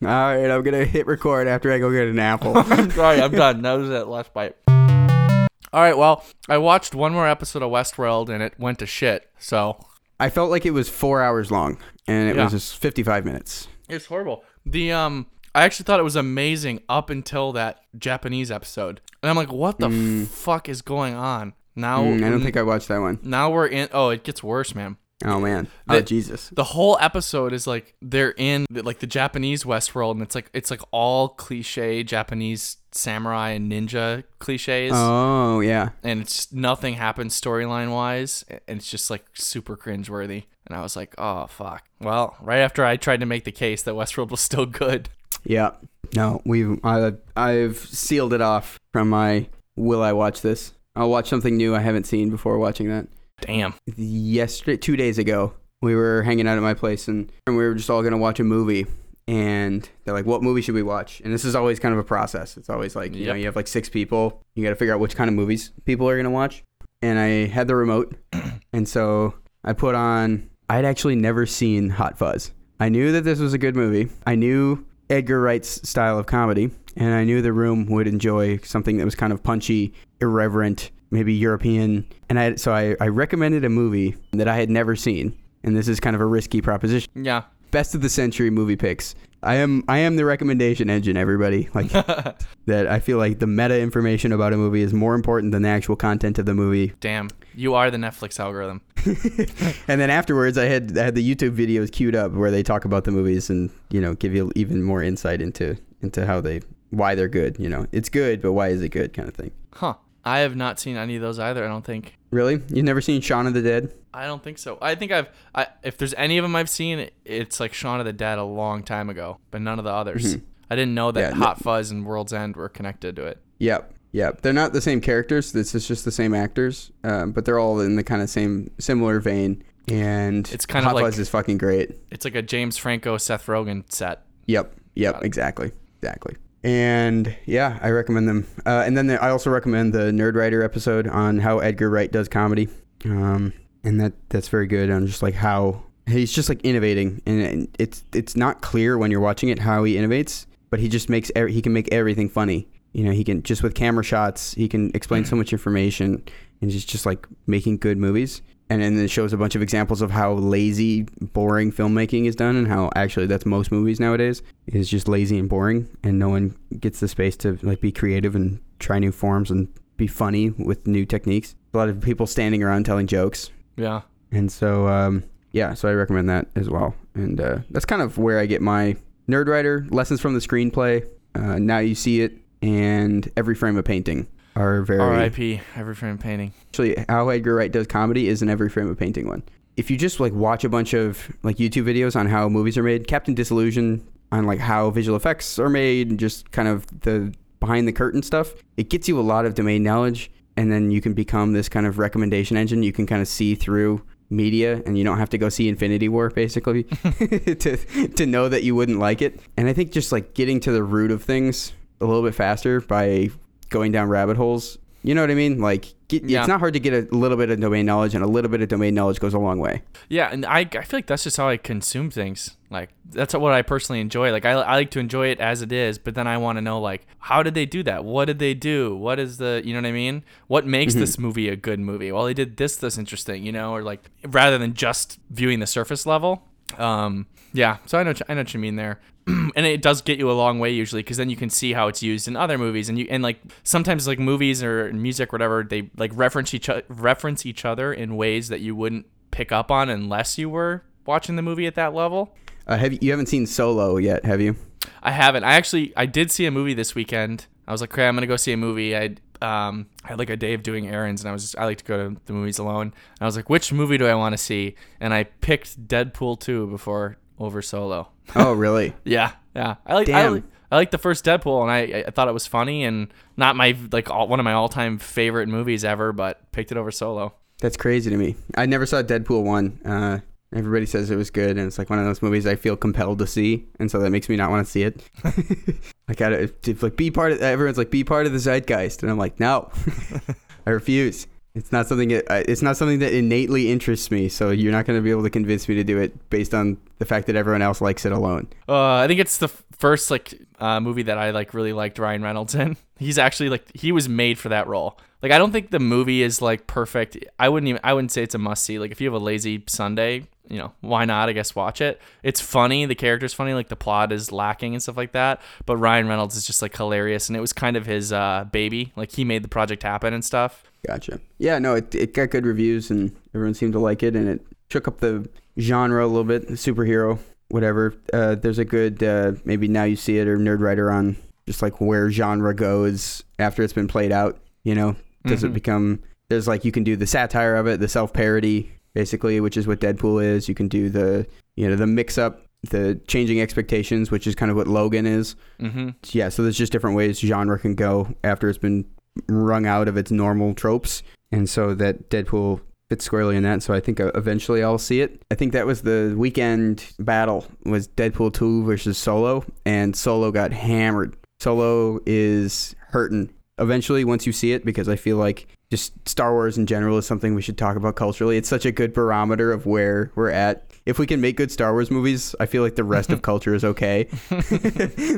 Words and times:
All 0.00 0.08
right, 0.08 0.48
I'm 0.48 0.62
gonna 0.62 0.84
hit 0.84 1.06
record 1.08 1.48
after 1.48 1.72
I 1.72 1.78
go 1.80 1.90
get 1.90 2.06
an 2.06 2.20
apple. 2.20 2.52
I'm 2.56 2.90
sorry, 2.92 3.20
I'm 3.20 3.32
done. 3.32 3.62
That 3.62 3.72
was 3.74 3.88
that 3.88 4.06
last 4.08 4.32
bite. 4.32 4.54
All 4.68 5.82
right, 5.82 5.98
well, 5.98 6.24
I 6.48 6.58
watched 6.58 6.94
one 6.94 7.12
more 7.12 7.26
episode 7.28 7.62
of 7.62 7.70
Westworld 7.72 8.28
and 8.28 8.40
it 8.42 8.54
went 8.58 8.78
to 8.78 8.86
shit. 8.86 9.28
So 9.38 9.84
I 10.20 10.30
felt 10.30 10.50
like 10.50 10.64
it 10.64 10.70
was 10.70 10.88
four 10.88 11.20
hours 11.20 11.50
long, 11.50 11.78
and 12.06 12.30
it 12.30 12.36
Yeah. 12.36 12.44
was 12.44 12.52
just 12.52 12.78
55 12.78 13.24
minutes. 13.24 13.66
it's 13.88 14.06
horrible. 14.06 14.44
The 14.64 14.92
um, 14.92 15.26
I 15.52 15.64
actually 15.64 15.84
thought 15.84 15.98
it 15.98 16.04
was 16.04 16.16
amazing 16.16 16.80
up 16.88 17.10
until 17.10 17.50
that 17.52 17.80
Japanese 17.98 18.52
episode, 18.52 19.00
and 19.20 19.28
I'm 19.30 19.36
like, 19.36 19.50
what 19.50 19.80
the 19.80 20.28
fuck 20.30 20.68
is 20.68 20.80
going 20.80 21.14
on 21.14 21.54
now? 21.74 22.04
Mm, 22.04 22.24
I 22.24 22.30
don't 22.30 22.40
think 22.42 22.56
I 22.56 22.62
watched 22.62 22.86
that 22.86 23.00
one. 23.00 23.18
now 23.24 23.50
we're 23.50 23.66
in. 23.66 23.88
Oh, 23.92 24.10
it 24.10 24.22
gets 24.22 24.44
worse, 24.44 24.76
man. 24.76 24.96
Oh 25.24 25.40
man. 25.40 25.66
Oh 25.88 25.96
The- 25.96 26.02
Jesus. 26.02 26.48
The 26.50 26.64
whole 26.64 26.96
episode 27.00 27.52
is 27.52 27.66
like 27.66 27.94
they're 28.00 28.34
in 28.36 28.66
like 28.70 29.00
the 29.00 29.06
Japanese 29.06 29.64
Westworld, 29.64 30.12
and 30.12 30.22
it's 30.22 30.34
like 30.34 30.48
it's 30.52 30.70
like 30.70 30.80
all 30.92 31.30
cliche 31.30 32.02
Japanese 32.04 32.76
samurai 32.92 33.50
and 33.50 33.70
ninja 33.70 34.24
cliches. 34.38 34.92
Oh 34.94 35.60
yeah. 35.60 35.90
and 36.02 36.20
it's 36.20 36.34
just 36.36 36.52
nothing 36.54 36.94
happens 36.94 37.38
storyline 37.38 37.92
wise 37.92 38.44
and 38.48 38.78
it's 38.78 38.90
just 38.90 39.10
like 39.10 39.24
super 39.34 39.76
cringeworthy 39.76 40.44
and 40.66 40.74
i 40.76 40.80
was 40.82 40.96
like 40.96 41.14
oh 41.18 41.46
fuck 41.46 41.84
well 42.00 42.34
right 42.40 42.58
after 42.58 42.84
i 42.84 42.96
tried 42.96 43.20
to 43.20 43.26
make 43.26 43.44
the 43.44 43.52
case 43.52 43.82
that 43.82 43.94
westworld 43.94 44.30
was 44.30 44.40
still 44.40 44.64
good 44.66 45.10
Yeah. 45.44 45.72
No, 46.16 46.40
we've 46.46 46.80
I, 46.82 47.12
I've 47.36 47.76
sealed 47.78 48.32
it 48.32 48.40
off 48.40 48.78
from 48.92 49.10
my. 49.10 49.46
Will 49.76 50.02
I 50.02 50.12
watch 50.12 50.40
this? 50.40 50.72
I'll 50.96 51.10
watch 51.10 51.28
something 51.28 51.56
new 51.56 51.74
I 51.76 51.80
haven't 51.80 52.04
seen 52.04 52.30
before 52.30 52.58
watching 52.58 52.88
that. 52.88 53.06
Damn 53.40 53.74
Yesterday, 53.96 54.76
two 54.76 54.96
days 54.96 55.18
ago, 55.18 55.54
we 55.82 55.94
were 55.94 56.22
hanging 56.22 56.46
out 56.48 56.56
at 56.56 56.62
my 56.62 56.74
place 56.74 57.08
and, 57.08 57.30
and 57.46 57.56
we 57.56 57.64
were 57.64 57.74
just 57.74 57.90
all 57.90 58.02
gonna 58.02 58.18
watch 58.18 58.40
a 58.40 58.44
movie. 58.44 58.86
And 59.26 59.86
they're 60.04 60.14
like, 60.14 60.24
"What 60.24 60.42
movie 60.42 60.62
should 60.62 60.74
we 60.74 60.82
watch?" 60.82 61.20
And 61.20 61.34
this 61.34 61.44
is 61.44 61.54
always 61.54 61.78
kind 61.78 61.92
of 61.92 61.98
a 61.98 62.04
process. 62.04 62.56
It's 62.56 62.70
always 62.70 62.96
like, 62.96 63.14
you 63.14 63.26
know, 63.26 63.34
you 63.34 63.44
have 63.44 63.56
like 63.56 63.66
six 63.66 63.90
people. 63.90 64.40
You 64.54 64.64
got 64.64 64.70
to 64.70 64.76
figure 64.76 64.94
out 64.94 65.00
which 65.00 65.16
kind 65.16 65.28
of 65.28 65.34
movies 65.34 65.70
people 65.84 66.08
are 66.08 66.16
gonna 66.16 66.30
watch. 66.30 66.64
And 67.02 67.18
I 67.18 67.46
had 67.46 67.68
the 67.68 67.76
remote, 67.76 68.16
and 68.72 68.88
so 68.88 69.34
I 69.62 69.74
put 69.74 69.94
on. 69.94 70.48
I'd 70.70 70.86
actually 70.86 71.14
never 71.16 71.44
seen 71.44 71.90
Hot 71.90 72.18
Fuzz. 72.18 72.52
I 72.80 72.88
knew 72.88 73.12
that 73.12 73.24
this 73.24 73.38
was 73.38 73.52
a 73.52 73.58
good 73.58 73.76
movie. 73.76 74.10
I 74.26 74.34
knew 74.34 74.86
Edgar 75.10 75.40
Wright's 75.40 75.86
style 75.88 76.18
of 76.18 76.24
comedy, 76.26 76.70
and 76.96 77.12
I 77.14 77.24
knew 77.24 77.42
the 77.42 77.52
room 77.52 77.86
would 77.86 78.06
enjoy 78.06 78.58
something 78.58 78.96
that 78.96 79.04
was 79.04 79.14
kind 79.14 79.32
of 79.32 79.42
punchy, 79.42 79.92
irreverent, 80.20 80.90
maybe 81.10 81.34
European. 81.34 82.06
And 82.28 82.38
I 82.38 82.54
so 82.56 82.72
I, 82.72 82.96
I 83.00 83.08
recommended 83.08 83.64
a 83.64 83.68
movie 83.68 84.16
that 84.32 84.48
I 84.48 84.56
had 84.56 84.70
never 84.70 84.96
seen, 84.96 85.36
and 85.62 85.76
this 85.76 85.88
is 85.88 86.00
kind 86.00 86.14
of 86.16 86.22
a 86.22 86.26
risky 86.26 86.60
proposition. 86.60 87.10
yeah 87.14 87.42
Best 87.70 87.94
of 87.94 88.00
the 88.00 88.08
century 88.08 88.48
movie 88.48 88.76
picks. 88.76 89.14
I 89.42 89.56
am 89.56 89.84
I 89.88 89.98
am 89.98 90.16
the 90.16 90.24
recommendation 90.24 90.88
engine, 90.90 91.16
everybody. 91.16 91.68
Like 91.74 91.90
that. 91.90 92.86
I 92.88 92.98
feel 92.98 93.18
like 93.18 93.38
the 93.38 93.46
meta 93.46 93.78
information 93.78 94.32
about 94.32 94.52
a 94.52 94.56
movie 94.56 94.82
is 94.82 94.92
more 94.94 95.14
important 95.14 95.52
than 95.52 95.62
the 95.62 95.68
actual 95.68 95.96
content 95.96 96.38
of 96.38 96.46
the 96.46 96.54
movie. 96.54 96.94
damn 97.00 97.28
you 97.54 97.74
are 97.74 97.90
the 97.90 97.96
netflix 97.96 98.38
algorithm 98.38 98.80
and 99.88 100.00
then 100.00 100.10
afterwards, 100.10 100.58
I 100.58 100.64
had 100.64 100.96
I 100.98 101.04
had 101.04 101.14
the 101.14 101.34
YouTube 101.34 101.56
videos 101.56 101.90
queued 101.90 102.14
up 102.14 102.32
where 102.32 102.50
they 102.50 102.62
talk 102.62 102.84
about 102.84 103.04
the 103.04 103.10
movies 103.10 103.48
and 103.50 103.70
you 103.90 104.00
know 104.00 104.14
give 104.14 104.34
you 104.34 104.50
even 104.54 104.82
more 104.82 105.02
insight 105.02 105.40
into 105.40 105.76
into 106.02 106.26
how 106.26 106.40
they 106.40 106.60
why 106.90 107.14
they're 107.14 107.28
good. 107.28 107.56
You 107.58 107.68
know, 107.68 107.86
it's 107.92 108.08
good, 108.08 108.42
but 108.42 108.52
why 108.52 108.68
is 108.68 108.82
it 108.82 108.90
good, 108.90 109.12
kind 109.12 109.28
of 109.28 109.34
thing. 109.34 109.50
huh 109.72 109.94
i 110.28 110.38
have 110.40 110.54
not 110.56 110.78
seen 110.78 110.96
any 110.96 111.16
of 111.16 111.22
those 111.22 111.38
either 111.38 111.64
i 111.64 111.68
don't 111.68 111.84
think 111.84 112.14
Really, 112.30 112.60
you've 112.68 112.84
never 112.84 113.00
seen 113.00 113.22
Shaun 113.22 113.46
of 113.46 113.54
the 113.54 113.62
Dead? 113.62 113.92
i 114.12 114.26
don't 114.26 114.42
think 114.42 114.58
so 114.58 114.76
i 114.82 114.94
think 114.94 115.12
i've 115.12 115.28
I, 115.54 115.68
if 115.82 115.96
there's 115.98 116.14
any 116.14 116.36
of 116.38 116.42
them 116.42 116.54
i've 116.56 116.68
seen 116.70 117.08
it's 117.24 117.58
like 117.60 117.72
shaun 117.72 118.00
of 118.00 118.06
the 118.06 118.12
dead 118.12 118.38
a 118.38 118.44
long 118.44 118.82
time 118.82 119.08
ago 119.10 119.38
but 119.50 119.60
none 119.62 119.78
of 119.78 119.84
the 119.84 119.92
others 119.92 120.36
i 120.70 120.76
didn't 120.76 120.94
know 120.94 121.10
that 121.12 121.20
Mm-hmm. 121.32 121.32
Yeah, 121.34 121.38
no- 121.40 121.46
hot 121.46 121.58
fuzz 121.62 121.90
and 121.90 122.04
world's 122.04 122.32
end 122.32 122.56
were 122.56 122.68
connected 122.68 123.16
to 123.16 123.24
it 123.26 123.38
Yep, 123.60 123.92
yep. 124.12 124.40
They're 124.42 124.52
not 124.52 124.72
the 124.72 124.80
same 124.80 125.00
characters. 125.00 125.50
This 125.50 125.74
is 125.74 125.88
just 125.88 126.04
the 126.04 126.12
same 126.12 126.32
actors, 126.32 126.92
um, 127.02 127.32
but 127.32 127.44
they're 127.44 127.58
all 127.58 127.80
in 127.80 127.96
the 127.96 128.04
kind 128.04 128.22
of 128.22 128.30
same 128.30 128.70
similar 128.78 129.18
vein. 129.18 129.64
And 129.88 130.48
It's 130.52 130.64
kind 130.64 130.84
Hot 130.84 130.92
of 130.92 130.94
like- 130.94 131.04
Fuzz 131.06 131.18
is 131.18 131.28
fucking 131.28 131.58
great. 131.58 131.90
it's 132.12 132.24
like 132.24 132.36
a 132.36 132.42
james 132.42 132.76
franco 132.76 133.16
seth 133.18 133.46
rogen 133.46 133.82
set 133.92 134.22
Yep. 134.46 134.74
Yep. 134.94 135.24
Exactly. 135.24 135.72
Exactly. 136.00 136.36
And 136.64 137.36
yeah, 137.46 137.78
I 137.82 137.90
recommend 137.90 138.28
them. 138.28 138.46
Uh, 138.66 138.82
and 138.84 138.96
then 138.96 139.06
the, 139.06 139.22
I 139.22 139.30
also 139.30 139.50
recommend 139.50 139.92
the 139.92 140.10
Nerd 140.10 140.34
Writer 140.34 140.62
episode 140.62 141.06
on 141.06 141.38
how 141.38 141.60
Edgar 141.60 141.88
Wright 141.88 142.10
does 142.10 142.28
comedy. 142.28 142.68
Um, 143.04 143.52
and 143.84 144.00
that 144.00 144.12
that's 144.28 144.48
very 144.48 144.66
good 144.66 144.90
on 144.90 145.06
just 145.06 145.22
like 145.22 145.34
how 145.34 145.82
he's 146.08 146.32
just 146.32 146.48
like 146.48 146.60
innovating, 146.64 147.22
and, 147.26 147.68
it's 147.78 148.04
it's 148.12 148.36
not 148.36 148.60
clear 148.60 148.98
when 148.98 149.10
you're 149.10 149.20
watching 149.20 149.48
it 149.48 149.58
how 149.58 149.84
he 149.84 149.94
innovates, 149.94 150.46
but 150.70 150.80
he 150.80 150.88
just 150.88 151.08
makes 151.08 151.30
he 151.36 151.62
can 151.62 151.72
make 151.72 151.92
everything 151.92 152.28
funny. 152.28 152.68
You 152.92 153.04
know, 153.04 153.12
he 153.12 153.24
can 153.24 153.42
just 153.42 153.62
with 153.62 153.74
camera 153.74 154.02
shots, 154.02 154.54
he 154.54 154.68
can 154.68 154.90
explain 154.94 155.24
so 155.24 155.36
much 155.36 155.52
information, 155.52 156.24
and 156.60 156.70
just 156.70 156.88
just 156.88 157.06
like 157.06 157.26
making 157.46 157.78
good 157.78 157.98
movies. 157.98 158.42
And 158.70 158.82
then 158.82 158.98
it 158.98 159.08
shows 159.08 159.32
a 159.32 159.38
bunch 159.38 159.54
of 159.54 159.62
examples 159.62 160.02
of 160.02 160.10
how 160.10 160.34
lazy, 160.34 161.02
boring 161.32 161.72
filmmaking 161.72 162.26
is 162.26 162.36
done, 162.36 162.56
and 162.56 162.68
how 162.68 162.90
actually 162.94 163.26
that's 163.26 163.46
most 163.46 163.72
movies 163.72 163.98
nowadays 163.98 164.42
is 164.66 164.90
just 164.90 165.08
lazy 165.08 165.38
and 165.38 165.48
boring, 165.48 165.88
and 166.02 166.18
no 166.18 166.28
one 166.28 166.54
gets 166.78 167.00
the 167.00 167.08
space 167.08 167.36
to 167.38 167.58
like 167.62 167.80
be 167.80 167.90
creative 167.90 168.36
and 168.36 168.60
try 168.78 168.98
new 168.98 169.12
forms 169.12 169.50
and 169.50 169.68
be 169.96 170.06
funny 170.06 170.50
with 170.50 170.86
new 170.86 171.06
techniques. 171.06 171.54
A 171.72 171.78
lot 171.78 171.88
of 171.88 172.00
people 172.02 172.26
standing 172.26 172.62
around 172.62 172.84
telling 172.84 173.06
jokes, 173.06 173.50
yeah 173.76 174.02
and 174.32 174.50
so 174.50 174.88
um, 174.88 175.24
yeah, 175.52 175.74
so 175.74 175.88
I 175.88 175.92
recommend 175.92 176.28
that 176.28 176.48
as 176.54 176.68
well. 176.68 176.94
And 177.14 177.40
uh, 177.40 177.58
that's 177.70 177.84
kind 177.84 178.02
of 178.02 178.18
where 178.18 178.38
I 178.38 178.46
get 178.46 178.62
my 178.62 178.96
nerd 179.28 179.48
writer 179.48 179.86
lessons 179.90 180.20
from 180.20 180.34
the 180.34 180.40
screenplay. 180.40 181.06
Uh, 181.34 181.58
now 181.58 181.78
you 181.78 181.94
see 181.94 182.20
it, 182.20 182.38
and 182.62 183.30
Every 183.36 183.54
Frame 183.54 183.76
a 183.76 183.82
Painting 183.82 184.28
are 184.58 184.82
very 184.82 185.00
R.I.P. 185.00 185.60
Every 185.76 185.94
Frame 185.94 186.16
a 186.16 186.18
Painting. 186.18 186.52
actually 186.68 187.04
how 187.08 187.28
Edgar 187.28 187.54
Wright 187.54 187.70
does 187.70 187.86
comedy 187.86 188.28
is 188.28 188.42
an 188.42 188.50
Every 188.50 188.68
Frame 188.68 188.90
a 188.90 188.94
Painting 188.94 189.28
one. 189.28 189.42
If 189.76 189.90
you 189.90 189.96
just 189.96 190.18
like 190.18 190.32
watch 190.32 190.64
a 190.64 190.68
bunch 190.68 190.92
of 190.92 191.30
like 191.42 191.56
YouTube 191.56 191.84
videos 191.84 192.16
on 192.16 192.26
how 192.26 192.48
movies 192.48 192.76
are 192.76 192.82
made, 192.82 193.06
Captain 193.06 193.34
Disillusion 193.34 194.06
on 194.32 194.44
like 194.44 194.58
how 194.58 194.90
visual 194.90 195.16
effects 195.16 195.58
are 195.58 195.70
made, 195.70 196.10
and 196.10 196.18
just 196.18 196.50
kind 196.50 196.68
of 196.68 196.86
the 197.02 197.32
behind 197.60 197.86
the 197.86 197.92
curtain 197.92 198.22
stuff, 198.22 198.54
it 198.76 198.90
gets 198.90 199.08
you 199.08 199.18
a 199.18 199.22
lot 199.22 199.46
of 199.46 199.54
domain 199.54 199.82
knowledge, 199.82 200.30
and 200.56 200.70
then 200.72 200.90
you 200.90 201.00
can 201.00 201.14
become 201.14 201.52
this 201.52 201.68
kind 201.68 201.86
of 201.86 201.98
recommendation 201.98 202.56
engine. 202.56 202.82
You 202.82 202.92
can 202.92 203.06
kind 203.06 203.22
of 203.22 203.28
see 203.28 203.54
through 203.54 204.02
media, 204.30 204.82
and 204.84 204.98
you 204.98 205.04
don't 205.04 205.18
have 205.18 205.30
to 205.30 205.38
go 205.38 205.48
see 205.48 205.68
Infinity 205.68 206.08
War 206.08 206.30
basically 206.30 206.82
to 207.22 208.08
to 208.08 208.26
know 208.26 208.48
that 208.48 208.64
you 208.64 208.74
wouldn't 208.74 208.98
like 208.98 209.22
it. 209.22 209.38
And 209.56 209.68
I 209.68 209.72
think 209.72 209.92
just 209.92 210.10
like 210.10 210.34
getting 210.34 210.58
to 210.60 210.72
the 210.72 210.82
root 210.82 211.12
of 211.12 211.22
things 211.22 211.72
a 212.00 212.04
little 212.04 212.22
bit 212.22 212.34
faster 212.34 212.80
by 212.80 213.30
going 213.68 213.92
down 213.92 214.08
rabbit 214.08 214.36
holes. 214.36 214.78
You 215.04 215.14
know 215.14 215.20
what 215.20 215.30
I 215.30 215.34
mean? 215.34 215.60
Like, 215.60 215.94
get, 216.08 216.24
Yeah. 216.24 216.40
it's 216.40 216.48
not 216.48 216.58
hard 216.58 216.74
to 216.74 216.80
get 216.80 216.92
a 216.92 217.14
little 217.16 217.36
bit 217.36 217.50
of 217.50 217.60
domain 217.60 217.86
knowledge, 217.86 218.14
and 218.16 218.24
a 218.24 218.26
little 218.26 218.50
bit 218.50 218.60
of 218.62 218.68
domain 218.68 218.94
knowledge 218.94 219.20
goes 219.20 219.32
a 219.32 219.38
long 219.38 219.60
way. 219.60 219.82
Yeah, 220.08 220.28
and 220.30 220.44
I, 220.44 220.60
I 220.72 220.82
feel 220.82 220.98
like 220.98 221.06
that's 221.06 221.22
just 221.22 221.36
how 221.36 221.48
I 221.48 221.56
consume 221.56 222.10
things. 222.10 222.56
Like 222.68 222.90
that's 223.08 223.32
what 223.32 223.52
I 223.52 223.62
personally 223.62 224.00
enjoy. 224.00 224.32
Like 224.32 224.44
I, 224.44 224.50
I 224.52 224.74
like 224.74 224.90
to 224.90 224.98
enjoy 224.98 225.28
it 225.28 225.38
as 225.38 225.62
it 225.62 225.70
is, 225.72 225.98
but 225.98 226.16
then 226.16 226.26
I 226.26 226.36
want 226.36 226.56
to 226.58 226.62
know 226.62 226.80
like 226.80 227.06
how 227.20 227.42
did 227.44 227.54
they 227.54 227.64
do 227.64 227.82
that? 227.84 228.04
What 228.04 228.24
did 228.24 228.40
they 228.40 228.54
do? 228.54 228.94
What 228.96 229.18
is 229.20 229.38
the 229.38 229.62
you 229.64 229.72
know 229.72 229.80
what 229.80 229.88
I 229.88 229.92
mean? 229.92 230.24
What 230.48 230.66
makes 230.66 230.92
Mm-hmm. 230.94 231.00
this 231.00 231.18
movie 231.18 231.48
a 231.48 231.56
good 231.56 231.78
movie? 231.80 232.10
Well, 232.12 232.24
they 232.24 232.34
did 232.34 232.56
this 232.56 232.76
this 232.76 232.98
interesting, 232.98 233.46
you 233.46 233.52
know, 233.52 233.72
or 233.72 233.82
like 233.82 234.10
rather 234.26 234.58
than 234.58 234.74
just 234.74 235.18
viewing 235.30 235.60
the 235.60 235.66
surface 235.66 236.04
level. 236.06 236.42
Um, 236.76 237.26
yeah, 237.52 237.78
so 237.86 237.98
I 237.98 238.02
know 238.02 238.14
I 238.28 238.34
know 238.34 238.40
what 238.40 238.54
you 238.54 238.60
mean 238.60 238.76
there. 238.76 239.00
and 239.26 239.66
it 239.66 239.82
does 239.82 240.00
get 240.00 240.18
you 240.18 240.30
a 240.30 240.32
long 240.32 240.58
way 240.58 240.70
usually 240.70 241.02
because 241.02 241.18
then 241.18 241.28
you 241.28 241.36
can 241.36 241.50
see 241.50 241.74
how 241.74 241.88
it's 241.88 242.02
used 242.02 242.28
in 242.28 242.36
other 242.36 242.56
movies 242.56 242.88
and 242.88 242.98
you 242.98 243.06
and 243.10 243.22
like 243.22 243.40
sometimes 243.62 244.06
like 244.06 244.18
movies 244.18 244.62
or 244.62 244.90
music 244.92 245.32
or 245.32 245.34
whatever 245.34 245.62
they 245.62 245.90
like 245.96 246.10
reference 246.14 246.54
each 246.54 246.70
reference 246.88 247.44
each 247.44 247.64
other 247.64 247.92
in 247.92 248.16
ways 248.16 248.48
that 248.48 248.60
you 248.60 248.74
wouldn't 248.74 249.06
pick 249.30 249.52
up 249.52 249.70
on 249.70 249.90
unless 249.90 250.38
you 250.38 250.48
were 250.48 250.82
watching 251.04 251.36
the 251.36 251.42
movie 251.42 251.66
at 251.66 251.74
that 251.74 251.94
level. 251.94 252.34
Uh, 252.66 252.76
have 252.76 252.92
you, 252.92 252.98
you 253.02 253.10
haven't 253.10 253.26
seen 253.26 253.46
Solo 253.46 253.96
yet, 253.96 254.24
have 254.24 254.40
you? 254.40 254.56
I 255.02 255.10
haven't. 255.10 255.44
I 255.44 255.54
actually 255.54 255.92
I 255.96 256.06
did 256.06 256.30
see 256.30 256.46
a 256.46 256.50
movie 256.50 256.74
this 256.74 256.94
weekend. 256.94 257.46
I 257.66 257.72
was 257.72 257.80
like, 257.80 257.92
okay, 257.92 258.08
I'm 258.08 258.14
gonna 258.14 258.26
go 258.26 258.36
see 258.36 258.52
a 258.52 258.56
movie. 258.56 258.96
I 258.96 259.16
um 259.42 259.86
I 260.04 260.08
had 260.08 260.18
like 260.18 260.30
a 260.30 260.36
day 260.36 260.54
of 260.54 260.62
doing 260.62 260.88
errands, 260.88 261.22
and 261.22 261.28
I 261.28 261.32
was 261.32 261.42
just, 261.42 261.58
I 261.58 261.64
like 261.66 261.78
to 261.78 261.84
go 261.84 262.08
to 262.08 262.20
the 262.24 262.32
movies 262.32 262.58
alone. 262.58 262.86
And 262.86 263.20
I 263.20 263.24
was 263.26 263.36
like, 263.36 263.50
which 263.50 263.72
movie 263.72 263.98
do 263.98 264.06
I 264.06 264.14
want 264.14 264.32
to 264.32 264.38
see? 264.38 264.74
And 265.00 265.12
I 265.12 265.24
picked 265.24 265.86
Deadpool 265.86 266.40
2 266.40 266.68
before 266.68 267.18
over 267.38 267.62
Solo. 267.62 268.08
Oh, 268.34 268.52
really? 268.52 268.94
Yeah, 269.04 269.32
yeah. 269.54 269.76
I 269.86 269.94
like 269.94 270.08
I 270.08 270.28
like, 270.28 270.44
I 270.70 270.76
like 270.76 270.90
the 270.90 270.98
first 270.98 271.24
Deadpool, 271.24 271.62
and 271.62 271.70
I, 271.70 272.04
I 272.06 272.10
thought 272.10 272.28
it 272.28 272.34
was 272.34 272.46
funny 272.46 272.84
and 272.84 273.08
not 273.36 273.56
my 273.56 273.76
like 273.90 274.10
all, 274.10 274.28
one 274.28 274.38
of 274.40 274.44
my 274.44 274.52
all 274.52 274.68
time 274.68 274.98
favorite 274.98 275.48
movies 275.48 275.84
ever, 275.84 276.12
but 276.12 276.52
picked 276.52 276.70
it 276.72 276.76
over 276.78 276.90
Solo. 276.90 277.34
That's 277.60 277.76
crazy 277.76 278.10
to 278.10 278.16
me. 278.16 278.36
I 278.56 278.66
never 278.66 278.86
saw 278.86 279.02
Deadpool 279.02 279.42
one. 279.44 279.80
Uh, 279.84 280.20
everybody 280.54 280.86
says 280.86 281.10
it 281.10 281.16
was 281.16 281.30
good, 281.30 281.56
and 281.56 281.60
it's 281.60 281.78
like 281.78 281.90
one 281.90 281.98
of 281.98 282.04
those 282.04 282.22
movies 282.22 282.46
I 282.46 282.56
feel 282.56 282.76
compelled 282.76 283.18
to 283.20 283.26
see, 283.26 283.66
and 283.80 283.90
so 283.90 283.98
that 284.00 284.10
makes 284.10 284.28
me 284.28 284.36
not 284.36 284.50
want 284.50 284.66
to 284.66 284.70
see 284.70 284.82
it. 284.82 285.02
I, 285.24 286.48
it's 286.64 286.82
like 286.82 286.96
be 286.96 287.10
part 287.10 287.32
of. 287.32 287.40
Everyone's 287.40 287.78
like 287.78 287.90
be 287.90 288.04
part 288.04 288.26
of 288.26 288.32
the 288.32 288.38
zeitgeist, 288.38 289.02
and 289.02 289.10
I'm 289.10 289.18
like, 289.18 289.40
no, 289.40 289.70
I 290.66 290.70
refuse. 290.70 291.26
It's 291.54 291.72
not 291.72 291.86
something 291.86 292.10
that 292.10 292.30
uh, 292.30 292.44
it's 292.46 292.62
not 292.62 292.76
something 292.76 293.00
that 293.00 293.12
innately 293.12 293.70
interests 293.70 294.10
me. 294.10 294.28
So 294.28 294.50
you're 294.50 294.72
not 294.72 294.86
going 294.86 294.98
to 294.98 295.02
be 295.02 295.10
able 295.10 295.24
to 295.24 295.30
convince 295.30 295.68
me 295.68 295.74
to 295.76 295.84
do 295.84 295.98
it 295.98 296.30
based 296.30 296.54
on 296.54 296.78
the 296.98 297.04
fact 297.04 297.26
that 297.26 297.36
everyone 297.36 297.62
else 297.62 297.80
likes 297.80 298.04
it 298.04 298.12
alone. 298.12 298.48
Uh, 298.68 298.96
I 298.96 299.06
think 299.06 299.20
it's 299.20 299.38
the 299.38 299.48
first 299.48 300.10
like 300.10 300.34
uh, 300.60 300.80
movie 300.80 301.02
that 301.04 301.18
I 301.18 301.30
like 301.30 301.54
really 301.54 301.72
liked 301.72 301.98
Ryan 301.98 302.22
Reynolds 302.22 302.54
in. 302.54 302.76
He's 302.98 303.18
actually 303.18 303.48
like 303.48 303.64
he 303.74 303.92
was 303.92 304.08
made 304.08 304.38
for 304.38 304.50
that 304.50 304.66
role. 304.66 304.98
Like 305.22 305.32
I 305.32 305.38
don't 305.38 305.52
think 305.52 305.70
the 305.70 305.80
movie 305.80 306.22
is 306.22 306.40
like 306.40 306.66
perfect. 306.66 307.16
I 307.38 307.48
wouldn't 307.48 307.68
even 307.68 307.80
I 307.82 307.92
wouldn't 307.92 308.12
say 308.12 308.22
it's 308.22 308.34
a 308.34 308.38
must 308.38 308.64
see. 308.64 308.78
Like 308.78 308.92
if 308.92 309.00
you 309.00 309.06
have 309.06 309.20
a 309.20 309.24
lazy 309.24 309.64
Sunday, 309.66 310.26
you 310.48 310.58
know, 310.58 310.72
why 310.80 311.04
not? 311.04 311.28
I 311.28 311.32
guess 311.32 311.54
watch 311.54 311.80
it. 311.80 312.00
It's 312.22 312.40
funny. 312.40 312.86
The 312.86 312.94
character's 312.94 313.34
funny. 313.34 313.54
Like 313.54 313.68
the 313.68 313.76
plot 313.76 314.12
is 314.12 314.32
lacking 314.32 314.74
and 314.74 314.82
stuff 314.82 314.96
like 314.96 315.12
that. 315.12 315.40
But 315.66 315.76
Ryan 315.76 316.08
Reynolds 316.08 316.36
is 316.36 316.46
just 316.46 316.62
like 316.62 316.76
hilarious, 316.76 317.28
and 317.28 317.36
it 317.36 317.40
was 317.40 317.52
kind 317.52 317.76
of 317.76 317.86
his 317.86 318.12
uh, 318.12 318.46
baby. 318.50 318.92
Like 318.96 319.12
he 319.12 319.24
made 319.24 319.42
the 319.44 319.48
project 319.48 319.82
happen 319.82 320.12
and 320.14 320.24
stuff. 320.24 320.64
Gotcha. 320.86 321.20
Yeah, 321.38 321.58
no, 321.58 321.74
it, 321.74 321.94
it 321.94 322.14
got 322.14 322.30
good 322.30 322.46
reviews 322.46 322.90
and 322.90 323.14
everyone 323.34 323.54
seemed 323.54 323.72
to 323.72 323.78
like 323.80 324.02
it, 324.02 324.14
and 324.16 324.28
it 324.28 324.40
shook 324.70 324.86
up 324.88 324.98
the 325.00 325.28
genre 325.58 326.04
a 326.04 326.06
little 326.06 326.24
bit, 326.24 326.48
superhero, 326.50 327.18
whatever. 327.48 327.94
Uh, 328.12 328.34
there's 328.36 328.58
a 328.58 328.64
good 328.64 329.02
uh, 329.02 329.32
maybe 329.44 329.66
now 329.68 329.84
you 329.84 329.96
see 329.96 330.18
it 330.18 330.28
or 330.28 330.38
Nerd 330.38 330.60
Writer 330.60 330.90
on 330.90 331.16
just 331.46 331.62
like 331.62 331.80
where 331.80 332.10
genre 332.10 332.54
goes 332.54 333.24
after 333.38 333.62
it's 333.62 333.72
been 333.72 333.88
played 333.88 334.12
out. 334.12 334.38
You 334.62 334.74
know, 334.74 334.96
does 335.26 335.42
it 335.44 335.50
Mhm. 335.50 335.54
become 335.54 336.02
there's 336.28 336.46
like 336.46 336.64
you 336.64 336.72
can 336.72 336.84
do 336.84 336.94
the 336.94 337.06
satire 337.06 337.56
of 337.56 337.66
it, 337.66 337.80
the 337.80 337.88
self 337.88 338.12
parody, 338.12 338.70
basically, 338.98 339.40
which 339.40 339.56
is 339.56 339.68
what 339.68 339.78
Deadpool 339.78 340.24
is. 340.24 340.48
You 340.48 340.56
can 340.56 340.66
do 340.66 340.90
the 340.90 341.24
you 341.54 341.68
know 341.68 341.76
the 341.76 341.86
mix 341.86 342.18
up, 342.18 342.42
the 342.68 343.00
changing 343.06 343.40
expectations, 343.40 344.10
which 344.10 344.26
is 344.26 344.34
kind 344.34 344.50
of 344.50 344.56
what 344.56 344.66
Logan 344.66 345.06
is. 345.06 345.36
Mm-hmm. 345.60 345.90
Yeah, 346.10 346.30
so 346.30 346.42
there's 346.42 346.58
just 346.58 346.72
different 346.72 346.96
ways 346.96 347.20
genre 347.20 347.60
can 347.60 347.76
go 347.76 348.12
after 348.24 348.48
it's 348.48 348.58
been 348.58 348.84
wrung 349.28 349.66
out 349.66 349.86
of 349.86 349.96
its 349.96 350.10
normal 350.10 350.52
tropes, 350.52 351.04
and 351.30 351.48
so 351.48 351.74
that 351.74 352.10
Deadpool 352.10 352.60
fits 352.88 353.04
squarely 353.04 353.36
in 353.36 353.44
that. 353.44 353.62
So 353.62 353.72
I 353.72 353.78
think 353.78 354.00
uh, 354.00 354.10
eventually 354.16 354.64
I'll 354.64 354.78
see 354.78 355.00
it. 355.00 355.22
I 355.30 355.36
think 355.36 355.52
that 355.52 355.64
was 355.64 355.82
the 355.82 356.16
weekend 356.18 356.84
battle 356.98 357.46
was 357.64 357.86
Deadpool 357.86 358.34
two 358.34 358.64
versus 358.64 358.98
Solo, 358.98 359.44
and 359.64 359.94
Solo 359.94 360.32
got 360.32 360.52
hammered. 360.52 361.16
Solo 361.38 362.00
is 362.04 362.74
hurting 362.88 363.30
eventually 363.60 364.04
once 364.04 364.26
you 364.26 364.32
see 364.32 364.50
it 364.50 364.64
because 364.64 364.88
I 364.88 364.96
feel 364.96 365.18
like 365.18 365.46
just 365.70 366.08
Star 366.08 366.32
Wars 366.32 366.56
in 366.56 366.66
general 366.66 366.96
is 366.98 367.06
something 367.06 367.34
we 367.34 367.42
should 367.42 367.58
talk 367.58 367.76
about 367.76 367.94
culturally. 367.96 368.36
It's 368.36 368.48
such 368.48 368.64
a 368.64 368.72
good 368.72 368.92
barometer 368.92 369.52
of 369.52 369.66
where 369.66 370.10
we're 370.14 370.30
at. 370.30 370.64
If 370.86 370.98
we 370.98 371.06
can 371.06 371.20
make 371.20 371.36
good 371.36 371.52
Star 371.52 371.72
Wars 371.72 371.90
movies, 371.90 372.34
I 372.40 372.46
feel 372.46 372.62
like 372.62 372.76
the 372.76 372.84
rest 372.84 373.10
of 373.10 373.20
culture 373.30 373.54
is 373.54 373.64
okay. 373.64 374.04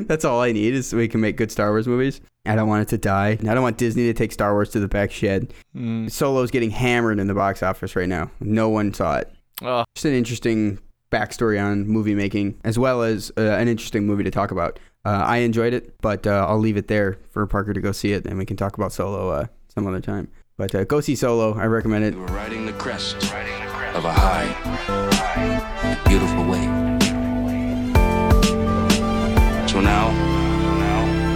That's 0.07 0.25
all 0.25 0.41
I 0.41 0.51
need 0.51 0.73
is 0.73 0.93
we 0.93 1.07
can 1.07 1.21
make 1.21 1.37
good 1.37 1.51
Star 1.51 1.71
Wars 1.71 1.87
movies. 1.87 2.19
I 2.45 2.55
don't 2.55 2.67
want 2.67 2.81
it 2.81 2.89
to 2.89 2.97
die. 2.97 3.29
I 3.29 3.35
don't 3.35 3.61
want 3.61 3.77
Disney 3.77 4.07
to 4.07 4.13
take 4.13 4.31
Star 4.33 4.53
Wars 4.53 4.69
to 4.71 4.79
the 4.79 4.87
back 4.87 5.11
shed. 5.11 5.53
Mm. 5.75 6.11
Solo's 6.11 6.51
getting 6.51 6.71
hammered 6.71 7.19
in 7.19 7.27
the 7.27 7.33
box 7.33 7.63
office 7.63 7.95
right 7.95 8.09
now. 8.09 8.29
No 8.41 8.67
one 8.67 8.93
saw 8.93 9.17
it. 9.17 9.31
Oh, 9.61 9.85
Just 9.95 10.05
an 10.05 10.13
interesting 10.13 10.79
backstory 11.11 11.63
on 11.63 11.87
movie 11.87 12.15
making, 12.15 12.59
as 12.63 12.79
well 12.79 13.03
as 13.03 13.31
uh, 13.37 13.41
an 13.41 13.67
interesting 13.67 14.05
movie 14.05 14.23
to 14.23 14.31
talk 14.31 14.51
about. 14.51 14.79
Uh, 15.05 15.23
I 15.25 15.37
enjoyed 15.37 15.73
it, 15.73 15.99
but 16.01 16.25
uh, 16.27 16.45
I'll 16.47 16.59
leave 16.59 16.77
it 16.77 16.87
there 16.87 17.17
for 17.31 17.45
Parker 17.47 17.73
to 17.73 17.81
go 17.81 17.91
see 17.91 18.13
it, 18.13 18.25
and 18.25 18.37
we 18.37 18.45
can 18.45 18.57
talk 18.57 18.75
about 18.75 18.91
Solo 18.91 19.29
uh, 19.29 19.45
some 19.73 19.87
other 19.87 20.01
time. 20.01 20.27
But 20.61 20.75
uh, 20.75 20.83
go 20.83 21.01
see 21.01 21.15
Solo. 21.15 21.55
I 21.57 21.65
recommend 21.65 22.05
it. 22.05 22.15
We're 22.15 22.27
riding 22.27 22.67
the 22.67 22.73
crest 22.73 23.15
of 23.95 24.05
a 24.05 24.13
high, 24.13 24.45
beautiful 26.07 26.45
wave. 26.45 26.69
So 29.67 29.81
now, 29.81 30.11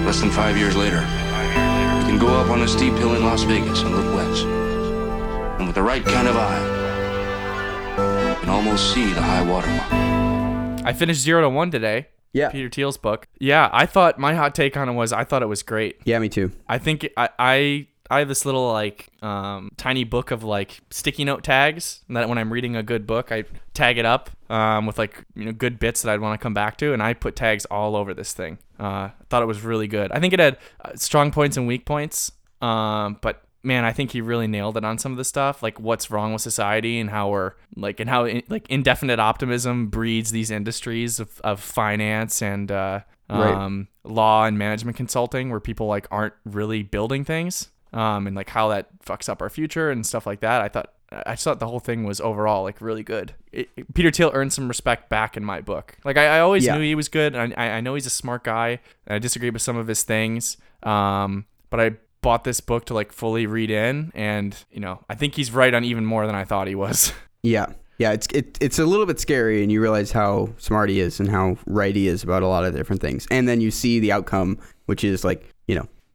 less 0.05 0.19
than 0.19 0.29
five 0.29 0.59
years 0.59 0.75
later, 0.75 0.99
you 0.99 2.05
can 2.07 2.19
go 2.19 2.27
up 2.27 2.51
on 2.51 2.61
a 2.61 2.67
steep 2.67 2.93
hill 2.93 3.15
in 3.15 3.23
Las 3.23 3.41
Vegas 3.41 3.81
and 3.81 3.95
look 3.95 4.13
west. 4.13 4.45
And 4.45 5.65
with 5.65 5.73
the 5.73 5.81
right 5.81 6.05
kind 6.05 6.27
of 6.27 6.35
eye, 6.37 8.29
you 8.29 8.39
can 8.41 8.49
almost 8.49 8.93
see 8.93 9.11
the 9.11 9.23
high 9.23 9.41
water 9.41 9.69
mark. 9.69 10.85
I 10.85 10.93
finished 10.93 11.21
Zero 11.21 11.41
to 11.41 11.49
One 11.49 11.71
today. 11.71 12.09
Yeah. 12.31 12.49
Peter 12.49 12.69
Thiel's 12.69 12.97
book. 12.97 13.27
Yeah, 13.39 13.71
I 13.73 13.87
thought 13.87 14.19
my 14.19 14.35
hot 14.35 14.53
take 14.53 14.77
on 14.77 14.87
it 14.87 14.93
was 14.93 15.11
I 15.11 15.23
thought 15.23 15.41
it 15.41 15.47
was 15.47 15.63
great. 15.63 15.99
Yeah, 16.03 16.19
me 16.19 16.29
too. 16.29 16.51
I 16.69 16.77
think 16.77 17.09
I 17.17 17.29
I, 17.39 17.87
I 18.09 18.19
have 18.19 18.27
this 18.27 18.45
little 18.45 18.71
like 18.71 19.09
um, 19.21 19.71
tiny 19.77 20.03
book 20.03 20.31
of 20.31 20.43
like 20.43 20.81
sticky 20.89 21.23
note 21.25 21.43
tags 21.43 22.03
that 22.09 22.29
when 22.29 22.37
I'm 22.37 22.51
reading 22.53 22.75
a 22.75 22.83
good 22.83 23.07
book 23.07 23.31
I 23.31 23.45
tag 23.73 23.97
it 23.97 24.05
up 24.05 24.29
um, 24.49 24.85
with 24.85 24.97
like 24.97 25.23
you 25.35 25.45
know 25.45 25.51
good 25.51 25.79
bits 25.79 26.01
that 26.03 26.11
I'd 26.13 26.21
want 26.21 26.39
to 26.39 26.43
come 26.43 26.53
back 26.53 26.77
to 26.77 26.93
and 26.93 27.01
I 27.01 27.13
put 27.13 27.35
tags 27.35 27.65
all 27.65 27.95
over 27.95 28.13
this 28.13 28.33
thing. 28.33 28.59
Uh, 28.79 28.83
I 28.83 29.11
thought 29.29 29.41
it 29.41 29.47
was 29.47 29.61
really 29.61 29.87
good. 29.87 30.11
I 30.11 30.19
think 30.19 30.33
it 30.33 30.39
had 30.39 30.57
uh, 30.83 30.91
strong 30.95 31.31
points 31.31 31.57
and 31.57 31.67
weak 31.67 31.85
points, 31.85 32.31
um, 32.61 33.17
but 33.21 33.41
man, 33.63 33.83
I 33.83 33.93
think 33.93 34.11
he 34.11 34.21
really 34.21 34.45
nailed 34.47 34.77
it 34.77 34.85
on 34.85 34.99
some 34.99 35.11
of 35.11 35.17
the 35.17 35.23
stuff, 35.25 35.63
like 35.63 35.79
what's 35.79 36.11
wrong 36.11 36.33
with 36.33 36.41
society 36.43 36.99
and 36.99 37.09
how 37.09 37.29
we're 37.29 37.53
like 37.75 37.99
and 37.99 38.07
how 38.09 38.27
like 38.47 38.69
indefinite 38.69 39.19
optimism 39.19 39.87
breeds 39.87 40.29
these 40.31 40.51
industries 40.51 41.19
of, 41.19 41.41
of 41.43 41.59
finance 41.59 42.41
and 42.43 42.71
uh, 42.71 42.99
Right. 43.27 43.55
um, 43.55 43.87
law 44.03 44.45
and 44.45 44.55
management 44.59 44.97
consulting, 44.97 45.49
where 45.49 45.59
people 45.59 45.87
like 45.87 46.05
aren't 46.11 46.35
really 46.45 46.83
building 46.83 47.25
things, 47.25 47.69
um, 47.95 48.27
and 48.27 48.35
like 48.35 48.49
how 48.49 48.67
that 48.69 48.89
fucks 49.03 49.27
up 49.27 49.41
our 49.41 49.49
future 49.49 49.89
and 49.89 50.05
stuff 50.05 50.27
like 50.27 50.41
that. 50.41 50.61
I 50.61 50.67
thought 50.67 50.91
I 51.11 51.33
just 51.33 51.43
thought 51.43 51.59
the 51.59 51.67
whole 51.67 51.79
thing 51.79 52.03
was 52.03 52.19
overall 52.19 52.63
like 52.63 52.81
really 52.81 53.03
good. 53.03 53.33
It, 53.51 53.69
it- 53.77 53.93
Peter 53.93 54.11
Thiel 54.11 54.31
earned 54.33 54.53
some 54.53 54.67
respect 54.67 55.09
back 55.09 55.37
in 55.37 55.43
my 55.45 55.61
book. 55.61 55.95
Like 56.03 56.17
I, 56.17 56.37
I 56.37 56.39
always 56.41 56.65
Yeah. 56.65 56.75
knew 56.77 56.83
he 56.83 56.93
was 56.95 57.07
good, 57.09 57.35
and 57.35 57.53
I, 57.57 57.69
I 57.77 57.81
know 57.81 57.95
he's 57.95 58.05
a 58.05 58.09
smart 58.11 58.43
guy. 58.43 58.79
And 59.07 59.15
I 59.15 59.19
disagree 59.19 59.49
with 59.49 59.61
some 59.61 59.77
of 59.77 59.87
his 59.87 60.03
things, 60.03 60.57
um, 60.83 61.45
but 61.69 61.79
I 61.79 61.91
bought 62.21 62.43
this 62.43 62.59
book 62.59 62.85
to 62.85 62.93
like 62.93 63.11
fully 63.13 63.45
read 63.47 63.69
in, 63.71 64.11
and 64.15 64.55
you 64.71 64.79
know 64.79 65.03
I 65.09 65.15
think 65.15 65.35
he's 65.35 65.51
right 65.51 65.73
on 65.73 65.83
even 65.83 66.05
more 66.05 66.25
than 66.25 66.35
I 66.35 66.43
thought 66.43 66.67
he 66.67 66.75
was. 66.75 67.13
Yeah. 67.43 67.67
Yeah, 67.99 68.11
it's 68.11 68.27
it, 68.33 68.57
it's 68.59 68.79
a 68.79 68.85
little 68.85 69.05
bit 69.05 69.19
scary, 69.21 69.61
and 69.63 69.71
you 69.71 69.79
realize 69.79 70.11
how 70.11 70.49
smart 70.57 70.89
he 70.89 70.99
is 70.99 71.19
and 71.21 71.29
how 71.29 71.57
right 71.67 71.95
he 71.95 72.07
is 72.07 72.23
about 72.23 72.41
a 72.43 72.47
lot 72.47 72.65
of 72.65 72.75
different 72.75 73.01
things. 73.01 73.25
And 73.31 73.47
then 73.47 73.61
you 73.61 73.69
see 73.71 73.99
the 74.01 74.11
outcome, 74.11 74.57
which 74.87 75.03
is 75.03 75.23
like 75.23 75.47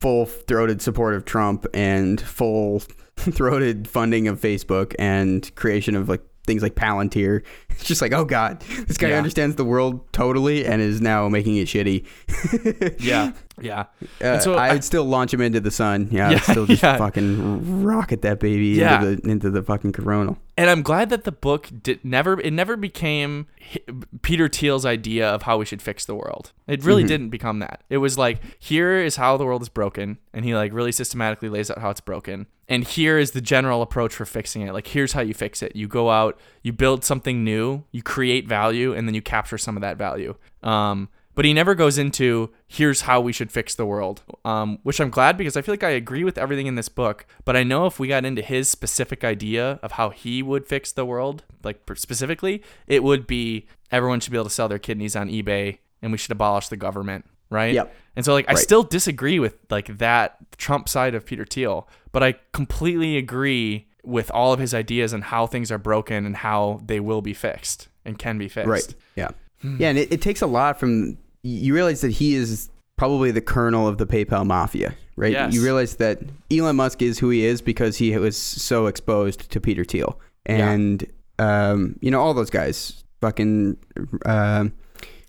full 0.00 0.26
throated 0.26 0.81
support 0.81 1.14
of 1.14 1.25
Trump 1.25 1.67
and 1.75 2.20
full 2.20 2.81
throated 3.17 3.87
funding 3.88 4.29
of 4.29 4.41
Facebook 4.41 4.94
and 4.99 5.55
creation 5.55 5.94
of 5.94 6.08
like 6.08 6.23
things 6.46 6.62
like 6.62 6.75
Palantir. 6.75 7.42
It's 7.81 7.88
just 7.88 8.02
like, 8.02 8.12
oh 8.12 8.26
god, 8.26 8.60
this 8.88 8.98
guy 8.98 9.08
Yeah. 9.08 9.16
understands 9.16 9.56
the 9.56 9.64
world 9.64 10.12
totally 10.12 10.66
and 10.66 10.82
is 10.82 11.00
now 11.00 11.31
making 11.31 11.56
it 11.56 11.66
shitty. 11.66 12.04
yeah, 13.00 13.32
yeah. 13.58 13.84
Uh, 14.20 14.38
so 14.38 14.58
I'd 14.58 14.72
I- 14.72 14.81
still 14.81 15.04
launch 15.06 15.32
him 15.32 15.40
into 15.40 15.60
the 15.60 15.70
sun. 15.70 16.08
Yeah, 16.10 16.28
Yeah, 16.31 16.37
I'd 16.37 16.42
still 16.42 16.66
just 16.66 16.82
yeah. 16.82 16.98
fucking 16.98 17.82
rocket 17.82 18.20
that 18.20 18.38
baby 18.38 18.66
Yeah. 18.69 19.02
into 19.02 19.16
the 19.22 19.31
into 19.31 19.50
the 19.50 19.62
fucking 19.62 19.92
coronal. 19.92 20.37
and 20.58 20.69
I'm 20.69 20.82
glad 20.82 21.08
that 21.08 21.25
the 21.25 21.32
book 21.32 21.70
did 21.82 22.04
never 22.04 22.38
it 22.38 22.52
never 22.52 22.76
became 22.76 23.46
Peter 24.20 24.46
Thiel's 24.48 24.84
idea 24.84 25.26
of 25.28 25.42
how 25.42 25.56
we 25.56 25.64
should 25.64 25.81
fix 25.81 26.04
the 26.04 26.14
world. 26.14 26.52
It 26.66 26.84
really 26.84 27.04
didn't 27.04 27.31
become 27.31 27.60
that. 27.60 27.82
It 27.88 27.98
was 27.98 28.19
like 28.19 28.40
here 28.58 28.98
is 28.98 29.16
how 29.16 29.38
the 29.38 29.47
world 29.47 29.62
is 29.62 29.70
broken 29.70 30.18
and 30.35 30.44
he 30.44 30.54
like 30.54 30.73
really 30.75 30.92
systematically 30.92 31.49
lays 31.49 31.70
out 31.70 31.78
how 31.78 31.88
it's 31.88 32.00
broken. 32.02 32.47
And 32.71 32.85
here 32.85 33.19
is 33.19 33.33
the 33.33 33.41
general 33.41 33.83
approach 33.83 34.15
for 34.15 34.25
fixing 34.25 34.62
it. 34.62 34.73
Like 34.73 34.87
here's 34.87 35.12
how 35.12 35.21
you 35.21 35.35
fix 35.35 35.62
it. 35.62 35.75
You 35.75 35.89
go 35.89 36.09
out, 36.09 36.39
you 36.62 36.73
build 36.73 37.05
something 37.05 37.45
new, 37.45 37.83
you 37.91 38.00
create 38.00 38.49
value 38.49 38.95
and 38.95 39.07
then 39.09 39.15
you 39.15 39.21
capture 39.21 39.59
some 39.59 39.77
of 39.77 39.83
that 39.83 39.99
value. 39.99 40.37
Um 40.62 41.11
but 41.35 41.45
he 41.45 41.55
never 41.55 41.75
goes 41.75 41.97
into 41.97 42.50
here's 42.67 43.03
how 43.03 43.21
we 43.21 43.33
should 43.33 43.53
fix 43.53 43.75
the 43.75 43.87
world, 43.87 44.23
um, 44.45 44.79
which 44.83 45.00
I'm 45.00 45.11
glad 45.11 45.39
because 45.39 45.57
I 45.57 45.62
feel 45.62 45.73
like 45.73 45.85
I 45.85 45.91
agree 45.91 46.25
with 46.25 46.37
everything 46.37 46.67
in 46.67 46.75
this 46.75 46.89
book. 46.89 47.25
But 47.45 47.57
I 47.57 47.62
know 47.62 47.87
if 47.87 47.99
we 47.99 48.09
got 48.09 48.25
into 48.25 48.43
his 48.43 48.69
specific 48.69 49.25
idea 49.25 49.79
of 49.83 49.93
how 49.93 50.11
he 50.11 50.43
would 50.43 50.67
fix 50.67 50.93
the 50.93 51.07
world, 51.07 51.45
like 51.62 51.81
specifically, 51.95 52.62
it 52.87 53.03
would 53.03 53.27
be 53.27 53.67
everyone 53.91 54.21
should 54.21 54.33
be 54.33 54.37
able 54.37 54.45
to 54.45 54.50
sell 54.50 54.69
their 54.69 54.79
kidneys 54.79 55.17
on 55.17 55.31
eBay 55.31 55.79
and 56.03 56.12
we 56.12 56.19
should 56.19 56.33
abolish 56.33 56.69
the 56.69 56.77
government, 56.77 57.25
right? 57.50 57.75
Yep. 57.75 57.95
And 58.16 58.25
so 58.25 58.33
like 58.33 58.49
I 58.49 58.52
Right. 58.54 58.59
still 58.59 58.83
disagree 58.83 59.38
with 59.38 59.57
like 59.71 59.99
that 59.99 60.37
Trump 60.57 60.88
side 60.88 61.14
of 61.14 61.25
Peter 61.26 61.45
Thiel, 61.45 61.88
but 62.12 62.23
I 62.23 62.35
completely 62.52 63.16
agree 63.16 63.87
with 64.02 64.30
all 64.30 64.52
of 64.52 64.59
his 64.61 64.73
ideas 64.75 65.12
and 65.12 65.23
how 65.25 65.47
things 65.47 65.71
are 65.71 65.78
broken 65.78 66.25
and 66.26 66.37
how 66.37 66.80
they 66.85 67.00
will 67.00 67.21
be 67.23 67.35
fixed 67.35 67.88
and 68.04 68.19
can 68.19 68.38
be 68.38 68.49
fixed. 68.49 68.69
Right. 68.69 68.95
Yeah. 69.16 69.28
Yeah, 69.62 69.90
and 69.90 69.99
it, 69.99 70.11
it 70.11 70.23
takes 70.23 70.40
a 70.40 70.47
lot 70.47 70.80
from 70.80 71.19
you 71.42 71.75
realize 71.75 72.00
that 72.00 72.12
he 72.12 72.35
is 72.35 72.71
probably 72.97 73.30
the 73.30 73.42
kernel 73.42 73.87
of 73.87 73.99
the 73.99 74.07
PayPal 74.07 74.47
mafia, 74.47 74.95
right? 75.16 75.33
Yes. 75.33 75.54
You 75.54 75.62
realize 75.62 75.97
that 75.97 76.19
Elon 76.50 76.76
Musk 76.76 77.02
is 77.02 77.19
who 77.19 77.28
he 77.28 77.45
is 77.45 77.61
because 77.61 77.99
he 77.99 78.16
was 78.16 78.37
so 78.38 78.87
exposed 78.87 79.50
to 79.50 79.61
Peter 79.61 79.85
Thiel. 79.85 80.19
Yeah. 80.49 80.71
And 80.71 81.07
um, 81.38 81.97
you 82.00 82.11
know, 82.11 82.21
all 82.21 82.33
those 82.35 82.50
guys, 82.50 83.04
fucking 83.21 83.76
um 84.25 84.73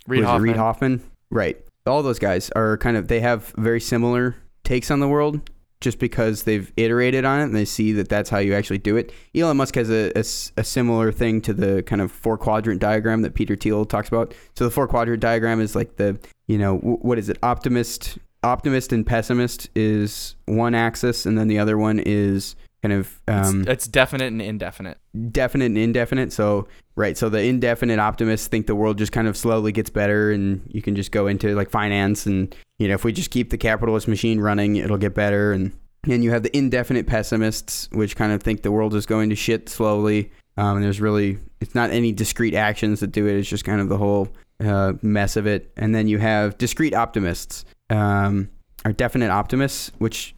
Reid 0.06 0.24
Hoffman. 0.24 0.42
Reid 0.42 0.56
Hoffman. 0.56 1.02
Right. 1.30 1.62
All 1.86 2.02
those 2.02 2.18
guys 2.18 2.50
are 2.50 2.76
kind 2.78 2.96
of 2.96 3.08
they 3.08 3.20
have 3.20 3.52
very 3.56 3.80
similar 3.80 4.36
takes 4.64 4.90
on 4.90 5.00
the 5.00 5.08
world 5.08 5.50
just 5.82 5.98
because 5.98 6.44
they've 6.44 6.72
iterated 6.76 7.24
on 7.24 7.40
it 7.40 7.44
and 7.44 7.54
they 7.54 7.64
see 7.64 7.92
that 7.92 8.08
that's 8.08 8.30
how 8.30 8.38
you 8.38 8.54
actually 8.54 8.78
do 8.78 8.96
it. 8.96 9.12
Elon 9.34 9.56
Musk 9.56 9.74
has 9.74 9.90
a 9.90 10.64
similar 10.64 11.12
thing 11.12 11.40
to 11.42 11.52
the 11.52 11.82
kind 11.82 12.00
of 12.00 12.10
four 12.10 12.38
quadrant 12.38 12.80
diagram 12.80 13.22
that 13.22 13.34
Peter 13.34 13.56
Thiel 13.56 13.84
talks 13.84 14.08
about. 14.08 14.32
So 14.56 14.64
the 14.64 14.70
four 14.70 14.86
quadrant 14.86 15.20
diagram 15.20 15.60
is 15.60 15.74
like 15.74 15.96
the, 15.96 16.18
you 16.46 16.56
know, 16.56 16.76
w- 16.76 16.98
what 16.98 17.18
is 17.18 17.28
it? 17.28 17.36
Optimist, 17.42 18.16
optimist 18.44 18.92
and 18.92 19.04
pessimist 19.04 19.68
is 19.74 20.36
one 20.46 20.74
axis 20.74 21.26
and 21.26 21.36
then 21.36 21.48
the 21.48 21.58
other 21.58 21.76
one 21.76 21.98
is 21.98 22.54
kind 22.82 22.92
of 22.92 23.20
um, 23.28 23.62
it's, 23.62 23.68
it's 23.68 23.86
definite 23.86 24.26
and 24.26 24.42
indefinite. 24.42 24.98
definite 25.30 25.66
and 25.66 25.78
indefinite. 25.78 26.32
So 26.32 26.68
right, 26.96 27.16
so 27.16 27.28
the 27.28 27.42
indefinite 27.42 27.98
optimists 27.98 28.46
think 28.46 28.66
the 28.66 28.74
world 28.74 28.98
just 28.98 29.12
kind 29.12 29.28
of 29.28 29.36
slowly 29.36 29.72
gets 29.72 29.90
better, 29.90 30.30
and 30.30 30.62
you 30.68 30.82
can 30.82 30.94
just 30.94 31.12
go 31.12 31.26
into 31.26 31.54
like 31.54 31.70
finance, 31.70 32.26
and 32.26 32.54
you 32.78 32.88
know 32.88 32.94
if 32.94 33.04
we 33.04 33.12
just 33.12 33.30
keep 33.30 33.50
the 33.50 33.58
capitalist 33.58 34.08
machine 34.08 34.40
running, 34.40 34.76
it'll 34.76 34.98
get 34.98 35.14
better. 35.14 35.52
And 35.52 35.72
and 36.08 36.24
you 36.24 36.30
have 36.32 36.42
the 36.42 36.56
indefinite 36.56 37.06
pessimists, 37.06 37.88
which 37.92 38.16
kind 38.16 38.32
of 38.32 38.42
think 38.42 38.62
the 38.62 38.72
world 38.72 38.94
is 38.94 39.06
going 39.06 39.30
to 39.30 39.36
shit 39.36 39.68
slowly. 39.68 40.32
Um, 40.56 40.76
and 40.76 40.84
there's 40.84 41.00
really 41.00 41.38
it's 41.60 41.74
not 41.74 41.90
any 41.90 42.12
discrete 42.12 42.54
actions 42.54 43.00
that 43.00 43.12
do 43.12 43.26
it. 43.26 43.36
It's 43.36 43.48
just 43.48 43.64
kind 43.64 43.80
of 43.80 43.88
the 43.88 43.96
whole 43.96 44.28
uh, 44.60 44.94
mess 45.02 45.36
of 45.36 45.46
it. 45.46 45.72
And 45.76 45.94
then 45.94 46.08
you 46.08 46.18
have 46.18 46.58
discrete 46.58 46.94
optimists, 46.94 47.64
um, 47.90 48.50
are 48.84 48.92
definite 48.92 49.30
optimists, 49.30 49.92
which 49.98 50.34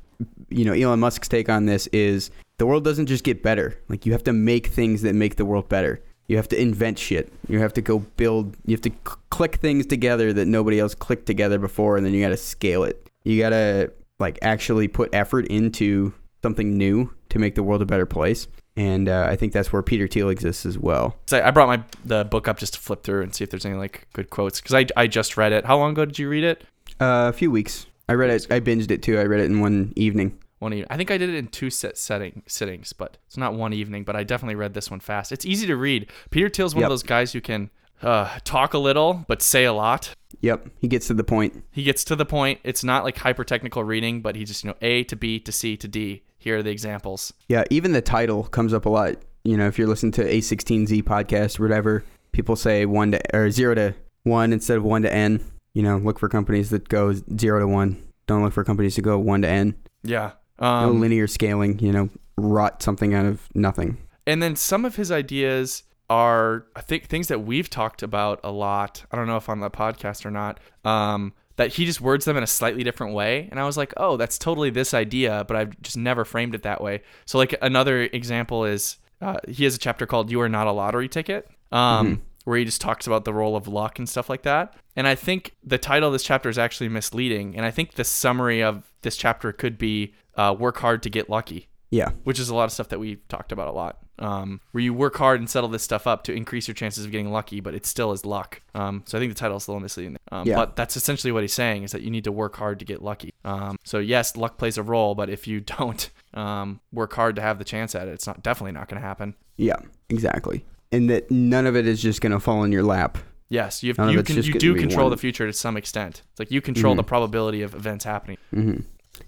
you 0.51 0.65
know 0.65 0.73
Elon 0.73 1.01
Musk's 1.01 1.29
take 1.29 1.49
on 1.49 1.67
this 1.67 1.87
is 1.89 2.31
the 2.59 2.67
world 2.67 2.85
doesn't 2.85 3.07
just 3.07 3.25
get 3.25 3.43
better. 3.43 3.79
Like 3.89 4.07
you 4.07 4.13
have 4.13 4.25
to 4.25 4.33
make 4.33 4.69
things 4.69 5.03
that 5.03 5.15
make 5.15 5.37
the 5.37 5.45
world 5.45 5.69
better. 5.69 6.03
You 6.27 6.37
have 6.37 6.49
to 6.49 6.61
invent 6.61 6.99
shit. 6.99 7.33
You 7.49 7.59
have 7.61 7.75
to 7.75 7.83
go 7.83 7.99
build. 7.99 8.57
You 8.65 8.73
have 8.73 8.81
to 8.83 8.91
c- 8.91 9.17
click 9.31 9.57
things 9.57 9.87
together 9.87 10.33
that 10.33 10.47
nobody 10.47 10.81
else 10.81 10.95
clicked 10.95 11.27
together 11.27 11.59
before, 11.59 11.97
and 11.97 12.05
then 12.05 12.15
you 12.15 12.23
got 12.23 12.31
to 12.31 12.37
scale 12.37 12.85
it. 12.85 13.11
You 13.25 13.39
got 13.41 13.51
to 13.51 13.93
like 14.19 14.39
actually 14.43 14.89
put 14.89 15.15
effort 15.15 15.47
into 15.49 16.15
something 16.43 16.77
new 16.77 17.13
to 17.31 17.39
make 17.39 17.55
the 17.55 17.63
world 17.63 17.83
a 17.83 17.87
better 17.87 18.07
place. 18.07 18.47
And 18.77 19.09
uh, 19.09 19.27
I 19.31 19.37
think 19.37 19.53
that's 19.53 19.73
where 19.73 19.83
Peter 19.83 20.09
Thiel 20.09 20.31
exists 20.31 20.67
as 20.67 20.79
well. 20.79 21.17
So 21.27 21.43
I 21.43 21.51
brought 21.51 21.69
my 21.69 21.83
the 22.05 22.25
book 22.25 22.49
up 22.49 22.59
just 22.59 22.75
to 22.75 22.81
flip 22.81 23.03
through 23.03 23.23
and 23.23 23.35
see 23.35 23.45
if 23.45 23.51
there's 23.51 23.65
any 23.67 23.77
like 23.77 24.09
good 24.13 24.31
quotes 24.31 24.61
because 24.61 24.75
I, 24.75 24.87
I 24.97 25.07
just 25.07 25.37
read 25.37 25.53
it. 25.53 25.65
How 25.65 25.79
long 25.79 25.93
ago 25.93 26.05
did 26.05 26.19
you 26.19 26.29
read 26.29 26.45
it? 26.45 26.65
Uh, 27.01 27.29
a 27.29 27.33
few 27.33 27.51
weeks. 27.51 27.87
I 28.09 28.15
read 28.15 28.31
it. 28.31 28.47
I 28.51 28.61
binged 28.61 28.91
it 28.91 29.03
too. 29.03 29.19
I 29.19 29.25
read 29.25 29.41
it 29.41 29.45
in 29.45 29.61
one 29.61 29.93
evening. 29.97 30.39
One 30.61 30.73
evening. 30.73 30.87
I 30.91 30.97
think 30.97 31.11
I 31.11 31.19
did 31.19 31.29
it 31.31 31.35
in 31.35 31.49
two 31.49 31.69
set 31.71 31.99
setting 31.99 32.43
sittings, 32.47 32.93
but 32.93 33.19
it's 33.27 33.37
not 33.37 33.55
one 33.55 33.73
evening. 33.73 34.05
But 34.05 34.17
I 34.17 34.25
definitely 34.25 34.55
read 34.55 34.73
this 34.75 34.91
one 34.91 35.01
fast. 35.01 35.33
It's 35.33 35.45
easy 35.45 35.67
to 35.67 35.77
read. 35.77 36.11
Peter 36.31 36.49
Thiel's 36.49 36.75
one 36.75 36.83
Yep. 36.83 36.89
of 36.89 36.93
those 36.93 37.03
guys 37.03 37.33
who 37.33 37.41
can 37.41 37.71
uh, 38.03 38.39
talk 38.45 38.73
a 38.75 38.79
little 38.79 39.25
but 39.29 39.43
say 39.43 39.65
a 39.65 39.73
lot. 39.73 40.15
Yep, 40.41 40.69
he 40.79 40.89
gets 40.89 41.07
to 41.09 41.15
the 41.15 41.25
point. 41.25 41.63
He 41.71 41.83
gets 41.83 42.05
to 42.05 42.17
the 42.17 42.25
point. 42.27 42.61
It's 42.65 42.85
not 42.85 43.05
like 43.05 43.17
hyper 43.19 43.45
technical 43.45 43.85
reading, 43.85 44.21
but 44.21 44.37
he 44.37 44.45
just 44.45 44.65
you 44.65 44.71
know 44.71 44.77
A 44.83 45.05
to 45.05 45.17
B 45.17 45.39
to 45.41 45.53
C 45.53 45.77
to 45.77 45.89
D. 45.89 46.23
Here 46.39 46.59
are 46.59 46.63
the 46.63 46.71
examples. 46.71 47.33
Yeah, 47.49 47.65
even 47.71 47.93
the 47.93 48.03
title 48.03 48.45
comes 48.45 48.75
up 48.75 48.85
a 48.87 48.91
lot. 48.91 49.17
You 49.45 49.57
know, 49.57 49.67
if 49.67 49.79
you're 49.79 49.89
listening 49.89 50.13
to 50.13 50.25
A16Z 50.25 51.03
podcast 51.05 51.59
or 51.59 51.63
whatever, 51.65 52.05
people 52.33 52.57
say 52.57 52.85
one 52.87 53.13
to 53.13 53.37
or 53.37 53.51
zero 53.51 53.75
to 53.75 53.95
one 54.25 54.53
instead 54.53 54.77
of 54.77 54.85
one 54.85 55.03
to 55.03 55.13
N. 55.13 55.43
You 55.75 55.83
know, 55.83 55.97
look 55.99 56.19
for 56.19 56.29
companies 56.29 56.71
that 56.71 56.89
go 56.89 57.13
zero 57.39 57.61
to 57.61 57.67
one. 57.67 58.03
Don't 58.27 58.43
look 58.43 58.53
for 58.53 58.65
companies 58.65 58.95
to 58.97 59.03
go 59.03 59.19
one 59.19 59.43
to 59.43 59.49
N. 59.49 59.75
Yeah. 60.03 60.33
No 60.61 60.67
Um, 60.67 61.01
linear 61.01 61.27
scaling. 61.27 61.79
You 61.79 61.93
know, 61.93 62.09
rot 62.37 62.83
something 62.83 63.15
out 63.15 63.27
of 63.27 63.49
nothing. 63.55 63.99
and 64.27 64.43
then 64.43 64.57
some 64.57 64.85
of 64.85 64.97
his 64.97 65.13
ideas 65.13 65.83
are 66.11 66.67
I 66.77 66.81
think 66.83 67.07
things 67.07 67.29
that 67.29 67.45
we've 67.45 67.69
talked 67.71 68.03
about 68.03 68.41
a 68.45 68.51
lot. 68.51 69.05
I 69.11 69.17
don't 69.17 69.27
know 69.27 69.37
if 69.37 69.49
on 69.49 69.61
the 69.61 69.71
podcast 69.71 70.25
or 70.27 70.31
not. 70.31 70.61
Um, 70.85 71.33
that 71.57 71.75
he 71.75 71.85
just 71.87 72.01
words 72.01 72.25
them 72.25 72.37
in 72.37 72.43
a 72.43 72.47
slightly 72.49 72.83
different 72.83 73.15
way, 73.15 73.49
and 73.51 73.61
I 73.61 73.65
was 73.65 73.77
like, 73.77 73.95
oh, 73.97 74.17
that's 74.17 74.39
totally 74.39 74.71
this 74.71 74.93
idea, 74.93 75.45
but 75.47 75.57
I've 75.57 75.81
just 75.83 75.97
never 75.97 76.25
framed 76.25 76.55
it 76.55 76.65
that 76.65 76.81
way. 76.83 77.03
So 77.27 77.39
like 77.39 77.55
another 77.63 78.03
example 78.03 78.65
is 78.65 78.97
uh, 79.23 79.37
he 79.49 79.63
has 79.65 79.75
a 79.77 79.79
chapter 79.79 80.05
called 80.05 80.31
"You 80.33 80.41
Are 80.41 80.49
Not 80.49 80.67
a 80.67 80.73
Lottery 80.73 81.09
Ticket," 81.09 81.49
um, 81.71 82.23
where 82.45 82.59
he 82.59 82.65
just 82.65 82.81
talks 82.81 83.07
about 83.07 83.25
the 83.25 83.33
role 83.33 83.55
of 83.57 83.69
luck 83.69 83.99
and 84.01 84.09
stuff 84.09 84.29
like 84.29 84.43
that. 84.43 84.75
And 84.97 85.07
I 85.07 85.15
think 85.15 85.55
the 85.63 85.79
title 85.79 86.09
of 86.09 86.13
this 86.13 86.25
chapter 86.25 86.49
is 86.49 86.59
actually 86.59 86.89
misleading, 86.89 87.57
and 87.57 87.65
I 87.65 87.71
think 87.71 87.95
the 87.95 88.05
summary 88.05 88.63
of 88.63 88.83
this 89.05 89.17
chapter 89.17 89.53
could 89.53 89.79
be 89.79 90.15
uh, 90.37 90.55
"Work 90.59 90.79
hard 90.79 91.03
to 91.05 91.11
get 91.11 91.31
lucky." 91.31 91.69
Yeah, 91.91 92.11
which 92.25 92.41
is 92.41 92.49
a 92.49 92.55
lot 92.57 92.65
of 92.65 92.73
stuff 92.73 92.89
that 92.89 92.99
we've 92.99 93.27
talked 93.29 93.53
about 93.53 93.69
a 93.69 93.73
lot. 93.73 93.99
Um, 94.19 94.61
where 94.73 94.83
you 94.83 94.93
work 94.95 95.17
hard 95.17 95.41
and 95.41 95.49
settle 95.51 95.69
this 95.69 95.83
stuff 95.83 96.07
up 96.07 96.23
to 96.25 96.33
increase 96.33 96.69
your 96.69 96.75
chances 96.75 97.05
of 97.05 97.11
getting 97.11 97.33
lucky, 97.33 97.61
but 97.61 97.75
it 97.75 97.85
still 97.85 98.13
is 98.13 98.25
luck. 98.25 98.61
Um, 98.75 99.03
so 99.07 99.19
I 99.19 99.21
think 99.21 99.33
the 99.33 99.39
title 99.39 99.57
is 99.57 99.67
a 99.67 99.71
little 99.73 99.81
misleading. 99.81 100.17
Um, 100.31 100.47
Yeah. 100.47 100.55
But 100.55 100.77
that's 100.77 100.97
essentially 100.97 101.33
what 101.33 101.43
he's 101.43 101.53
saying 101.53 101.83
is 101.83 101.91
that 101.93 102.03
you 102.03 102.11
need 102.13 102.23
to 102.25 102.31
work 102.33 102.55
hard 102.57 102.79
to 102.79 102.85
get 102.85 103.03
lucky. 103.03 103.35
Um, 103.45 103.77
so 103.85 103.99
yes, 103.99 104.37
luck 104.37 104.57
plays 104.57 104.79
a 104.79 104.85
role, 104.85 105.17
but 105.17 105.31
if 105.31 105.49
you 105.49 105.61
don't 105.79 106.11
um, 106.33 106.81
work 106.93 107.13
hard 107.13 107.35
to 107.37 107.43
have 107.43 107.59
the 107.59 107.65
chance 107.65 107.95
at 107.97 108.07
it, 108.07 108.13
it's 108.13 108.27
not 108.27 108.41
definitely 108.43 108.71
not 108.73 108.89
going 108.89 109.01
to 109.03 109.07
happen. 109.07 109.35
yeah, 109.57 109.77
exactly. 110.09 110.65
And 110.93 111.11
that 111.11 111.29
none 111.33 111.67
of 111.67 111.75
it 111.75 111.89
is 111.89 112.01
just 112.01 112.21
gonna 112.21 112.39
fall 112.39 112.63
in 112.63 112.71
your 112.71 112.85
lap. 112.85 113.19
Yes, 113.49 113.83
you 113.83 113.95
have, 113.99 114.11
you 114.13 114.23
can 114.23 114.37
you 114.43 114.55
do 114.55 114.77
control 114.77 115.07
one- 115.07 115.11
the 115.11 115.17
future 115.17 115.45
to 115.47 115.53
some 115.53 115.77
extent. 115.77 116.23
It's 116.31 116.39
like 116.39 116.53
you 116.53 116.61
control 116.61 116.95
Mhm. 116.95 116.99
the 116.99 117.03
probability 117.05 117.63
of 117.63 117.75
events 117.75 118.05
happening. 118.05 118.37
hmm 118.53 118.77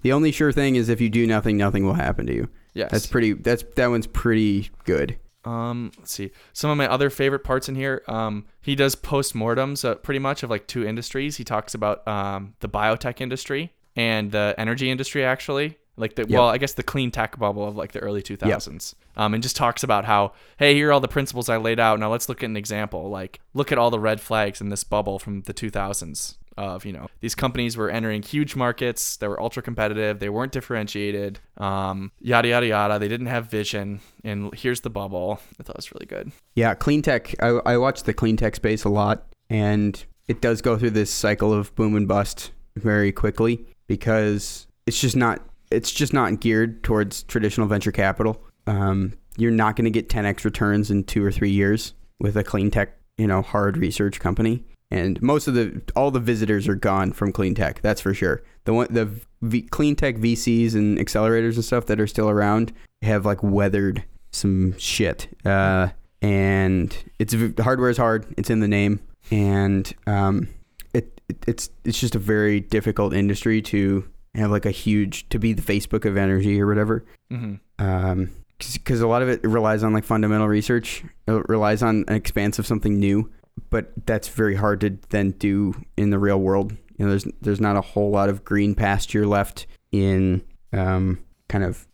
The 0.01 0.11
only 0.11 0.31
sure 0.31 0.51
thing 0.51 0.75
is 0.75 0.89
if 0.89 1.01
you 1.01 1.09
do 1.09 1.25
nothing, 1.25 1.57
nothing 1.57 1.85
will 1.85 1.93
happen 1.93 2.25
to 2.27 2.33
you. 2.33 2.49
Yes. 2.73 2.91
That's 2.91 3.07
pretty. 3.07 3.33
That's 3.33 3.63
that 3.75 3.87
one's 3.87 4.07
pretty 4.07 4.69
good. 4.83 5.17
Um, 5.45 5.91
let's 5.97 6.11
see. 6.11 6.31
Some 6.53 6.69
of 6.69 6.77
my 6.77 6.87
other 6.87 7.09
favorite 7.09 7.43
parts 7.43 7.69
in 7.69 7.75
here. 7.75 8.03
Um, 8.07 8.45
he 8.61 8.75
does 8.75 8.95
postmortems 8.95 9.85
uh, 9.85 9.95
pretty 9.95 10.19
much 10.19 10.43
of 10.43 10.49
like 10.49 10.67
two 10.67 10.85
industries. 10.85 11.37
He 11.37 11.43
talks 11.43 11.73
about 11.73 12.05
um, 12.07 12.53
the 12.59 12.67
biotech 12.69 13.21
industry 13.21 13.73
and 13.95 14.31
the 14.31 14.53
energy 14.57 14.91
industry 14.91 15.23
actually. 15.23 15.77
Like 15.99 16.15
the 16.15 16.25
well, 16.29 16.47
I 16.47 16.59
guess 16.59 16.73
the 16.73 16.83
clean 16.83 17.09
tech 17.09 17.39
bubble 17.39 17.67
of 17.67 17.75
like 17.75 17.93
the 17.93 17.99
early 17.99 18.21
2000s. 18.21 18.93
Um, 19.15 19.33
and 19.33 19.41
just 19.41 19.55
talks 19.55 19.81
about 19.81 20.05
how, 20.05 20.33
hey, 20.57 20.75
here 20.75 20.89
are 20.89 20.93
all 20.93 20.99
the 20.99 21.07
principles 21.07 21.49
I 21.49 21.57
laid 21.57 21.79
out. 21.79 21.99
Now 21.99 22.11
let's 22.11 22.29
look 22.29 22.43
at 22.43 22.49
an 22.49 22.55
example. 22.57 23.09
Like, 23.09 23.39
look 23.55 23.71
at 23.71 23.79
all 23.79 23.89
the 23.89 23.99
red 23.99 24.21
flags 24.21 24.61
in 24.61 24.69
this 24.69 24.83
bubble 24.83 25.17
from 25.17 25.41
the 25.41 25.55
2000s. 25.55 26.35
Of 26.57 26.85
you 26.85 26.93
know, 26.93 27.07
these 27.19 27.35
companies 27.35 27.77
were 27.77 27.89
entering 27.89 28.21
huge 28.21 28.55
markets. 28.55 29.17
that 29.17 29.29
were 29.29 29.39
ultra 29.39 29.61
competitive. 29.61 30.19
They 30.19 30.29
weren't 30.29 30.51
differentiated. 30.51 31.39
Um, 31.57 32.11
yada 32.19 32.47
yada 32.47 32.67
yada. 32.67 32.99
They 32.99 33.07
didn't 33.07 33.27
have 33.27 33.49
vision. 33.49 33.99
And 34.23 34.53
here's 34.55 34.81
the 34.81 34.89
bubble. 34.89 35.39
I 35.59 35.63
thought 35.63 35.75
it 35.75 35.77
was 35.77 35.91
really 35.93 36.05
good. 36.05 36.31
Yeah, 36.55 36.73
clean 36.73 37.01
tech. 37.01 37.35
I, 37.41 37.59
I 37.65 37.77
watch 37.77 38.03
the 38.03 38.13
clean 38.13 38.37
tech 38.37 38.55
space 38.55 38.83
a 38.83 38.89
lot, 38.89 39.27
and 39.49 40.03
it 40.27 40.41
does 40.41 40.61
go 40.61 40.77
through 40.77 40.91
this 40.91 41.11
cycle 41.11 41.53
of 41.53 41.73
boom 41.75 41.95
and 41.95 42.07
bust 42.07 42.51
very 42.75 43.11
quickly 43.11 43.65
because 43.87 44.67
it's 44.85 44.99
just 44.99 45.15
not 45.15 45.41
it's 45.71 45.91
just 45.91 46.13
not 46.13 46.39
geared 46.39 46.83
towards 46.83 47.23
traditional 47.23 47.67
venture 47.67 47.91
capital. 47.91 48.41
Um, 48.67 49.13
you're 49.37 49.51
not 49.51 49.75
going 49.75 49.85
to 49.85 49.91
get 49.91 50.09
10x 50.09 50.43
returns 50.43 50.89
in 50.89 51.03
two 51.03 51.23
or 51.23 51.31
three 51.31 51.51
years 51.51 51.93
with 52.19 52.35
a 52.35 52.43
clean 52.43 52.71
tech, 52.71 52.97
you 53.17 53.27
know, 53.27 53.41
hard 53.41 53.77
research 53.77 54.19
company. 54.19 54.63
And 54.89 55.21
most 55.21 55.47
of 55.47 55.53
the 55.53 55.81
all 55.95 56.11
the 56.11 56.19
visitors 56.19 56.67
are 56.67 56.75
gone 56.75 57.11
from 57.11 57.31
clean 57.31 57.55
tech. 57.55 57.81
That's 57.81 57.99
for 57.99 58.13
sure. 58.13 58.41
The 58.63 58.73
one 58.73 58.87
the 58.89 59.09
v, 59.41 59.63
clean 59.63 59.95
tech 59.95 60.15
VCs 60.15 60.75
and 60.75 60.97
accelerators 60.97 61.55
and 61.55 61.65
stuff 61.65 61.85
that 61.87 61.99
are 61.99 62.07
still 62.07 62.29
around 62.29 62.73
have 63.01 63.25
like 63.25 63.43
weathered 63.43 64.03
some 64.31 64.77
shit. 64.77 65.27
Uh, 65.45 65.89
and 66.21 66.95
it's 67.19 67.35
hardware 67.59 67.89
is 67.89 67.97
hard. 67.97 68.33
It's 68.37 68.49
in 68.49 68.59
the 68.59 68.67
name, 68.67 68.99
and 69.29 69.93
um, 70.07 70.47
it, 70.93 71.21
it 71.27 71.37
it's 71.47 71.69
it's 71.83 71.99
just 71.99 72.15
a 72.15 72.19
very 72.19 72.59
difficult 72.59 73.13
industry 73.13 73.61
to 73.63 74.07
have 74.35 74.51
like 74.51 74.65
a 74.65 74.71
huge 74.71 75.27
to 75.29 75.39
be 75.39 75.53
the 75.53 75.61
Facebook 75.61 76.05
of 76.05 76.17
energy 76.17 76.61
or 76.61 76.67
whatever. 76.67 77.05
Mm-hmm. 77.31 77.85
Um, 77.85 78.31
because 78.73 79.01
a 79.01 79.07
lot 79.07 79.21
of 79.21 79.29
it 79.29 79.43
relies 79.43 79.83
on 79.83 79.93
like 79.93 80.03
fundamental 80.03 80.47
research. 80.47 81.03
It 81.27 81.47
relies 81.47 81.83
on 81.83 82.05
an 82.07 82.15
expanse 82.15 82.57
of 82.57 82.65
something 82.65 82.99
new, 82.99 83.31
but 83.69 83.91
that's 84.05 84.27
very 84.27 84.55
hard 84.55 84.81
to 84.81 84.97
then 85.09 85.31
do 85.31 85.73
in 85.97 86.09
the 86.09 86.19
real 86.19 86.39
world. 86.39 86.71
You 86.97 87.05
know, 87.05 87.09
there's 87.09 87.25
there's 87.41 87.61
not 87.61 87.75
a 87.75 87.81
whole 87.81 88.09
lot 88.11 88.29
of 88.29 88.43
green 88.43 88.75
pasture 88.75 89.25
left 89.27 89.67
in 89.91 90.43
um 90.73 91.19
kind 91.49 91.63
of 91.63 91.87